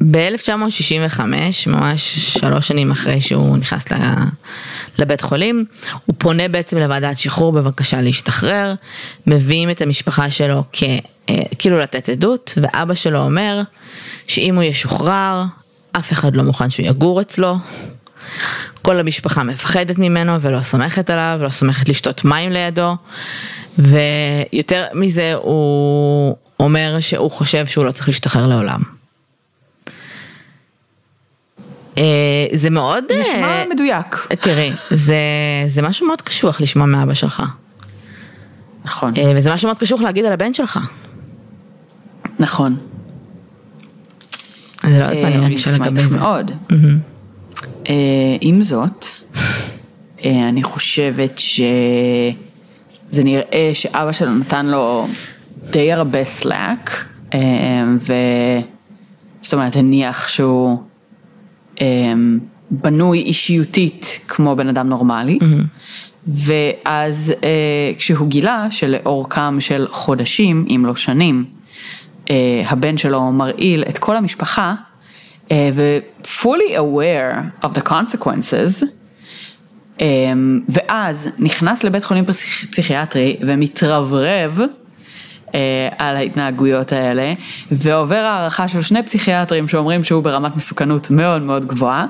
ב-1965, 0.00 1.20
ממש 1.66 2.18
שלוש 2.18 2.68
שנים 2.68 2.90
אחרי 2.90 3.20
שהוא 3.20 3.56
נכנס 3.56 3.84
לבית 4.98 5.20
חולים, 5.20 5.64
הוא 6.06 6.14
פונה 6.18 6.48
בעצם 6.48 6.78
לוועדת 6.78 7.18
שחרור 7.18 7.52
בבקשה 7.52 8.00
להשתחרר, 8.00 8.74
מביאים 9.26 9.70
את 9.70 9.82
המשפחה 9.82 10.30
שלו 10.30 10.64
כ... 10.72 10.82
אה, 11.28 11.42
כאילו 11.58 11.78
לתת 11.78 12.08
עדות, 12.08 12.58
ואבא 12.62 12.94
שלו 12.94 13.18
אומר 13.18 13.62
שאם 14.26 14.54
הוא 14.54 14.62
ישוחרר, 14.62 15.44
אף 15.92 16.12
אחד 16.12 16.36
לא 16.36 16.42
מוכן 16.42 16.70
שהוא 16.70 16.86
יגור 16.86 17.20
אצלו. 17.20 17.56
כל 18.82 19.00
המשפחה 19.00 19.42
מפחדת 19.42 19.98
ממנו 19.98 20.40
ולא 20.40 20.60
סומכת 20.60 21.10
עליו, 21.10 21.38
לא 21.42 21.48
סומכת 21.48 21.88
לשתות 21.88 22.24
מים 22.24 22.52
לידו, 22.52 22.96
ויותר 23.78 24.84
מזה 24.94 25.34
הוא 25.34 26.36
אומר 26.60 26.96
שהוא 27.00 27.30
חושב 27.30 27.66
שהוא 27.66 27.84
לא 27.84 27.90
צריך 27.90 28.08
להשתחרר 28.08 28.46
לעולם. 28.46 28.82
אה, 28.82 29.92
זה 32.54 32.70
מאוד... 32.70 33.04
נשמע 33.20 33.42
אה, 33.42 33.64
מדויק. 33.74 34.26
תראי, 34.40 34.72
זה, 34.90 35.16
זה 35.66 35.82
משהו 35.82 36.06
מאוד 36.06 36.22
קשוח 36.22 36.60
לשמוע 36.60 36.86
מאבא 36.86 37.14
שלך. 37.14 37.42
נכון, 38.84 39.12
אה, 39.18 39.32
וזה 39.36 39.52
משהו 39.52 39.68
מאוד 39.68 39.78
קשוח 39.78 40.00
להגיד 40.00 40.24
על 40.24 40.32
הבן 40.32 40.54
שלך. 40.54 40.78
נכון. 42.38 42.76
אני 44.84 44.98
לא 44.98 45.04
יודעת 45.04 45.22
מה 45.22 45.28
אני 45.28 45.36
אה, 45.36 45.40
מרגישה 45.40 45.70
מסכימה 45.70 45.86
לגבי 45.86 46.00
איתך 46.00 46.10
זה. 46.10 46.18
מאוד. 46.18 46.50
אה, 47.88 47.94
עם 48.40 48.62
זאת, 48.62 49.06
אה, 50.24 50.48
אני 50.48 50.62
חושבת 50.62 51.38
שזה 51.38 53.24
נראה 53.24 53.70
שאבא 53.74 54.12
שלו 54.12 54.34
נתן 54.34 54.66
לו 54.66 55.08
די 55.70 55.92
הרבה 55.92 56.24
סלאק, 56.24 57.04
אה, 57.34 57.40
ו... 58.00 58.12
זאת 59.40 59.54
אומרת, 59.54 59.76
הניח 59.76 60.28
שהוא 60.28 60.78
אה, 60.78 60.85
בנוי 62.70 63.18
אישיותית 63.18 64.20
כמו 64.28 64.56
בן 64.56 64.68
אדם 64.68 64.88
נורמלי. 64.88 65.38
ואז 66.28 67.32
אה, 67.44 67.48
כשהוא 67.98 68.28
גילה 68.28 68.66
שלאורכם 68.70 69.60
של 69.60 69.86
חודשים, 69.90 70.66
אם 70.68 70.82
לא 70.86 70.96
שנים, 70.96 71.44
אה, 72.30 72.34
הבן 72.68 72.96
שלו 72.96 73.32
מרעיל 73.32 73.84
את 73.88 73.98
כל 73.98 74.16
המשפחה, 74.16 74.74
אה, 75.52 75.70
ו-fully 75.74 76.76
aware 76.76 77.64
of 77.66 77.68
the 77.78 77.88
consequences, 77.88 78.84
אה, 80.00 80.06
ואז 80.68 81.28
נכנס 81.38 81.84
לבית 81.84 82.04
חולים 82.04 82.24
פסיכ- 82.26 82.66
פסיכיאטרי 82.72 83.36
ומתרברב 83.40 84.60
על 85.98 86.16
ההתנהגויות 86.16 86.92
האלה, 86.92 87.32
ועובר 87.70 88.16
הערכה 88.16 88.68
של 88.68 88.82
שני 88.82 89.02
פסיכיאטרים 89.02 89.68
שאומרים 89.68 90.04
שהוא 90.04 90.22
ברמת 90.22 90.56
מסוכנות 90.56 91.10
מאוד 91.10 91.42
מאוד 91.42 91.64
גבוהה. 91.66 92.06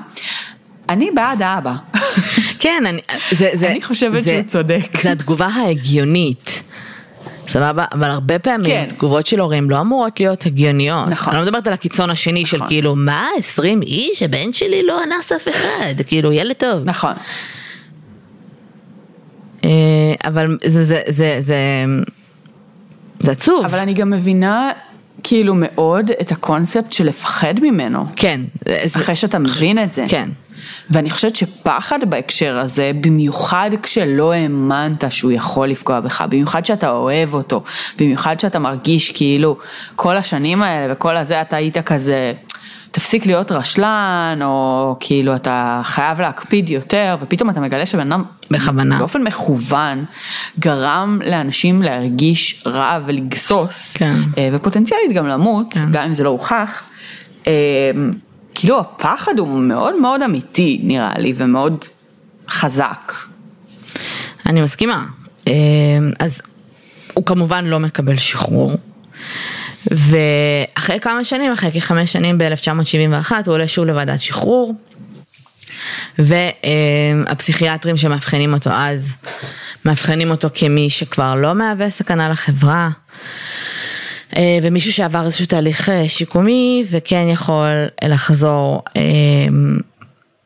אני 0.89 1.09
בעד 1.15 1.41
האבא. 1.41 1.73
כן, 2.59 2.83
אני, 2.89 3.01
זה, 3.31 3.49
זה, 3.53 3.71
אני 3.71 3.81
חושבת 3.81 4.23
זה, 4.23 4.29
שהוא 4.29 4.41
צודק. 4.41 5.01
זה 5.01 5.11
התגובה 5.11 5.45
ההגיונית. 5.45 6.61
סבבה, 7.47 7.85
אבל 7.93 8.09
הרבה 8.09 8.39
פעמים 8.39 8.67
כן. 8.67 8.87
תגובות 8.89 9.27
של 9.27 9.39
הורים 9.39 9.69
לא 9.69 9.79
אמורות 9.79 10.19
להיות 10.19 10.45
הגיוניות. 10.45 11.09
נכון. 11.09 11.33
אני 11.33 11.41
לא 11.41 11.47
מדברת 11.47 11.67
על 11.67 11.73
הקיצון 11.73 12.09
השני 12.09 12.45
של 12.45 12.57
נכון. 12.57 12.67
כאילו, 12.67 12.95
מה, 12.95 13.27
20 13.37 13.81
איש, 13.81 14.23
הבן 14.23 14.53
שלי 14.53 14.83
לא 14.83 15.01
אנס 15.03 15.31
אף 15.31 15.47
אחד, 15.47 16.01
כאילו, 16.07 16.31
ילד 16.31 16.55
טוב. 16.55 16.81
נכון. 16.85 17.13
אה, 19.65 19.69
אבל 20.25 20.57
זה, 20.65 20.83
זה, 20.83 21.01
זה, 21.07 21.37
זה, 21.41 21.55
זה 23.19 23.31
עצוב. 23.31 23.65
אבל 23.65 23.79
אני 23.79 23.93
גם 23.93 24.09
מבינה 24.09 24.71
כאילו 25.23 25.53
מאוד 25.57 26.11
את 26.21 26.31
הקונספט 26.31 26.91
של 26.93 27.05
לפחד 27.07 27.53
ממנו. 27.61 28.05
כן. 28.15 28.41
זה- 28.65 28.99
אחרי 28.99 29.15
שאתה 29.15 29.39
מבין 29.39 29.83
את 29.83 29.93
זה. 29.93 30.05
כן. 30.07 30.29
ואני 30.89 31.09
חושבת 31.09 31.35
שפחד 31.35 31.99
בהקשר 32.09 32.59
הזה, 32.59 32.91
במיוחד 33.01 33.69
כשלא 33.83 34.31
האמנת 34.33 35.03
שהוא 35.09 35.31
יכול 35.31 35.67
לפגוע 35.67 35.99
בך, 35.99 36.21
במיוחד 36.29 36.65
שאתה 36.65 36.89
אוהב 36.89 37.33
אותו, 37.33 37.63
במיוחד 37.97 38.39
שאתה 38.39 38.59
מרגיש 38.59 39.11
כאילו 39.11 39.57
כל 39.95 40.17
השנים 40.17 40.61
האלה 40.61 40.93
וכל 40.93 41.17
הזה 41.17 41.41
אתה 41.41 41.55
היית 41.55 41.77
כזה, 41.77 42.33
תפסיק 42.97 43.25
להיות 43.25 43.51
רשלן, 43.51 44.39
או 44.43 44.95
כאילו 44.99 45.35
אתה 45.35 45.81
חייב 45.83 46.21
להקפיד 46.21 46.69
יותר, 46.69 47.17
ופתאום 47.21 47.49
אתה 47.49 47.59
מגלה 47.59 47.85
שבן 47.85 48.11
אדם 48.11 48.23
בכוונה. 48.51 48.99
באופן 48.99 49.23
מכוון 49.23 50.05
גרם 50.59 51.19
לאנשים 51.25 51.81
להרגיש 51.81 52.63
רע 52.65 52.99
ולגסוס, 53.05 53.97
כן. 53.97 54.15
אה, 54.37 54.49
ופוטנציאלית 54.53 55.11
גם 55.13 55.27
למות, 55.27 55.67
כן. 55.73 55.91
גם 55.91 56.03
אם 56.03 56.13
זה 56.13 56.23
לא 56.23 56.29
הוכח. 56.29 56.83
אה, 57.47 57.51
כאילו 58.55 58.79
הפחד 58.79 59.39
הוא 59.39 59.47
מאוד 59.59 60.01
מאוד 60.01 60.21
אמיתי 60.21 60.79
נראה 60.83 61.17
לי 61.17 61.33
ומאוד 61.35 61.85
חזק. 62.49 63.13
אני 64.45 64.61
מסכימה. 64.61 65.05
אה, 65.47 65.53
אז 66.19 66.41
הוא 67.13 67.25
כמובן 67.25 67.65
לא 67.65 67.79
מקבל 67.79 68.17
שחרור. 68.17 68.71
ואחרי 69.91 70.99
כמה 70.99 71.23
שנים, 71.23 71.51
אחרי 71.53 71.71
כחמש 71.71 72.13
שנים 72.13 72.37
ב-1971, 72.37 73.31
הוא 73.45 73.53
עולה 73.53 73.67
שוב 73.67 73.85
לוועדת 73.85 74.19
שחרור. 74.21 74.73
והפסיכיאטרים 76.19 77.97
שמאבחנים 77.97 78.53
אותו 78.53 78.69
אז, 78.73 79.13
מאבחנים 79.85 80.31
אותו 80.31 80.47
כמי 80.53 80.89
שכבר 80.89 81.35
לא 81.35 81.55
מהווה 81.55 81.89
סכנה 81.89 82.29
לחברה. 82.29 82.89
ומישהו 84.63 84.93
שעבר 84.93 85.25
איזשהו 85.25 85.45
תהליך 85.45 85.89
אה, 85.89 86.07
שיקומי 86.09 86.83
וכן 86.89 87.25
יכול 87.29 87.69
לחזור 88.03 88.83
אה, 88.97 89.01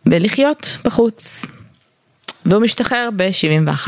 ולחיות 0.05 0.77
בחוץ. 0.85 1.45
והוא 2.45 2.61
משתחרר 2.63 3.09
ב-71. 3.15 3.87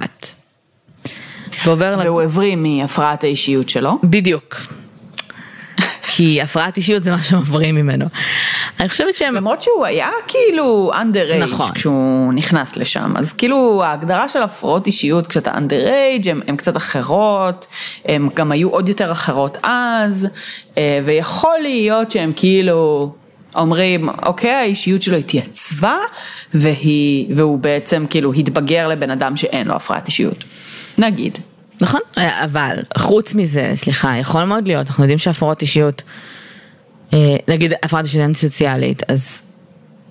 ועובר 1.65 1.95
לג- 1.95 2.05
והוא 2.05 2.21
הבריא 2.21 2.55
מהפרעת 2.55 3.23
האישיות 3.23 3.69
שלו. 3.69 3.97
בדיוק. 4.03 4.55
כי 6.15 6.41
הפרעת 6.41 6.77
אישיות 6.77 7.03
זה 7.03 7.11
מה 7.11 7.23
שמעברים 7.23 7.75
ממנו. 7.75 8.05
אני 8.79 8.89
חושבת 8.89 9.17
שהם... 9.17 9.35
למרות 9.35 9.61
שהוא 9.61 9.85
היה 9.85 10.09
כאילו 10.27 10.91
underage 10.93 11.43
נכון. 11.43 11.71
כשהוא 11.71 12.33
נכנס 12.33 12.77
לשם, 12.77 13.13
אז 13.17 13.33
כאילו 13.33 13.83
ההגדרה 13.83 14.29
של 14.29 14.41
הפרעות 14.41 14.87
אישיות 14.87 15.27
כשאתה 15.27 15.51
underage 15.51 16.29
הן 16.29 16.41
הן 16.47 16.55
קצת 16.55 16.77
אחרות, 16.77 17.67
הן 18.05 18.29
גם 18.33 18.51
היו 18.51 18.69
עוד 18.69 18.89
יותר 18.89 19.11
אחרות 19.11 19.57
אז, 19.63 20.27
אה, 20.77 20.99
ויכול 21.05 21.57
להיות 21.61 22.11
שהם 22.11 22.31
כאילו 22.35 23.13
אומרים, 23.55 24.09
אוקיי, 24.09 24.51
האישיות 24.51 25.01
שלו 25.01 25.17
התייצבה, 25.17 25.95
והיא, 26.53 27.35
והוא 27.35 27.59
בעצם 27.59 28.05
כאילו 28.09 28.33
התבגר 28.33 28.87
לבן 28.87 29.09
אדם 29.09 29.35
שאין 29.35 29.67
לו 29.67 29.75
הפרעת 29.75 30.07
אישיות. 30.07 30.43
נגיד. 30.97 31.37
נכון, 31.83 31.99
אבל 32.17 32.75
חוץ 32.97 33.35
מזה, 33.35 33.71
סליחה, 33.75 34.17
יכול 34.17 34.43
מאוד 34.43 34.67
להיות, 34.67 34.87
אנחנו 34.87 35.03
יודעים 35.03 35.19
שהפרעות 35.19 35.61
אישיות, 35.61 36.03
אה, 37.13 37.35
נגיד 37.47 37.73
הפרעת 37.83 38.05
אישיות 38.05 38.35
סוציאלית, 38.35 39.11
אז 39.11 39.41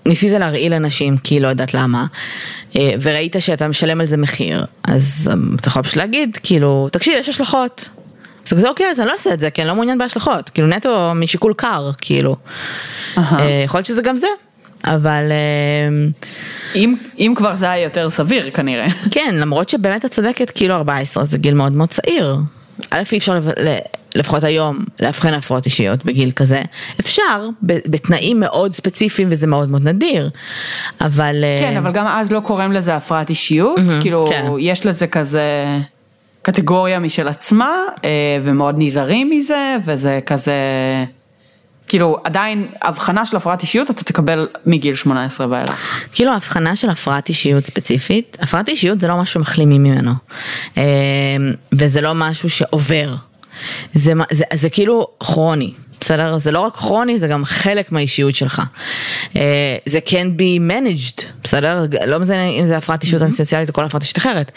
ניסית 0.07 0.33
להרעיל 0.33 0.73
אנשים 0.73 1.19
כי 1.19 1.41
לא 1.41 1.49
יודעת 1.49 1.75
למה, 1.75 2.07
אה, 2.77 2.95
וראית 3.03 3.37
שאתה 3.39 3.69
משלם 3.69 4.01
על 4.01 4.07
זה 4.07 4.17
מחיר, 4.17 4.65
אז 4.85 5.31
אה, 5.33 5.57
אתה 5.61 5.69
יכול 5.69 5.83
פשוט 5.83 5.97
להגיד, 5.97 6.39
כאילו, 6.43 6.89
תקשיב, 6.93 7.15
יש 7.19 7.29
השלכות. 7.29 7.89
אז 8.47 8.53
כזה, 8.53 8.69
אוקיי, 8.69 8.87
אז 8.91 9.01
אני 9.01 9.09
לא 9.09 9.13
אעשה 9.13 9.35
את 9.35 9.41
זה, 9.41 9.51
כי 9.51 9.63
אני 9.63 9.69
לא 9.69 9.75
מעוניין 9.75 9.99
בהשלכות, 9.99 10.51
כאילו 10.51 10.69
נטו 10.69 11.13
משיקול 11.15 11.55
קר, 11.57 11.91
כאילו. 12.01 12.37
אה, 13.19 13.63
יכול 13.65 13.79
להיות 13.79 13.87
שזה 13.87 14.03
גם 14.03 14.17
זה, 14.17 14.27
אבל... 14.85 15.33
אה, 15.33 16.11
אם, 16.75 16.95
אם 17.19 17.33
כבר 17.37 17.57
זה 17.57 17.71
היה 17.71 17.85
יותר 17.85 18.11
סביר 18.11 18.51
כנראה. 18.51 18.87
כן, 19.11 19.35
למרות 19.39 19.69
שבאמת 19.69 20.05
את 20.05 20.11
צודקת, 20.11 20.51
כאילו 20.51 20.75
14 20.75 21.25
זה 21.25 21.39
גיל 21.39 21.55
מאוד 21.55 21.73
מאוד 21.73 21.89
צעיר. 21.89 22.37
א', 22.91 23.03
אי 23.13 23.19
אפשר 23.19 23.41
לפחות 24.15 24.45
היום 24.45 24.79
לאבחן 25.01 25.35
הפרעות 25.35 25.67
אישיות 25.67 26.05
בגיל 26.05 26.31
כזה. 26.31 26.63
אפשר, 27.01 27.49
בתנאים 27.63 28.41
מאוד 28.41 28.75
ספציפיים 28.75 29.29
וזה 29.31 29.47
מאוד 29.47 29.71
מאוד 29.71 29.89
נדיר. 29.89 30.31
אבל... 31.01 31.45
אה, 31.45 31.57
כן, 31.61 31.77
אבל 31.77 31.93
גם 31.93 32.07
אז 32.07 32.33
לא 32.33 32.41
קוראים 32.41 32.73
לזה 32.73 32.97
הפרעת 32.97 33.31
אישיות, 33.31 33.81
כאילו 34.01 34.27
כן. 34.31 34.47
יש 34.61 34.87
לזה 34.87 35.07
כזה 35.07 35.67
קטגוריה 36.43 36.99
משל 36.99 37.29
עצמה, 37.29 37.73
אה, 38.05 38.11
ומאוד 38.45 38.75
נזהרים 38.79 39.31
מזה, 39.31 39.77
וזה 39.85 40.21
כזה, 40.27 40.55
כאילו 41.93 42.17
עדיין 42.25 42.67
הבחנה 42.83 43.27
של 43.27 43.37
הפרעת 43.37 43.63
אישיות 43.63 43.91
אתה 43.91 44.05
תקבל 44.05 44.49
מגיל 44.67 44.95
18 44.95 45.47
ואילך. 45.51 46.05
כאילו 46.13 46.33
ההבחנה 46.33 46.77
של 46.77 46.91
הפרעת 46.91 47.29
אישיות 47.29 47.65
ספציפית, 47.65 48.37
הפרעת 48.41 48.69
אישיות 48.69 49.01
זה 49.01 49.09
לא 49.09 49.17
משהו 49.17 49.33
שמחלימים 49.35 49.83
ממנו. 49.83 50.13
אה, 50.79 50.83
וזה 51.79 52.01
לא 52.01 52.15
משהו 52.15 52.51
שעובר. 52.51 53.15
זה, 53.95 54.15
מה- 54.15 54.25
זה, 54.31 54.45
זה 54.55 54.71
כאילו 54.71 55.07
כרוני. 55.21 55.73
בסדר? 56.01 56.39
זה 56.39 56.51
לא 56.53 56.61
רק 56.61 56.75
כרוני, 56.77 57.19
זה 57.19 57.29
גם 57.29 57.45
חלק 57.45 57.93
מהאישיות 57.93 58.35
שלך. 58.35 58.63
אה, 59.37 59.43
זה 59.87 59.99
can 60.07 60.39
be 60.41 60.71
managed, 60.71 61.23
בסדר? 61.45 61.85
לא 62.07 62.19
משנה 62.19 62.45
אם 62.47 62.67
זה 62.67 62.77
הפרעת 62.77 63.03
אישיות 63.03 63.23
אנטי-סוציאלית 63.23 63.69
או 63.69 63.75
כל 63.75 63.85
הפרעת 63.85 64.03
אישיות 64.03 64.19
אחרת. 64.19 64.53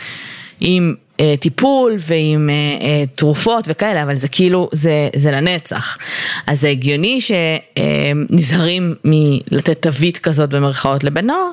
עם 0.59 0.95
אה, 1.19 1.33
טיפול 1.39 1.95
ועם 1.99 2.49
אה, 2.49 2.87
אה, 2.87 3.03
תרופות 3.15 3.65
וכאלה, 3.67 4.03
אבל 4.03 4.15
זה 4.15 4.27
כאילו, 4.27 4.69
זה, 4.71 5.09
זה 5.15 5.31
לנצח. 5.31 5.97
אז 6.47 6.61
זה 6.61 6.69
הגיוני 6.69 7.19
שנזהרים 7.21 8.95
מלתת 9.03 9.81
תווית 9.81 10.17
כזאת 10.17 10.49
במרכאות 10.49 11.03
לבן 11.03 11.25
נוער. 11.25 11.49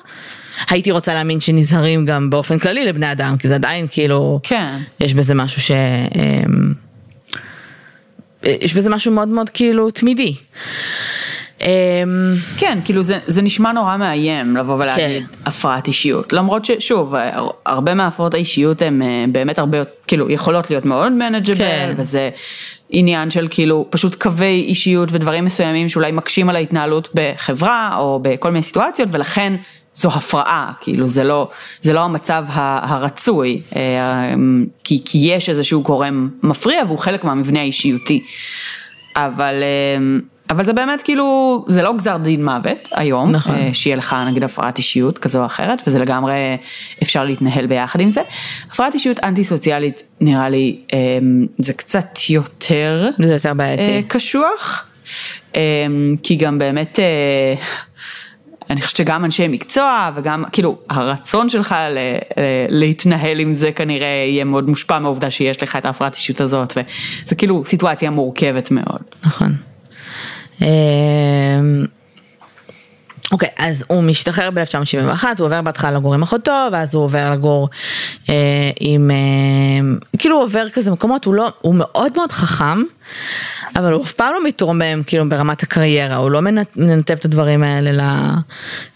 הייתי 0.70 0.90
רוצה 0.90 1.14
להאמין 1.14 1.40
שנזהרים 1.40 2.06
גם 2.06 2.30
באופן 2.30 2.58
כללי 2.58 2.86
לבני 2.86 3.12
אדם, 3.12 3.36
כי 3.38 3.48
זה 3.48 3.54
עדיין 3.54 3.86
כאילו, 3.90 4.40
כן. 4.42 4.78
יש 5.00 5.14
בזה 5.14 5.34
משהו 5.34 5.62
ש... 5.62 5.70
אה, 5.70 6.42
יש 8.60 8.74
בזה 8.74 8.90
משהו 8.90 9.12
מאוד 9.12 9.28
מאוד 9.28 9.50
כאילו 9.50 9.90
תמידי. 9.90 10.34
אה, 11.62 12.02
כן, 12.58 12.78
כאילו 12.84 13.02
זה, 13.02 13.18
זה 13.26 13.42
נשמע 13.42 13.72
נורא 13.72 13.96
מאיים 13.96 14.56
לבוא 14.56 14.74
ולהגיד 14.74 15.04
כן. 15.26 15.38
הפרעת 15.46 15.86
אישיות, 15.86 16.32
למרות 16.32 16.64
ששוב, 16.64 17.14
הר- 17.14 17.48
הרבה 17.66 17.94
מהפרעות 17.94 18.34
האישיות 18.34 18.82
הן 18.82 19.02
אה, 19.02 19.24
באמת 19.32 19.58
הרבה, 19.58 19.78
כאילו 20.06 20.30
יכולות 20.30 20.70
להיות 20.70 20.84
מאוד 20.84 21.12
מנג'בל, 21.12 21.56
כן. 21.56 21.94
וזה 21.96 22.30
עניין 22.90 23.30
של 23.30 23.48
כאילו 23.50 23.86
פשוט 23.90 24.14
קווי 24.22 24.64
אישיות 24.68 25.08
ודברים 25.12 25.44
מסוימים 25.44 25.88
שאולי 25.88 26.12
מקשים 26.12 26.48
על 26.48 26.56
ההתנהלות 26.56 27.08
בחברה 27.14 27.96
או 27.98 28.18
בכל 28.22 28.50
מיני 28.50 28.62
סיטואציות, 28.62 29.08
ולכן 29.12 29.52
זו 29.94 30.08
הפרעה, 30.08 30.72
כאילו 30.80 31.06
זה 31.06 31.24
לא, 31.24 31.48
זה 31.82 31.92
לא 31.92 32.00
המצב 32.00 32.44
הרצוי, 32.54 33.60
אה, 33.76 34.34
כי, 34.84 35.02
כי 35.04 35.18
יש 35.18 35.48
איזשהו 35.48 35.82
גורם 35.82 36.28
מפריע 36.42 36.82
והוא 36.86 36.98
חלק 36.98 37.24
מהמבנה 37.24 37.60
האישיותי. 37.60 38.22
אבל, 39.16 39.54
אה, 39.62 39.96
אבל 40.52 40.64
זה 40.64 40.72
באמת 40.72 41.02
כאילו, 41.02 41.64
זה 41.68 41.82
לא 41.82 41.92
גזר 41.96 42.16
דין 42.16 42.44
מוות 42.44 42.88
היום, 42.92 43.30
נכון. 43.30 43.54
אה, 43.54 43.70
שיהיה 43.72 43.96
לך 43.96 44.16
נגיד 44.28 44.44
הפרעת 44.44 44.78
אישיות 44.78 45.18
כזו 45.18 45.40
או 45.40 45.46
אחרת, 45.46 45.82
וזה 45.86 45.98
לגמרי 45.98 46.56
אפשר 47.02 47.24
להתנהל 47.24 47.66
ביחד 47.66 48.00
עם 48.00 48.08
זה. 48.10 48.20
הפרעת 48.70 48.94
אישיות 48.94 49.20
אנטי 49.24 49.44
סוציאלית 49.44 50.02
נראה 50.20 50.48
לי 50.48 50.76
אה, 50.92 50.98
זה 51.58 51.72
קצת 51.72 52.18
יותר 52.30 53.10
זה 53.18 53.32
יותר 53.32 53.48
אה, 53.48 53.54
בעייתי. 53.54 54.08
קשוח, 54.08 54.86
אה, 55.56 55.86
כי 56.22 56.36
גם 56.36 56.58
באמת, 56.58 56.98
אה, 56.98 57.54
אני 58.70 58.80
חושבת 58.80 58.96
שגם 58.96 59.24
אנשי 59.24 59.48
מקצוע 59.48 60.10
וגם 60.14 60.44
כאילו 60.52 60.78
הרצון 60.90 61.48
שלך 61.48 61.72
ל, 61.72 61.98
ל, 61.98 62.18
להתנהל 62.68 63.40
עם 63.40 63.52
זה 63.52 63.72
כנראה 63.72 64.06
יהיה 64.06 64.44
מאוד 64.44 64.68
מושפע 64.68 64.98
מהעובדה 64.98 65.30
שיש 65.30 65.62
לך 65.62 65.76
את 65.76 65.86
ההפרעת 65.86 66.14
אישיות 66.14 66.40
הזאת, 66.40 66.72
וזה 66.76 67.34
כאילו 67.34 67.62
סיטואציה 67.66 68.10
מורכבת 68.10 68.70
מאוד. 68.70 69.02
נכון. 69.24 69.71
אמ, 70.62 71.84
אוקיי, 73.32 73.48
אז 73.58 73.84
הוא 73.88 74.02
משתחרר 74.02 74.50
ב-1971, 74.50 75.24
הוא 75.38 75.46
עובר 75.46 75.62
בהתחלה 75.62 75.90
לגור 75.90 76.14
עם 76.14 76.22
אחותו, 76.22 76.52
ואז 76.72 76.94
הוא 76.94 77.04
עובר 77.04 77.30
לגור 77.30 77.68
אה, 78.28 78.34
עם, 78.80 79.10
אה, 79.10 80.16
כאילו 80.18 80.36
הוא 80.36 80.44
עובר 80.44 80.70
כזה 80.72 80.90
מקומות, 80.90 81.24
הוא 81.24 81.34
לא, 81.34 81.52
הוא 81.60 81.74
מאוד 81.74 82.12
מאוד 82.16 82.32
חכם, 82.32 82.82
אבל 83.76 83.92
הוא 83.92 84.02
אף 84.04 84.12
פעם 84.12 84.34
לא 84.34 84.44
מתרומם 84.44 85.02
כאילו 85.06 85.28
ברמת 85.28 85.62
הקריירה, 85.62 86.16
הוא 86.16 86.30
לא 86.30 86.40
מנ- 86.40 86.64
מנתב 86.76 87.14
את 87.14 87.24
הדברים 87.24 87.62
האלה 87.62 87.92
ל- 87.92 88.36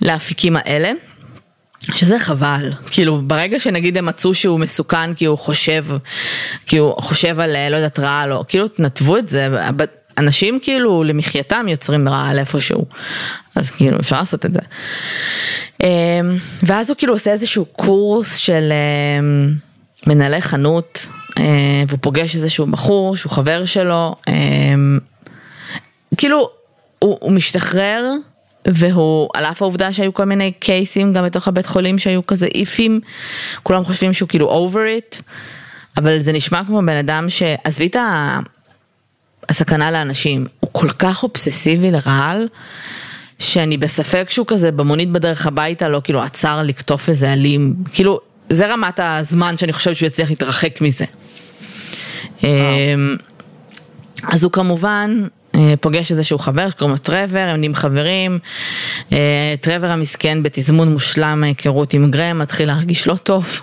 לאפיקים 0.06 0.56
האלה. 0.56 0.92
שזה 1.94 2.18
חבל, 2.18 2.70
כאילו 2.90 3.22
ברגע 3.22 3.60
שנגיד 3.60 3.96
הם 3.98 4.06
מצאו 4.06 4.34
שהוא 4.34 4.60
מסוכן 4.60 5.14
כי 5.14 5.24
הוא 5.24 5.38
חושב, 5.38 5.84
כי 6.66 6.76
הוא 6.76 6.94
חושב 7.02 7.40
על 7.40 7.56
אה, 7.56 7.68
לא 7.70 7.76
יודעת 7.76 7.98
רעל 7.98 8.32
או 8.32 8.44
כאילו 8.48 8.68
תנתבו 8.68 9.16
את 9.16 9.28
זה, 9.28 9.48
אנשים 10.18 10.58
כאילו 10.62 11.04
למחייתם 11.04 11.66
יוצרים 11.68 12.08
רעל 12.08 12.38
איפשהו, 12.38 12.86
אז 13.54 13.70
כאילו 13.70 14.00
אפשר 14.00 14.18
לעשות 14.18 14.46
את 14.46 14.52
זה. 14.52 14.60
אמ, 15.82 16.36
ואז 16.62 16.90
הוא 16.90 16.96
כאילו 16.96 17.12
עושה 17.12 17.32
איזשהו 17.32 17.64
קורס 17.64 18.36
של 18.36 18.72
אמ, 18.72 19.52
מנהלי 20.06 20.40
חנות, 20.40 21.06
אה, 21.38 21.44
והוא 21.88 21.98
פוגש 22.02 22.36
איזשהו 22.36 22.66
בחור 22.66 23.16
שהוא 23.16 23.32
חבר 23.32 23.64
שלו, 23.64 24.14
אמ, 24.28 24.98
כאילו 26.16 26.50
הוא, 26.98 27.18
הוא 27.20 27.32
משתחרר 27.32 28.12
והוא 28.68 29.28
על 29.34 29.44
אף 29.44 29.62
העובדה 29.62 29.92
שהיו 29.92 30.14
כל 30.14 30.24
מיני 30.24 30.52
קייסים 30.52 31.12
גם 31.12 31.24
בתוך 31.24 31.48
הבית 31.48 31.66
חולים 31.66 31.98
שהיו 31.98 32.26
כזה 32.26 32.46
איפים 32.54 33.00
כולם 33.62 33.84
חושבים 33.84 34.12
שהוא 34.12 34.28
כאילו 34.28 34.68
over 34.68 35.16
it 35.16 35.22
אבל 35.96 36.20
זה 36.20 36.32
נשמע 36.32 36.64
כמו 36.66 36.82
בן 36.86 36.96
אדם 36.96 37.30
שעזבי 37.30 37.86
את 37.86 37.96
הסכנה 39.48 39.90
לאנשים 39.90 40.46
הוא 40.60 40.70
כל 40.72 40.90
כך 40.90 41.22
אובססיבי 41.22 41.90
לרעל 41.90 42.48
שאני 43.38 43.76
בספק 43.76 44.26
שהוא 44.30 44.46
כזה 44.46 44.70
במונית 44.70 45.10
בדרך 45.10 45.46
הביתה 45.46 45.88
לא 45.88 46.00
כאילו 46.04 46.22
עצר 46.22 46.62
לקטוף 46.62 47.08
איזה 47.08 47.32
אלים. 47.32 47.74
כאילו 47.92 48.20
זה 48.50 48.66
רמת 48.66 49.00
הזמן 49.02 49.56
שאני 49.56 49.72
חושבת 49.72 49.96
שהוא 49.96 50.06
יצליח 50.06 50.30
להתרחק 50.30 50.80
מזה. 50.80 51.04
אמ, 52.44 52.48
אז 54.28 54.44
הוא 54.44 54.52
כמובן 54.52 55.22
אה, 55.54 55.74
פוגש 55.80 56.12
איזשהו 56.12 56.38
חבר 56.38 56.70
שקוראים 56.70 56.92
לו 56.92 56.98
טרוור, 56.98 57.38
הם 57.38 57.56
נהיים 57.56 57.74
חברים, 57.74 58.38
אה, 59.12 59.54
טרוור 59.60 59.90
המסכן 59.90 60.42
בתזמון 60.42 60.92
מושלם 60.92 61.40
מהיכרות 61.40 61.94
עם 61.94 62.10
גרם 62.10 62.38
מתחיל 62.38 62.66
להרגיש 62.66 63.06
לא 63.06 63.14
טוב, 63.14 63.60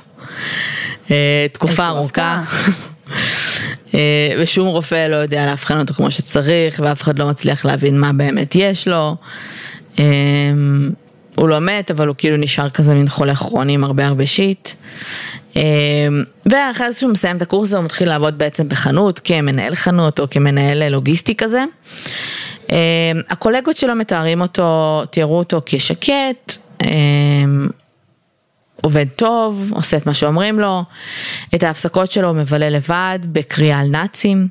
אה, 1.12 1.46
תקופה 1.52 1.88
ארוכה. 1.88 2.43
אה, 3.93 3.99
ושום 4.39 4.67
רופא 4.67 5.08
לא 5.08 5.15
יודע 5.15 5.45
לאבחן 5.45 5.79
אותו 5.79 5.93
כמו 5.93 6.12
שצריך 6.12 6.82
ואף 6.84 7.01
אחד 7.01 7.19
לא 7.19 7.27
מצליח 7.27 7.65
להבין 7.65 7.99
מה 7.99 8.13
באמת 8.13 8.56
יש 8.56 8.88
לו. 8.88 9.15
אה, 9.99 10.06
הוא 11.36 11.49
לא 11.49 11.60
מת 11.60 11.91
אבל 11.91 12.08
הוא 12.08 12.15
כאילו 12.17 12.38
נשאר 12.38 12.69
כזה 12.69 12.95
מין 12.95 13.10
חולה 13.10 13.36
כרוני 13.36 13.73
עם 13.73 13.84
הרבה 13.84 14.08
הרבה 14.08 14.25
שיט. 14.25 14.69
אה, 15.56 15.62
ואחרי 16.45 16.93
שהוא 16.93 17.12
מסיים 17.12 17.38
את 17.38 17.41
הקורס 17.41 17.67
הזה 17.67 17.77
הוא 17.77 17.86
מתחיל 17.86 18.10
לעבוד 18.10 18.38
בעצם 18.38 18.69
בחנות 18.69 19.19
כמנהל 19.23 19.75
חנות 19.75 20.19
או 20.19 20.29
כמנהל 20.29 20.89
לוגיסטי 20.89 21.36
כזה. 21.36 21.63
הקולגות 23.29 23.77
שלו 23.77 23.95
מתארים 23.95 24.41
אותו, 24.41 25.01
תיארו 25.12 25.38
אותו 25.38 25.62
כשקט. 25.65 26.58
עובד 28.84 29.06
טוב, 29.15 29.72
עושה 29.76 29.98
את 29.98 30.06
מה 30.06 30.13
שאומרים 30.13 30.60
לו, 30.60 30.84
את 31.56 31.63
ההפסקות 31.63 32.12
שלו 32.12 32.28
הוא 32.28 32.38
מבלה 32.38 32.69
לבד 32.69 33.19
בקריאה 33.24 33.80
על 33.80 33.88
נאצים. 33.88 34.48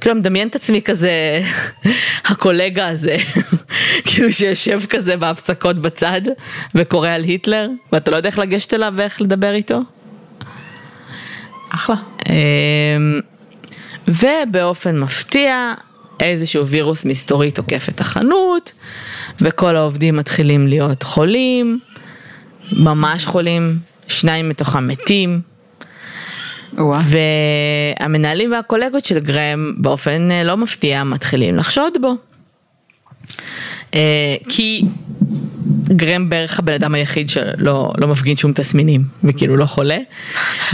כאילו 0.00 0.14
מדמיין 0.14 0.48
את 0.48 0.54
עצמי 0.54 0.82
כזה, 0.82 1.42
הקולגה 2.30 2.88
הזה, 2.88 3.16
כאילו 4.06 4.32
שיושב 4.32 4.80
כזה 4.90 5.16
בהפסקות 5.16 5.82
בצד 5.82 6.20
וקורא 6.74 7.08
על 7.08 7.22
היטלר, 7.22 7.68
ואתה 7.92 8.10
לא 8.10 8.16
יודע 8.16 8.28
איך 8.28 8.38
לגשת 8.38 8.74
אליו 8.74 8.94
ואיך 8.96 9.22
לדבר 9.22 9.54
איתו. 9.54 9.80
אחלה. 11.70 11.96
אמ, 12.28 13.20
ובאופן 14.08 14.98
מפתיע 14.98 15.72
איזשהו 16.20 16.66
וירוס 16.66 17.04
מסתורי 17.04 17.50
תוקף 17.50 17.88
את 17.88 18.00
החנות 18.00 18.72
וכל 19.40 19.76
העובדים 19.76 20.16
מתחילים 20.16 20.66
להיות 20.66 21.02
חולים, 21.02 21.78
ממש 22.72 23.26
חולים, 23.26 23.78
שניים 24.08 24.48
מתוכם 24.48 24.88
מתים 24.88 25.40
וואה. 26.72 27.00
והמנהלים 28.00 28.52
והקולגות 28.52 29.04
של 29.04 29.18
גרם 29.18 29.74
באופן 29.76 30.30
אה, 30.30 30.44
לא 30.44 30.56
מפתיע 30.56 31.04
מתחילים 31.04 31.56
לחשוד 31.56 31.92
בו. 32.00 32.14
אה, 33.94 34.36
כי 34.48 34.84
גרם 35.88 36.28
בערך 36.28 36.58
הבן 36.58 36.72
אדם 36.72 36.94
היחיד 36.94 37.28
שלא 37.28 37.92
לא 37.98 38.08
מפגין 38.08 38.36
שום 38.36 38.52
תסמינים 38.52 39.04
וכאילו 39.24 39.56
לא 39.56 39.66
חולה 39.66 39.98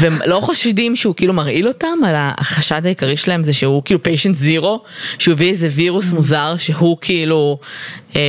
והם 0.01 0.19
לא 0.27 0.41
חושדים 0.41 0.97
שהוא 0.97 1.15
כאילו 1.15 1.33
מרעיל 1.33 1.69
אותם 1.69 1.99
על 2.07 2.15
החשד 2.19 2.87
העיקרי 2.87 3.17
שלהם 3.17 3.45
זה 3.45 3.53
שהוא 3.53 3.83
כאילו 3.85 4.03
פיישנט 4.03 4.37
זירו 4.37 4.83
שהוא 5.19 5.33
הביא 5.33 5.49
איזה 5.49 5.69
וירוס 5.73 6.11
מוזר 6.11 6.55
שהוא 6.57 6.97
כאילו 7.01 7.59
אה, 8.17 8.21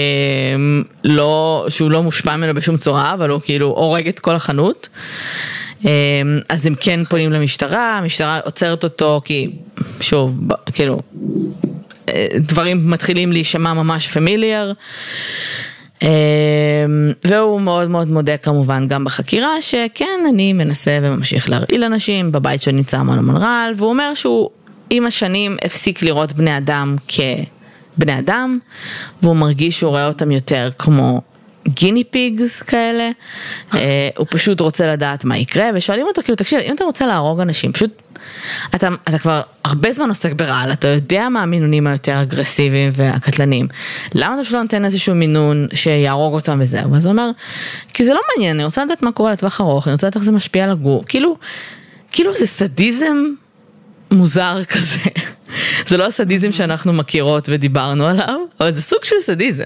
לא 1.04 1.66
שהוא 1.70 1.92
לא 1.92 2.04
מושפע 2.04 2.36
ממנו 2.38 2.54
בשום 2.54 2.78
צורה 2.78 3.14
אבל 3.14 3.30
הוא 3.30 3.42
כאילו 3.44 3.68
הורג 3.68 4.08
את 4.08 4.20
כל 4.20 4.36
החנות. 4.36 4.90
אה, 5.86 5.92
אז 6.50 6.66
הם 6.66 6.76
כן 6.80 7.06
פונים 7.06 7.32
למשטרה, 7.32 7.98
המשטרה 7.98 8.40
עוצרת 8.40 8.84
אותו 8.84 9.22
כי 9.26 9.52
שוב 10.02 10.40
כאילו 10.74 11.02
אה, 12.10 12.28
דברים 12.36 12.92
מתחילים 12.92 13.32
להישמע 13.32 13.74
ממש 13.74 14.08
פמיליאר. 14.08 14.72
אמ, 16.02 16.08
והוא 17.24 17.62
מאוד 17.62 17.90
מאוד 17.90 18.08
מודה 18.08 18.38
כמובן 18.38 18.88
גם 18.88 19.04
בחקירה 19.04 19.62
שכן 19.62 20.20
אני 20.30 20.54
מנסה 20.54 21.00
וממשיך 21.02 21.50
להרעיל 21.50 21.84
אנשים 21.84 22.32
בבית 22.32 22.62
שלו 22.62 22.74
נמצא 22.74 22.98
המון 22.98 23.18
המון 23.18 23.38
רעל 23.38 23.74
והוא 23.78 23.90
אומר 23.90 24.14
שהוא 24.14 24.50
עם 24.90 25.06
השנים 25.06 25.58
הפסיק 25.66 26.04
לראות 26.04 26.34
בני 26.34 26.58
אדם 26.58 26.96
כבני 27.08 28.20
אדם 28.20 28.60
והוא 29.22 29.36
מרגיש 29.36 29.80
שהוא 29.80 29.90
רואה 29.90 30.08
אותם 30.08 30.32
יותר 30.32 30.70
כמו 30.78 31.22
גיני 31.68 32.04
פיגס 32.04 32.62
כאלה, 32.62 33.10
אה, 33.74 34.10
הוא 34.18 34.28
פשוט 34.30 34.60
רוצה 34.60 34.88
לדעת 34.88 35.26
מה 35.26 35.38
יקרה 35.38 35.70
ושואלים 35.76 36.08
אותו 36.08 36.22
כאילו 36.24 36.36
תקשיב 36.36 36.60
אם 36.60 36.76
אתה 36.76 36.84
רוצה 36.84 37.08
להרוג 37.08 37.40
אנשים 37.40 37.74
פשוט 37.74 38.02
אתה, 38.76 38.88
אתה 39.10 39.20
כבר 39.20 39.42
הרבה 39.66 39.92
זמן 39.92 40.10
עוסק 40.10 40.34
ברעל, 40.34 40.74
אתה 40.74 40.88
יודע 40.88 41.30
מה 41.30 41.44
המינונים 41.44 41.88
היותר 41.88 42.22
אגרסיביים 42.22 42.92
והקטלניים. 42.96 43.68
למה 44.16 44.36
אתה 44.36 44.44
פשוט 44.44 44.54
לא 44.54 44.62
נותן 44.62 44.86
איזשהו 44.86 45.16
מינון 45.16 45.68
שיהרוג 45.74 46.34
אותם 46.34 46.60
וזהו? 46.62 46.96
אז 46.96 47.06
הוא 47.06 47.12
אומר, 47.12 47.32
כי 47.94 48.06
זה 48.06 48.14
לא 48.14 48.22
מעניין, 48.36 48.56
אני 48.56 48.66
רוצה 48.66 48.86
לדעת 48.86 49.02
מה 49.02 49.12
קורה 49.12 49.32
לטווח 49.32 49.62
ארוך, 49.62 49.88
אני 49.88 49.94
רוצה 49.94 50.08
לדעת 50.08 50.16
איך 50.16 50.24
זה 50.24 50.32
משפיע 50.32 50.64
על 50.64 50.72
הגוף. 50.72 51.06
כאילו, 51.08 51.38
כאילו 52.12 52.34
זה 52.34 52.46
סדיזם 52.46 53.18
מוזר 54.12 54.64
כזה. 54.64 55.00
זה 55.88 55.98
לא 55.98 56.06
הסדיזם 56.06 56.52
שאנחנו 56.52 56.94
מכירות 56.94 57.50
ודיברנו 57.52 58.08
עליו, 58.08 58.40
אבל 58.60 58.72
זה 58.72 58.82
סוג 58.82 59.04
של 59.04 59.16
סדיזם. 59.26 59.64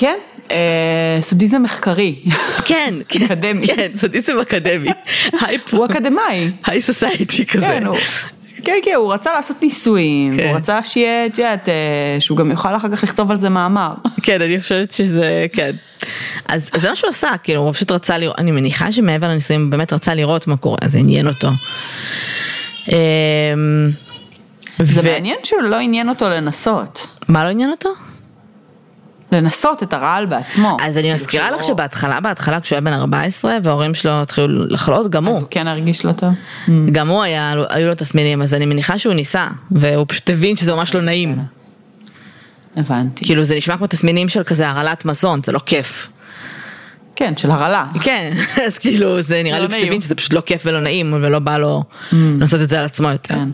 כן, 0.00 0.18
אה, 0.50 1.18
סדיזם 1.20 1.62
מחקרי. 1.62 2.14
כן, 2.64 2.94
כן, 3.08 3.24
אקדמי. 3.24 3.66
כן, 3.66 3.90
סדיזם 3.94 4.38
אקדמי. 4.42 4.88
הוא 5.72 5.86
אקדמאי. 5.86 6.50
היי 6.66 6.80
סוסייטי 6.80 7.46
כזה. 7.46 7.66
כן, 7.66 7.86
הוא... 7.86 7.96
כן, 8.64 8.72
כן, 8.82 8.92
הוא 8.96 9.12
רצה 9.12 9.32
לעשות 9.32 9.62
ניסויים, 9.62 10.36
כן. 10.36 10.48
הוא 10.48 10.56
רצה 10.56 10.84
שיהיה, 10.84 11.26
את 11.26 11.38
יודעת, 11.38 11.68
אה, 11.68 12.16
שהוא 12.18 12.38
גם 12.38 12.50
יוכל 12.50 12.76
אחר 12.76 12.88
כך 12.90 13.02
לכתוב 13.02 13.30
על 13.30 13.36
זה 13.36 13.48
מאמר. 13.48 13.92
כן, 14.22 14.42
אני 14.42 14.60
חושבת 14.60 14.92
שזה, 14.92 15.46
כן. 15.52 15.70
אז 16.48 16.70
אז 16.72 16.80
זה 16.82 16.88
מה 16.88 16.96
שהוא 16.96 17.10
עשה, 17.10 17.30
כאילו, 17.42 17.60
הוא 17.62 17.72
פשוט 17.72 17.90
רצה 17.90 18.18
לראות, 18.18 18.38
אני 18.38 18.50
מניחה 18.50 18.92
שמעבר 18.92 19.28
לניסויים, 19.28 19.62
הוא 19.62 19.70
באמת 19.70 19.92
רצה 19.92 20.14
לראות 20.14 20.46
מה 20.46 20.56
קורה, 20.56 20.78
זה 20.86 20.98
עניין 20.98 21.26
אותו. 21.26 21.48
אמ, 22.88 22.94
זה 24.78 25.00
ו- 25.00 25.12
מעניין 25.12 25.36
שהוא 25.42 25.62
לא 25.62 25.76
עניין 25.76 26.08
אותו 26.08 26.28
לנסות. 26.28 27.06
מה 27.28 27.44
לא 27.44 27.50
עניין 27.50 27.70
אותו? 27.70 27.90
לנסות 29.32 29.82
את 29.82 29.92
הרעל 29.92 30.26
בעצמו. 30.26 30.76
אז 30.82 30.96
אני 30.96 31.02
כאילו, 31.02 31.14
מזכירה 31.14 31.50
לך 31.50 31.60
לא- 31.60 31.66
שבהתחלה, 31.66 32.20
בהתחלה 32.20 32.60
כשהוא 32.60 32.76
היה 32.76 32.80
בן 32.80 32.92
14 32.92 33.56
וההורים 33.62 33.94
שלו 33.94 34.22
התחילו 34.22 34.66
לחלות, 34.66 35.10
גם 35.10 35.26
אז 35.26 35.32
הוא. 35.32 35.40
הוא 35.40 35.46
כן 35.50 35.68
הרגיש 35.68 36.04
לא 36.04 36.12
טוב. 36.12 36.30
גם 36.92 37.08
הוא 37.08 37.22
היה, 37.22 37.54
היו 37.70 37.88
לו 37.88 37.94
תסמינים, 37.94 38.42
אז 38.42 38.54
אני 38.54 38.66
מניחה 38.66 38.98
שהוא 38.98 39.14
ניסה, 39.14 39.46
והוא 39.70 40.04
פשוט 40.08 40.30
הבין 40.30 40.56
שזה 40.56 40.74
ממש 40.74 40.94
לא 40.94 41.02
נעים. 41.02 41.38
הבנתי. 42.76 43.24
כאילו 43.24 43.44
זה 43.44 43.56
נשמע 43.56 43.76
כמו 43.76 43.86
תסמינים 43.86 44.28
של 44.28 44.44
כזה 44.44 44.68
הרעלת 44.68 45.04
מזון, 45.04 45.40
זה 45.44 45.52
לא 45.52 45.60
כיף. 45.66 46.08
כן, 47.20 47.36
של 47.36 47.50
הרעלה. 47.50 47.86
כן, 48.00 48.32
אז 48.66 48.78
כאילו 48.78 49.20
זה 49.20 49.42
נראה 49.42 49.60
לא 49.60 49.66
לי 49.66 49.74
פשוט. 49.74 49.86
הבין 49.86 50.00
שזה 50.00 50.14
פשוט 50.14 50.32
לא 50.32 50.40
כיף 50.40 50.62
ולא 50.64 50.80
נעים, 50.80 51.12
ולא 51.12 51.38
בא 51.38 51.58
לו 51.58 51.84
לעשות 52.12 52.60
את 52.60 52.68
זה 52.68 52.78
על 52.78 52.84
עצמו 52.84 53.08
יותר. 53.08 53.34
כן. 53.34 53.48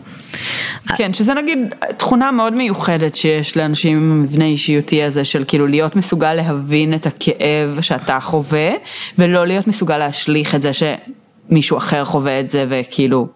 כן, 0.97 1.13
שזה 1.13 1.33
נגיד 1.33 1.59
תכונה 1.97 2.31
מאוד 2.31 2.53
מיוחדת 2.53 3.15
שיש 3.15 3.57
לאנשים 3.57 3.97
עם 3.97 4.21
מבנה 4.21 4.45
אישיותי 4.45 5.03
הזה 5.03 5.25
של 5.25 5.43
כאילו 5.47 5.67
להיות 5.67 5.95
מסוגל 5.95 6.33
להבין 6.33 6.93
את 6.93 7.05
הכאב 7.05 7.81
שאתה 7.81 8.19
חווה, 8.19 8.69
ולא 9.17 9.47
להיות 9.47 9.67
מסוגל 9.67 9.97
להשליך 9.97 10.55
את 10.55 10.61
זה 10.61 10.71
שמישהו 10.73 11.77
אחר 11.77 12.05
חווה 12.05 12.39
את 12.39 12.49
זה 12.49 12.65
וכאילו, 12.69 13.27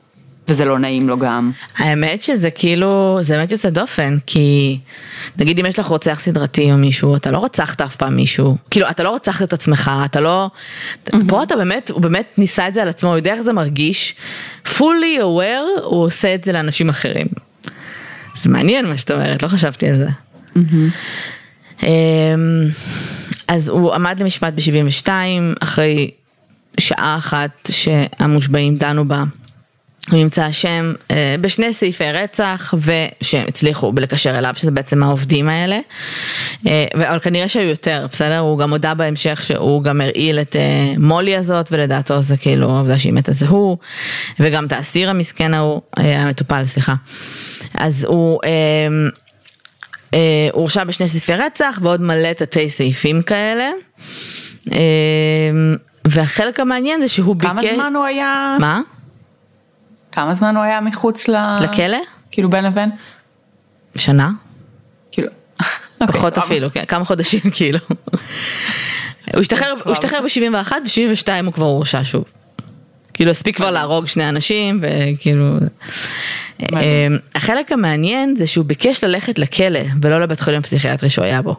וזה 0.52 0.66
לא 0.66 0.80
נעים 0.80 1.10
לו 1.10 1.20
גם. 1.20 1.52
האמת 1.78 2.22
שזה 2.22 2.52
כאילו, 2.52 3.20
זה 3.22 3.36
באמת 3.36 3.52
יוצא 3.52 3.70
דופן, 3.70 4.18
כי 4.26 4.80
נגיד 5.38 5.60
אם 5.60 5.66
יש 5.66 5.80
לך 5.80 5.86
רוצח 5.86 6.20
סדרתי 6.20 6.72
או 6.72 6.78
מישהו, 6.78 7.16
אתה 7.16 7.32
לא 7.32 7.46
רצחת 7.46 7.82
אף 7.82 7.96
פעם 7.96 8.16
מישהו, 8.16 8.58
כאילו 8.72 8.90
אתה 8.90 9.04
לא 9.04 9.16
רצחת 9.16 9.42
את 9.44 9.54
עצמך, 9.54 9.92
אתה 10.06 10.20
לא, 10.20 10.50
פה 11.28 11.44
אתה 11.44 11.56
באמת, 11.56 11.90
הוא 11.90 12.02
באמת 12.02 12.34
ניסה 12.38 12.68
את 12.68 12.74
זה 12.74 12.82
על 12.82 12.90
עצמו, 12.90 13.10
הוא 13.10 13.18
יודע 13.18 13.34
איך 13.34 13.42
זה 13.42 13.54
מרגיש, 13.54 14.16
fully 14.66 15.20
aware, 15.20 15.82
הוא 15.84 16.04
עושה 16.04 16.36
את 16.36 16.44
זה 16.44 16.52
לאנשים 16.52 16.90
אחרים. 16.90 17.28
זה 18.36 18.50
מעניין 18.50 18.86
מה 18.86 18.98
שאת 18.98 19.12
אומרת, 19.12 19.44
לא 19.44 19.48
חשבתי 19.48 19.88
על 19.88 19.98
זה. 19.98 20.08
אמ, 21.84 21.90
אז 23.48 23.70
הוא 23.70 23.94
עמד 23.94 24.22
למשפט 24.22 24.54
ב-72, 24.54 25.10
אחרי 25.60 26.12
שעה 26.80 27.16
אחת 27.18 27.70
שהמושבעים 27.72 28.78
דנו 28.78 29.08
בה. 29.08 29.24
נמצא 30.16 30.50
אשם 30.50 30.94
אה, 31.12 31.36
בשני 31.42 31.74
סעיפי 31.74 32.12
רצח 32.12 32.74
ושהם 32.78 33.46
הצליחו 33.48 33.92
לקשר 33.96 34.38
אליו 34.38 34.54
שזה 34.58 34.72
בעצם 34.72 35.04
העובדים 35.04 35.50
האלה 35.50 35.80
אה, 36.68 36.86
אבל 36.94 37.20
כנראה 37.20 37.48
שהיו 37.48 37.70
יותר 37.70 38.08
בסדר 38.12 38.40
הוא 38.40 38.60
גם 38.60 38.72
הודה 38.72 38.94
בהמשך 38.94 39.44
שהוא 39.44 39.84
גם 39.84 40.02
הרעיל 40.02 40.40
את 40.40 40.56
אה, 40.56 40.94
מולי 40.98 41.36
הזאת 41.36 41.70
ולדעתו 41.72 42.22
זה 42.22 42.38
כאילו 42.38 42.76
העובדה 42.76 43.00
שהיא 43.00 43.14
מתה 43.14 43.32
זה 43.32 43.48
הוא 43.48 43.78
וגם 44.40 44.66
את 44.66 44.72
האסיר 44.72 45.10
המסכן 45.10 45.54
ההוא 45.54 45.82
המטופל 45.98 46.66
סליחה 46.66 46.94
אז 47.74 48.06
הוא 48.10 48.40
הורשע 50.54 50.84
בשני 50.84 51.08
סעיפי 51.08 51.36
רצח 51.36 51.80
ועוד 51.82 52.02
מלא 52.02 52.34
תתי 52.34 52.70
סעיפים 52.70 53.22
כאלה 53.22 53.70
והחלק 56.06 56.60
המעניין 56.60 57.02
זה 57.02 57.08
שהוא 57.08 57.36
ביקש 57.36 57.52
כמה 57.52 57.62
זמן 57.74 57.94
הוא 57.96 58.04
היה? 58.04 58.58
מה? 58.60 58.82
כמה 60.12 60.34
זמן 60.34 60.56
הוא 60.56 60.64
היה 60.64 60.82
מחוץ 60.82 61.28
ל... 61.28 61.36
לכלא? 61.62 61.98
כאילו 62.32 62.50
בין 62.50 62.66
לבין? 62.66 62.90
שנה? 63.96 64.30
כאילו... 65.12 65.28
פחות 66.08 66.38
אוקיי, 66.38 66.44
אפילו, 66.44 66.72
כן, 66.72 66.86
כמה 66.86 67.06
חודשים 67.06 67.42
כאילו. 67.56 67.80
הוא 69.34 69.40
השתחרר, 69.40 69.74
הוא 69.86 69.92
השתחרר 69.92 70.22
ב-71, 70.22 70.72
ב-72 70.72 71.46
הוא 71.46 71.54
כבר 71.54 71.66
הורשע 71.66 72.04
שוב. 72.04 72.24
כאילו 73.14 73.32
הספיק 73.32 73.56
כבר 73.56 73.72
להרוג 73.72 74.08
שני 74.08 74.30
אנשים 74.30 74.82
וכאילו... 74.82 75.46
אה, 76.74 77.08
החלק 77.36 77.72
המעניין 77.72 78.36
זה 78.36 78.48
שהוא 78.48 78.66
ביקש 78.66 79.04
ללכת 79.04 79.40
לכלא 79.40 79.80
ולא 80.02 80.22
לבית 80.22 80.40
חולים 80.40 80.60
הפסיכיאטרי 80.60 81.10
שהוא 81.10 81.26
היה 81.26 81.42
בו. 81.42 81.56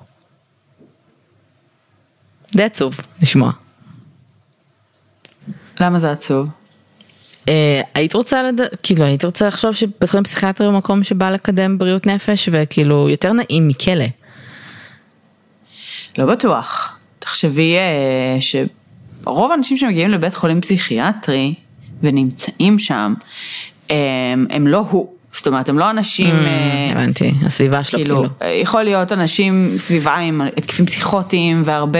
זה 2.52 2.64
עצוב 2.64 2.96
לשמוע. 3.22 3.52
למה 5.80 6.00
זה 6.00 6.10
עצוב? 6.10 6.50
אה, 7.48 7.80
היית 7.94 8.14
רוצה, 8.14 8.42
לד... 8.42 8.60
כאילו 8.82 9.04
היית 9.04 9.24
רוצה 9.24 9.46
לחשוב 9.46 9.72
שבית 9.72 10.10
חולים 10.10 10.24
פסיכיאטרי 10.24 10.66
הוא 10.66 10.74
מקום 10.74 11.04
שבא 11.04 11.30
לקדם 11.30 11.78
בריאות 11.78 12.06
נפש 12.06 12.48
וכאילו 12.52 13.08
יותר 13.08 13.32
נעים 13.32 13.68
מכלא. 13.68 14.04
לא 16.18 16.26
בטוח. 16.26 16.98
תחשבי 17.18 17.76
אה, 17.76 18.36
שרוב 18.40 19.50
האנשים 19.50 19.76
שמגיעים 19.76 20.10
לבית 20.10 20.34
חולים 20.34 20.60
פסיכיאטרי 20.60 21.54
ונמצאים 22.02 22.78
שם, 22.78 23.14
אה, 23.90 23.96
הם 24.50 24.66
לא. 24.66 25.06
זאת 25.32 25.46
אומרת, 25.46 25.68
הם 25.68 25.78
לא 25.78 25.90
אנשים... 25.90 26.34
אה, 26.36 26.90
הבנתי, 26.92 27.34
הסביבה 27.46 27.84
שלו 27.84 27.98
כאילו, 27.98 28.16
כאילו. 28.38 28.52
יכול 28.62 28.82
להיות 28.82 29.12
אנשים 29.12 29.74
סביבה 29.78 30.14
עם 30.16 30.40
התקפים 30.56 30.86
פסיכוטיים 30.86 31.62
והרבה 31.66 31.98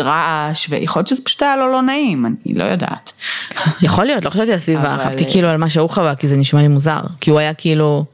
רעש, 0.00 0.66
ויכול 0.70 1.00
להיות 1.00 1.08
שזה 1.08 1.22
פשוט 1.24 1.42
היה 1.42 1.56
לו 1.56 1.72
לא 1.72 1.82
נעים, 1.82 2.26
אני 2.26 2.54
לא 2.54 2.64
יודעת. 2.64 3.12
יכול 3.82 4.04
להיות, 4.04 4.24
לא 4.24 4.30
חשבתי 4.30 4.50
על 4.50 4.56
הסביבה, 4.56 4.94
אבל- 4.94 4.98
חשבתי 5.04 5.24
כאילו 5.30 5.48
על 5.48 5.56
מה 5.56 5.70
שהוא 5.70 5.90
חווה, 5.90 6.14
כי 6.14 6.28
זה 6.28 6.36
נשמע 6.36 6.60
לי 6.62 6.68
מוזר. 6.68 7.00
כי 7.20 7.30
הוא 7.30 7.38
היה 7.38 7.54
כאילו, 7.54 8.04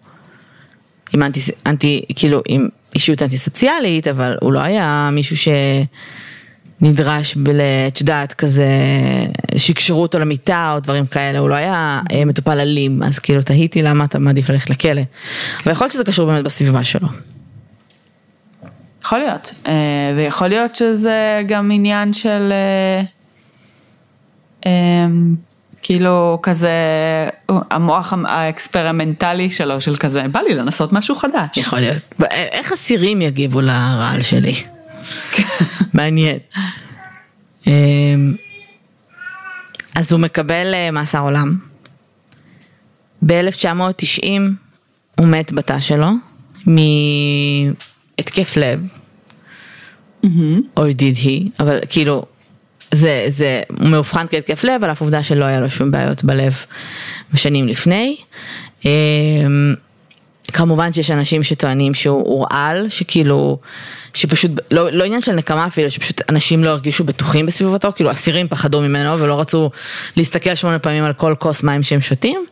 עם 1.14 1.22
אנטי, 1.22 1.40
אנטי 1.66 2.02
כאילו, 2.16 2.40
עם 2.48 2.68
אישיות 2.94 3.22
אנטי 3.22 3.38
סוציאלית, 3.38 4.08
אבל 4.08 4.36
הוא 4.40 4.52
לא 4.52 4.60
היה 4.60 5.08
מישהו 5.12 5.36
שנדרש 5.36 5.86
בל... 7.36 7.60
את 7.88 8.00
יודעת, 8.00 8.32
כזה, 8.32 8.66
שיקשרו 9.56 10.02
אותו 10.02 10.18
למיטה 10.18 10.72
או 10.74 10.80
דברים 10.80 11.06
כאלה, 11.06 11.38
הוא 11.38 11.48
לא 11.48 11.54
היה 11.54 12.00
אה, 12.12 12.24
מטופל 12.24 12.60
אלים, 12.60 13.02
אז 13.02 13.18
כאילו 13.18 13.42
תהיתי 13.42 13.82
למה 13.82 14.04
אתה 14.04 14.18
מעדיף 14.18 14.48
ללכת 14.48 14.70
לכלא. 14.70 15.02
ויכול 15.66 15.84
להיות 15.84 15.92
שזה 15.92 16.04
קשור 16.04 16.26
באמת 16.26 16.44
בסביבה 16.44 16.84
שלו. 16.84 17.08
יכול 19.04 19.18
להיות, 19.18 19.54
אה, 19.68 19.72
ויכול 20.16 20.48
להיות 20.48 20.74
שזה 20.74 21.42
גם 21.46 21.70
עניין 21.72 22.12
של 22.12 22.52
אה, 22.52 23.02
אה, 24.66 25.06
כאילו 25.82 26.38
כזה 26.42 26.70
המוח 27.48 28.14
האקספרימנטלי 28.26 29.50
שלו 29.50 29.80
של 29.80 29.96
כזה 29.96 30.28
בא 30.32 30.40
לי 30.40 30.54
לנסות 30.54 30.92
משהו 30.92 31.14
חדש. 31.14 31.56
יכול 31.56 31.78
להיות. 31.78 32.02
איך 32.30 32.72
אסירים 32.72 33.22
יגיבו 33.22 33.60
לרעל 33.60 34.22
שלי? 34.22 34.54
מעניין. 35.94 36.38
אמ, 37.66 38.34
אז 39.94 40.12
הוא 40.12 40.20
מקבל 40.20 40.74
אה, 40.74 40.90
מאסר 40.90 41.20
עולם. 41.20 41.56
ב-1990 43.26 44.26
הוא 45.18 45.26
מת 45.26 45.52
בתא 45.52 45.80
שלו 45.80 46.08
מהתקף 48.16 48.56
לב, 48.56 48.80
או 50.76 50.86
did 50.86 51.24
he, 51.24 51.48
אבל 51.60 51.78
כאילו 51.88 52.24
זה, 52.92 53.26
זה, 53.28 53.60
הוא 53.78 53.88
מאובחן 53.88 54.26
כהתקף 54.30 54.64
לב 54.64 54.84
על 54.84 54.92
אף 54.92 55.00
עובדה 55.00 55.22
שלא 55.22 55.44
היה 55.44 55.60
לו 55.60 55.70
שום 55.70 55.90
בעיות 55.90 56.24
בלב 56.24 56.64
בשנים 57.32 57.68
לפני. 57.68 58.16
אמ, 58.84 59.74
כמובן 60.52 60.92
שיש 60.92 61.10
אנשים 61.10 61.42
שטוענים 61.42 61.94
שהוא 61.94 62.28
הורעל, 62.28 62.88
שכאילו, 62.88 63.58
שפשוט, 64.14 64.50
לא, 64.70 64.90
לא 64.90 65.04
עניין 65.04 65.22
של 65.22 65.32
נקמה 65.32 65.66
אפילו, 65.66 65.90
שפשוט 65.90 66.22
אנשים 66.28 66.64
לא 66.64 66.70
הרגישו 66.70 67.04
בטוחים 67.04 67.46
בסביבתו, 67.46 67.92
כאילו 67.96 68.12
אסירים 68.12 68.48
פחדו 68.48 68.80
ממנו 68.80 69.18
ולא 69.18 69.40
רצו 69.40 69.70
להסתכל 70.16 70.54
שמונה 70.54 70.78
פעמים 70.78 71.04
על 71.04 71.12
כל 71.12 71.34
כוס 71.38 71.62
מים 71.62 71.82
שהם 71.82 72.00
שותים, 72.00 72.44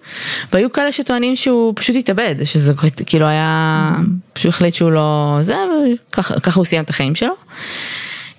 והיו 0.53 0.73
כאלה 0.73 0.93
שטוענים 0.93 1.37
שהוא 1.37 1.73
פשוט 1.77 1.97
התאבד, 1.97 2.35
שזה 2.45 2.73
כאילו 3.07 3.27
היה, 3.27 3.93
פשוט 4.33 4.49
החליט 4.49 4.75
שהוא 4.75 4.91
לא, 4.91 5.39
זה, 5.41 5.57
וככה 6.11 6.41
ככה 6.41 6.61
הוא 6.61 6.65
סיים 6.65 6.83
את 6.83 6.91
החיים 6.91 7.15
שלו. 7.15 7.35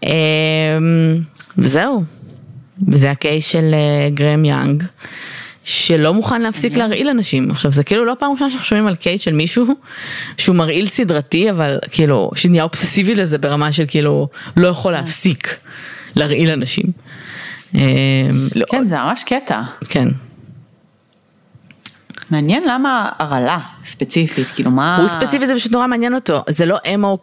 אמ, 0.04 0.10
וזהו, 1.58 2.04
וזה 2.88 3.12
הקייס 3.12 3.48
של 3.48 3.74
אה, 3.74 4.10
גרם 4.10 4.46
יאנג. 4.46 4.84
שלא 5.64 6.14
מוכן 6.14 6.42
להפסיק 6.42 6.76
להרעיל 6.78 7.08
אנשים. 7.10 7.52
עכשיו 7.52 7.72
זה 7.72 7.84
כאילו 7.84 8.06
לא 8.06 8.16
פעם 8.20 8.32
ראשונה 8.32 8.50
שאנחנו 8.50 8.66
שומעים 8.66 8.88
על 8.88 8.96
קייס 8.96 9.22
של 9.22 9.34
מישהו 9.34 9.66
שהוא 10.38 10.56
מרעיל 10.56 10.88
סדרתי 10.88 11.52
אבל 11.52 11.78
כאילו 11.92 12.32
שנהיה 12.36 12.64
אובססיבי 12.64 13.16
לזה 13.16 13.38
ברמה 13.38 13.72
של 13.72 13.84
כאילו 13.88 14.28
לא 14.58 14.68
יכול 14.68 14.94
להפסיק 14.94 15.56
להרעיל 16.16 16.50
אנשים. 16.52 16.86
לא- 17.74 18.66
כן, 18.72 18.88
זה 18.88 18.96
ממש 18.98 19.24
קטע. 19.24 19.62
כן. 19.90 20.08
מעניין 22.32 22.64
למה 22.68 23.10
הרעלה 23.20 23.60
ספציפית, 23.84 24.48
כאילו 24.48 24.72
מה... 24.72 24.98
הוא 24.98 25.08
ספציפי 25.08 25.48
זה 25.48 25.56
פשוט 25.56 25.72
נורא 25.72 25.88
מעניין 25.88 26.16
אותו, 26.16 26.44
זה 26.50 26.66
לא 26.66 26.78
אמו 26.96 27.18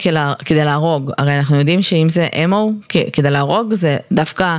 כדי 0.45 0.65
להרוג, 0.65 1.11
הרי 1.19 1.39
אנחנו 1.39 1.57
יודעים 1.57 1.83
שאם 1.83 2.09
זה 2.09 2.29
אמו 2.45 2.73
כדי 3.13 3.31
להרוג 3.31 3.75
זה 3.75 3.97
דווקא 4.13 4.57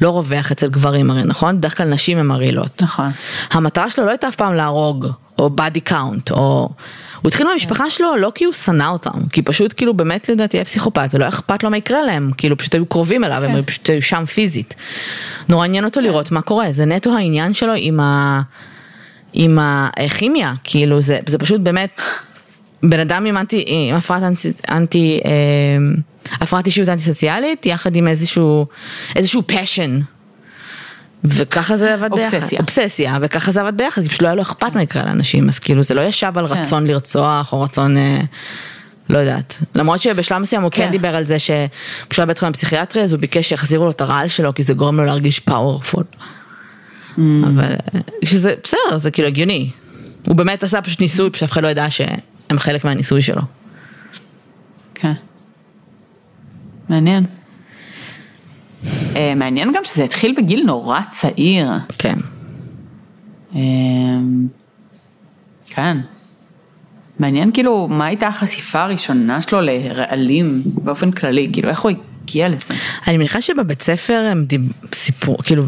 לא 0.00 0.10
רווח 0.10 0.52
אצל 0.52 0.68
גברים 0.68 1.10
הרי 1.10 1.22
נכון? 1.24 1.60
דווקא 1.60 1.82
נשים 1.82 2.18
הן 2.18 2.26
מרעילות. 2.26 2.82
נכון. 2.82 3.10
המטרה 3.50 3.90
שלו 3.90 4.04
לא 4.04 4.10
הייתה 4.10 4.28
אף 4.28 4.34
פעם 4.34 4.54
להרוג, 4.54 5.06
או 5.38 5.50
body 5.50 5.80
count, 5.80 6.30
או... 6.30 6.68
הוא 7.22 7.28
התחיל 7.28 7.46
מהמשפחה 7.46 7.90
שלו 7.90 8.16
לא 8.16 8.32
כי 8.34 8.44
הוא 8.44 8.54
שנא 8.54 8.88
אותם, 8.88 9.26
כי 9.32 9.42
פשוט 9.42 9.74
כאילו 9.76 9.94
באמת 9.94 10.28
לדעתי 10.28 10.56
היה 10.56 10.64
פסיכופת 10.64 11.08
ולא 11.12 11.28
אכפת 11.28 11.62
לו 11.62 11.70
מה 11.70 11.76
יקרה 11.76 12.02
להם, 12.02 12.30
כאילו 12.36 12.58
פשוט 12.58 12.74
היו 12.74 12.86
קרובים 12.86 13.24
אליו, 13.24 13.44
הם 13.44 13.62
פשוט 13.62 13.90
היו 13.90 14.02
שם 14.02 14.24
פיזית. 14.26 14.74
נורא 15.48 15.64
עניין 15.64 15.84
אותו 15.84 16.00
לראות 16.00 16.32
מה 16.32 16.42
קורה, 16.42 16.66
זה 16.70 16.84
נטו 16.84 17.16
העניין 17.16 17.54
שלו 17.54 17.72
עם 17.76 18.00
ה... 18.00 18.40
עם 19.34 19.58
הכימיה, 19.60 20.54
כאילו 20.64 21.00
זה, 21.00 21.18
זה 21.26 21.38
פשוט 21.38 21.60
באמת 21.60 22.02
בן 22.82 23.00
אדם 23.00 23.26
עם, 23.26 23.36
אנטי, 23.36 23.64
עם 23.66 23.96
הפרעת 23.96 24.22
אנטי, 24.22 24.52
אנטי 24.70 25.20
אה, 25.24 25.30
הפרעת 26.40 26.66
אישיות 26.66 26.88
אנטי 26.88 27.02
סוציאלית, 27.02 27.66
יחד 27.66 27.96
עם 27.96 28.08
איזשהו, 28.08 28.66
איזשהו 29.16 29.42
passion. 29.50 30.02
וככה 31.24 31.76
זה 31.76 31.94
עבד 31.94 32.12
אובססיה. 32.12 32.40
ביחד, 32.40 32.56
אובססיה, 32.60 33.18
וככה 33.20 33.52
זה 33.52 33.60
עבד 33.60 33.76
ביחד, 33.76 34.02
כי 34.02 34.08
פשוט 34.08 34.22
לא 34.22 34.28
היה 34.28 34.34
לו 34.34 34.42
אכפת 34.42 34.74
מה 34.74 34.82
יקרה 34.82 35.04
לאנשים, 35.04 35.48
אז 35.48 35.58
כאילו 35.58 35.82
זה 35.82 35.94
לא 35.94 36.00
ישב 36.00 36.32
על 36.36 36.48
כן. 36.48 36.54
רצון 36.54 36.86
לרצוח 36.86 37.52
או 37.52 37.60
רצון, 37.60 37.96
אה, 37.96 38.20
לא 39.10 39.18
יודעת, 39.18 39.58
למרות 39.74 40.02
שבשלב 40.02 40.38
מסוים 40.38 40.62
הוא 40.62 40.70
כן 40.70 40.84
כן. 40.84 40.90
דיבר 40.90 41.16
על 41.16 41.24
זה 41.24 41.38
שכשהוא 41.38 42.22
היה 42.22 42.26
בית 42.26 42.38
חולים 42.38 42.52
פסיכיאטרי 42.52 43.02
אז 43.02 43.12
הוא 43.12 43.20
ביקש 43.20 43.48
שיחזירו 43.48 43.84
לו 43.84 43.90
את 43.90 44.00
הרעל 44.00 44.28
שלו 44.28 44.54
כי 44.54 44.62
זה 44.62 44.74
גורם 44.74 44.96
לו 44.96 45.04
להרגיש 45.04 45.38
פאורפול. 45.38 46.04
Mm. 47.18 47.20
אבל 47.46 47.64
אה, 47.94 48.00
שזה 48.24 48.54
בסדר, 48.64 48.98
זה 48.98 49.10
כאילו 49.10 49.28
הגיוני. 49.28 49.70
הוא 50.26 50.36
באמת 50.36 50.62
עשה 50.62 50.82
פשוט 50.82 51.00
ניסוי, 51.00 51.30
פשוט 51.30 51.42
אף 51.42 51.52
אחד 51.52 51.62
לא 51.62 51.68
ידע 51.68 51.90
שהם 51.90 52.58
חלק 52.58 52.84
מהניסוי 52.84 53.22
שלו. 53.22 53.42
כן. 54.94 55.12
מעניין. 56.88 57.24
אה, 59.16 59.32
מעניין 59.36 59.72
גם 59.74 59.84
שזה 59.84 60.04
התחיל 60.04 60.34
בגיל 60.36 60.64
נורא 60.66 61.00
צעיר. 61.10 61.72
כן. 61.98 62.18
אמ, 63.54 64.48
כן. 65.68 65.96
מעניין 67.18 67.52
כאילו, 67.52 67.88
מה 67.88 68.06
הייתה 68.06 68.26
החשיפה 68.26 68.82
הראשונה 68.82 69.40
שלו 69.42 69.60
לרעלים 69.60 70.62
באופן 70.64 71.10
כללי, 71.10 71.48
כאילו 71.52 71.68
איך 71.68 71.80
הוא 71.80 71.92
הגיע 72.34 72.48
לזה? 72.48 72.74
אני 73.06 73.16
מניחה 73.16 73.40
שבבית 73.40 73.82
ספר 73.82 74.28
הם. 74.30 74.46
סיפור, 74.92 75.36
כאילו, 75.42 75.66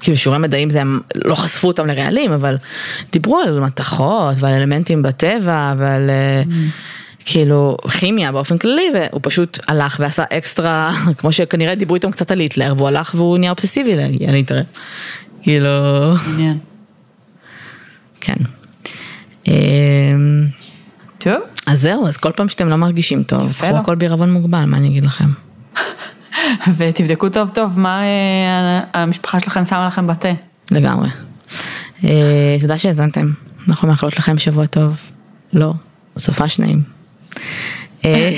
כאילו 0.00 0.16
שיעורי 0.16 0.38
מדעים 0.38 0.70
זה 0.70 0.80
הם 0.80 1.00
לא 1.24 1.34
חשפו 1.34 1.68
אותם 1.68 1.86
לרעלים, 1.86 2.32
אבל 2.32 2.56
דיברו 3.12 3.38
על 3.38 3.60
מתכות 3.60 4.36
ועל 4.38 4.54
אלמנטים 4.54 5.02
בטבע 5.02 5.74
ועל 5.78 6.10
אה, 6.10 6.42
כאילו 7.24 7.76
כימיה 7.90 8.32
באופן 8.32 8.58
כללי, 8.58 8.90
והוא 8.94 9.20
פשוט 9.22 9.58
הלך 9.68 9.96
ועשה 10.00 10.22
אקסטרה, 10.32 10.94
כמו 11.18 11.32
שכנראה 11.32 11.74
דיברו 11.74 11.94
איתם 11.94 12.10
קצת 12.10 12.30
על 12.30 12.40
היטלר, 12.40 12.74
והוא 12.76 12.88
הלך 12.88 13.14
והוא 13.14 13.38
נהיה 13.38 13.50
אובססיבי 13.50 13.92
על 14.28 14.34
היטלר. 14.34 14.62
כאילו, 15.42 15.70
מעניין. 16.26 16.58
כן. 18.24 18.36
אמ, 19.48 20.46
טוב, 21.18 21.40
אז 21.66 21.80
זהו, 21.80 22.06
אז 22.06 22.16
כל 22.16 22.32
פעם 22.32 22.48
שאתם 22.48 22.68
לא 22.68 22.76
מרגישים 22.76 23.22
טוב, 23.22 23.52
קחו. 23.52 23.66
הכל 23.66 23.94
בעירבון 23.94 24.32
מוגבל, 24.32 24.64
מה 24.64 24.76
אני 24.76 24.88
אגיד 24.88 25.06
לכם? 25.06 25.24
ותבדקו 26.76 27.28
טוב 27.28 27.50
טוב 27.54 27.80
מה 27.80 28.02
אה, 28.02 28.80
המשפחה 28.94 29.40
שלכם 29.40 29.64
שמה 29.64 29.86
לכם 29.86 30.06
בתה. 30.06 30.32
לגמרי. 30.70 31.08
אה, 32.04 32.56
תודה 32.60 32.78
שהאזנתם, 32.78 33.32
אנחנו 33.68 33.88
מאחלות 33.88 34.18
לכם 34.18 34.38
שבוע 34.38 34.66
טוב. 34.66 35.00
לא, 35.52 35.72
סופש 36.18 36.58
נעים. 36.58 36.82
אה, 38.04 38.32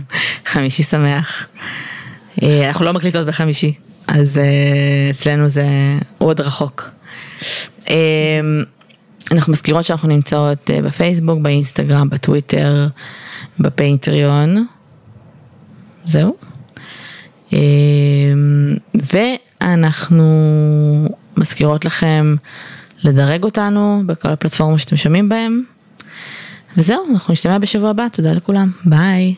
חמישי 0.52 0.82
שמח. 0.82 1.46
אנחנו 2.68 2.84
לא 2.84 2.92
מקליטות 2.92 3.26
בחמישי, 3.26 3.74
אז 4.08 4.40
אצלנו 5.10 5.48
זה 5.48 5.66
עוד 6.18 6.40
רחוק. 6.40 6.90
אנחנו 9.30 9.52
מזכירות 9.52 9.84
שאנחנו 9.84 10.08
נמצאות 10.08 10.70
בפייסבוק, 10.84 11.38
באינסטגרם, 11.42 12.10
בטוויטר, 12.10 12.88
בפטריון. 13.60 14.66
זהו. 16.04 16.36
אה, 17.52 17.58
ואנחנו 18.94 20.24
מזכירות 21.36 21.84
לכם 21.84 22.34
לדרג 23.04 23.44
אותנו 23.44 24.02
בכל 24.06 24.28
הפלטפורמות 24.28 24.78
שאתם 24.78 24.96
שומעים 24.96 25.28
בהם. 25.28 25.62
וזהו, 26.76 27.06
אנחנו 27.12 27.32
נשתמע 27.32 27.58
בשבוע 27.58 27.90
הבא, 27.90 28.06
תודה 28.12 28.32
לכולם, 28.32 28.70
ביי. 28.84 29.34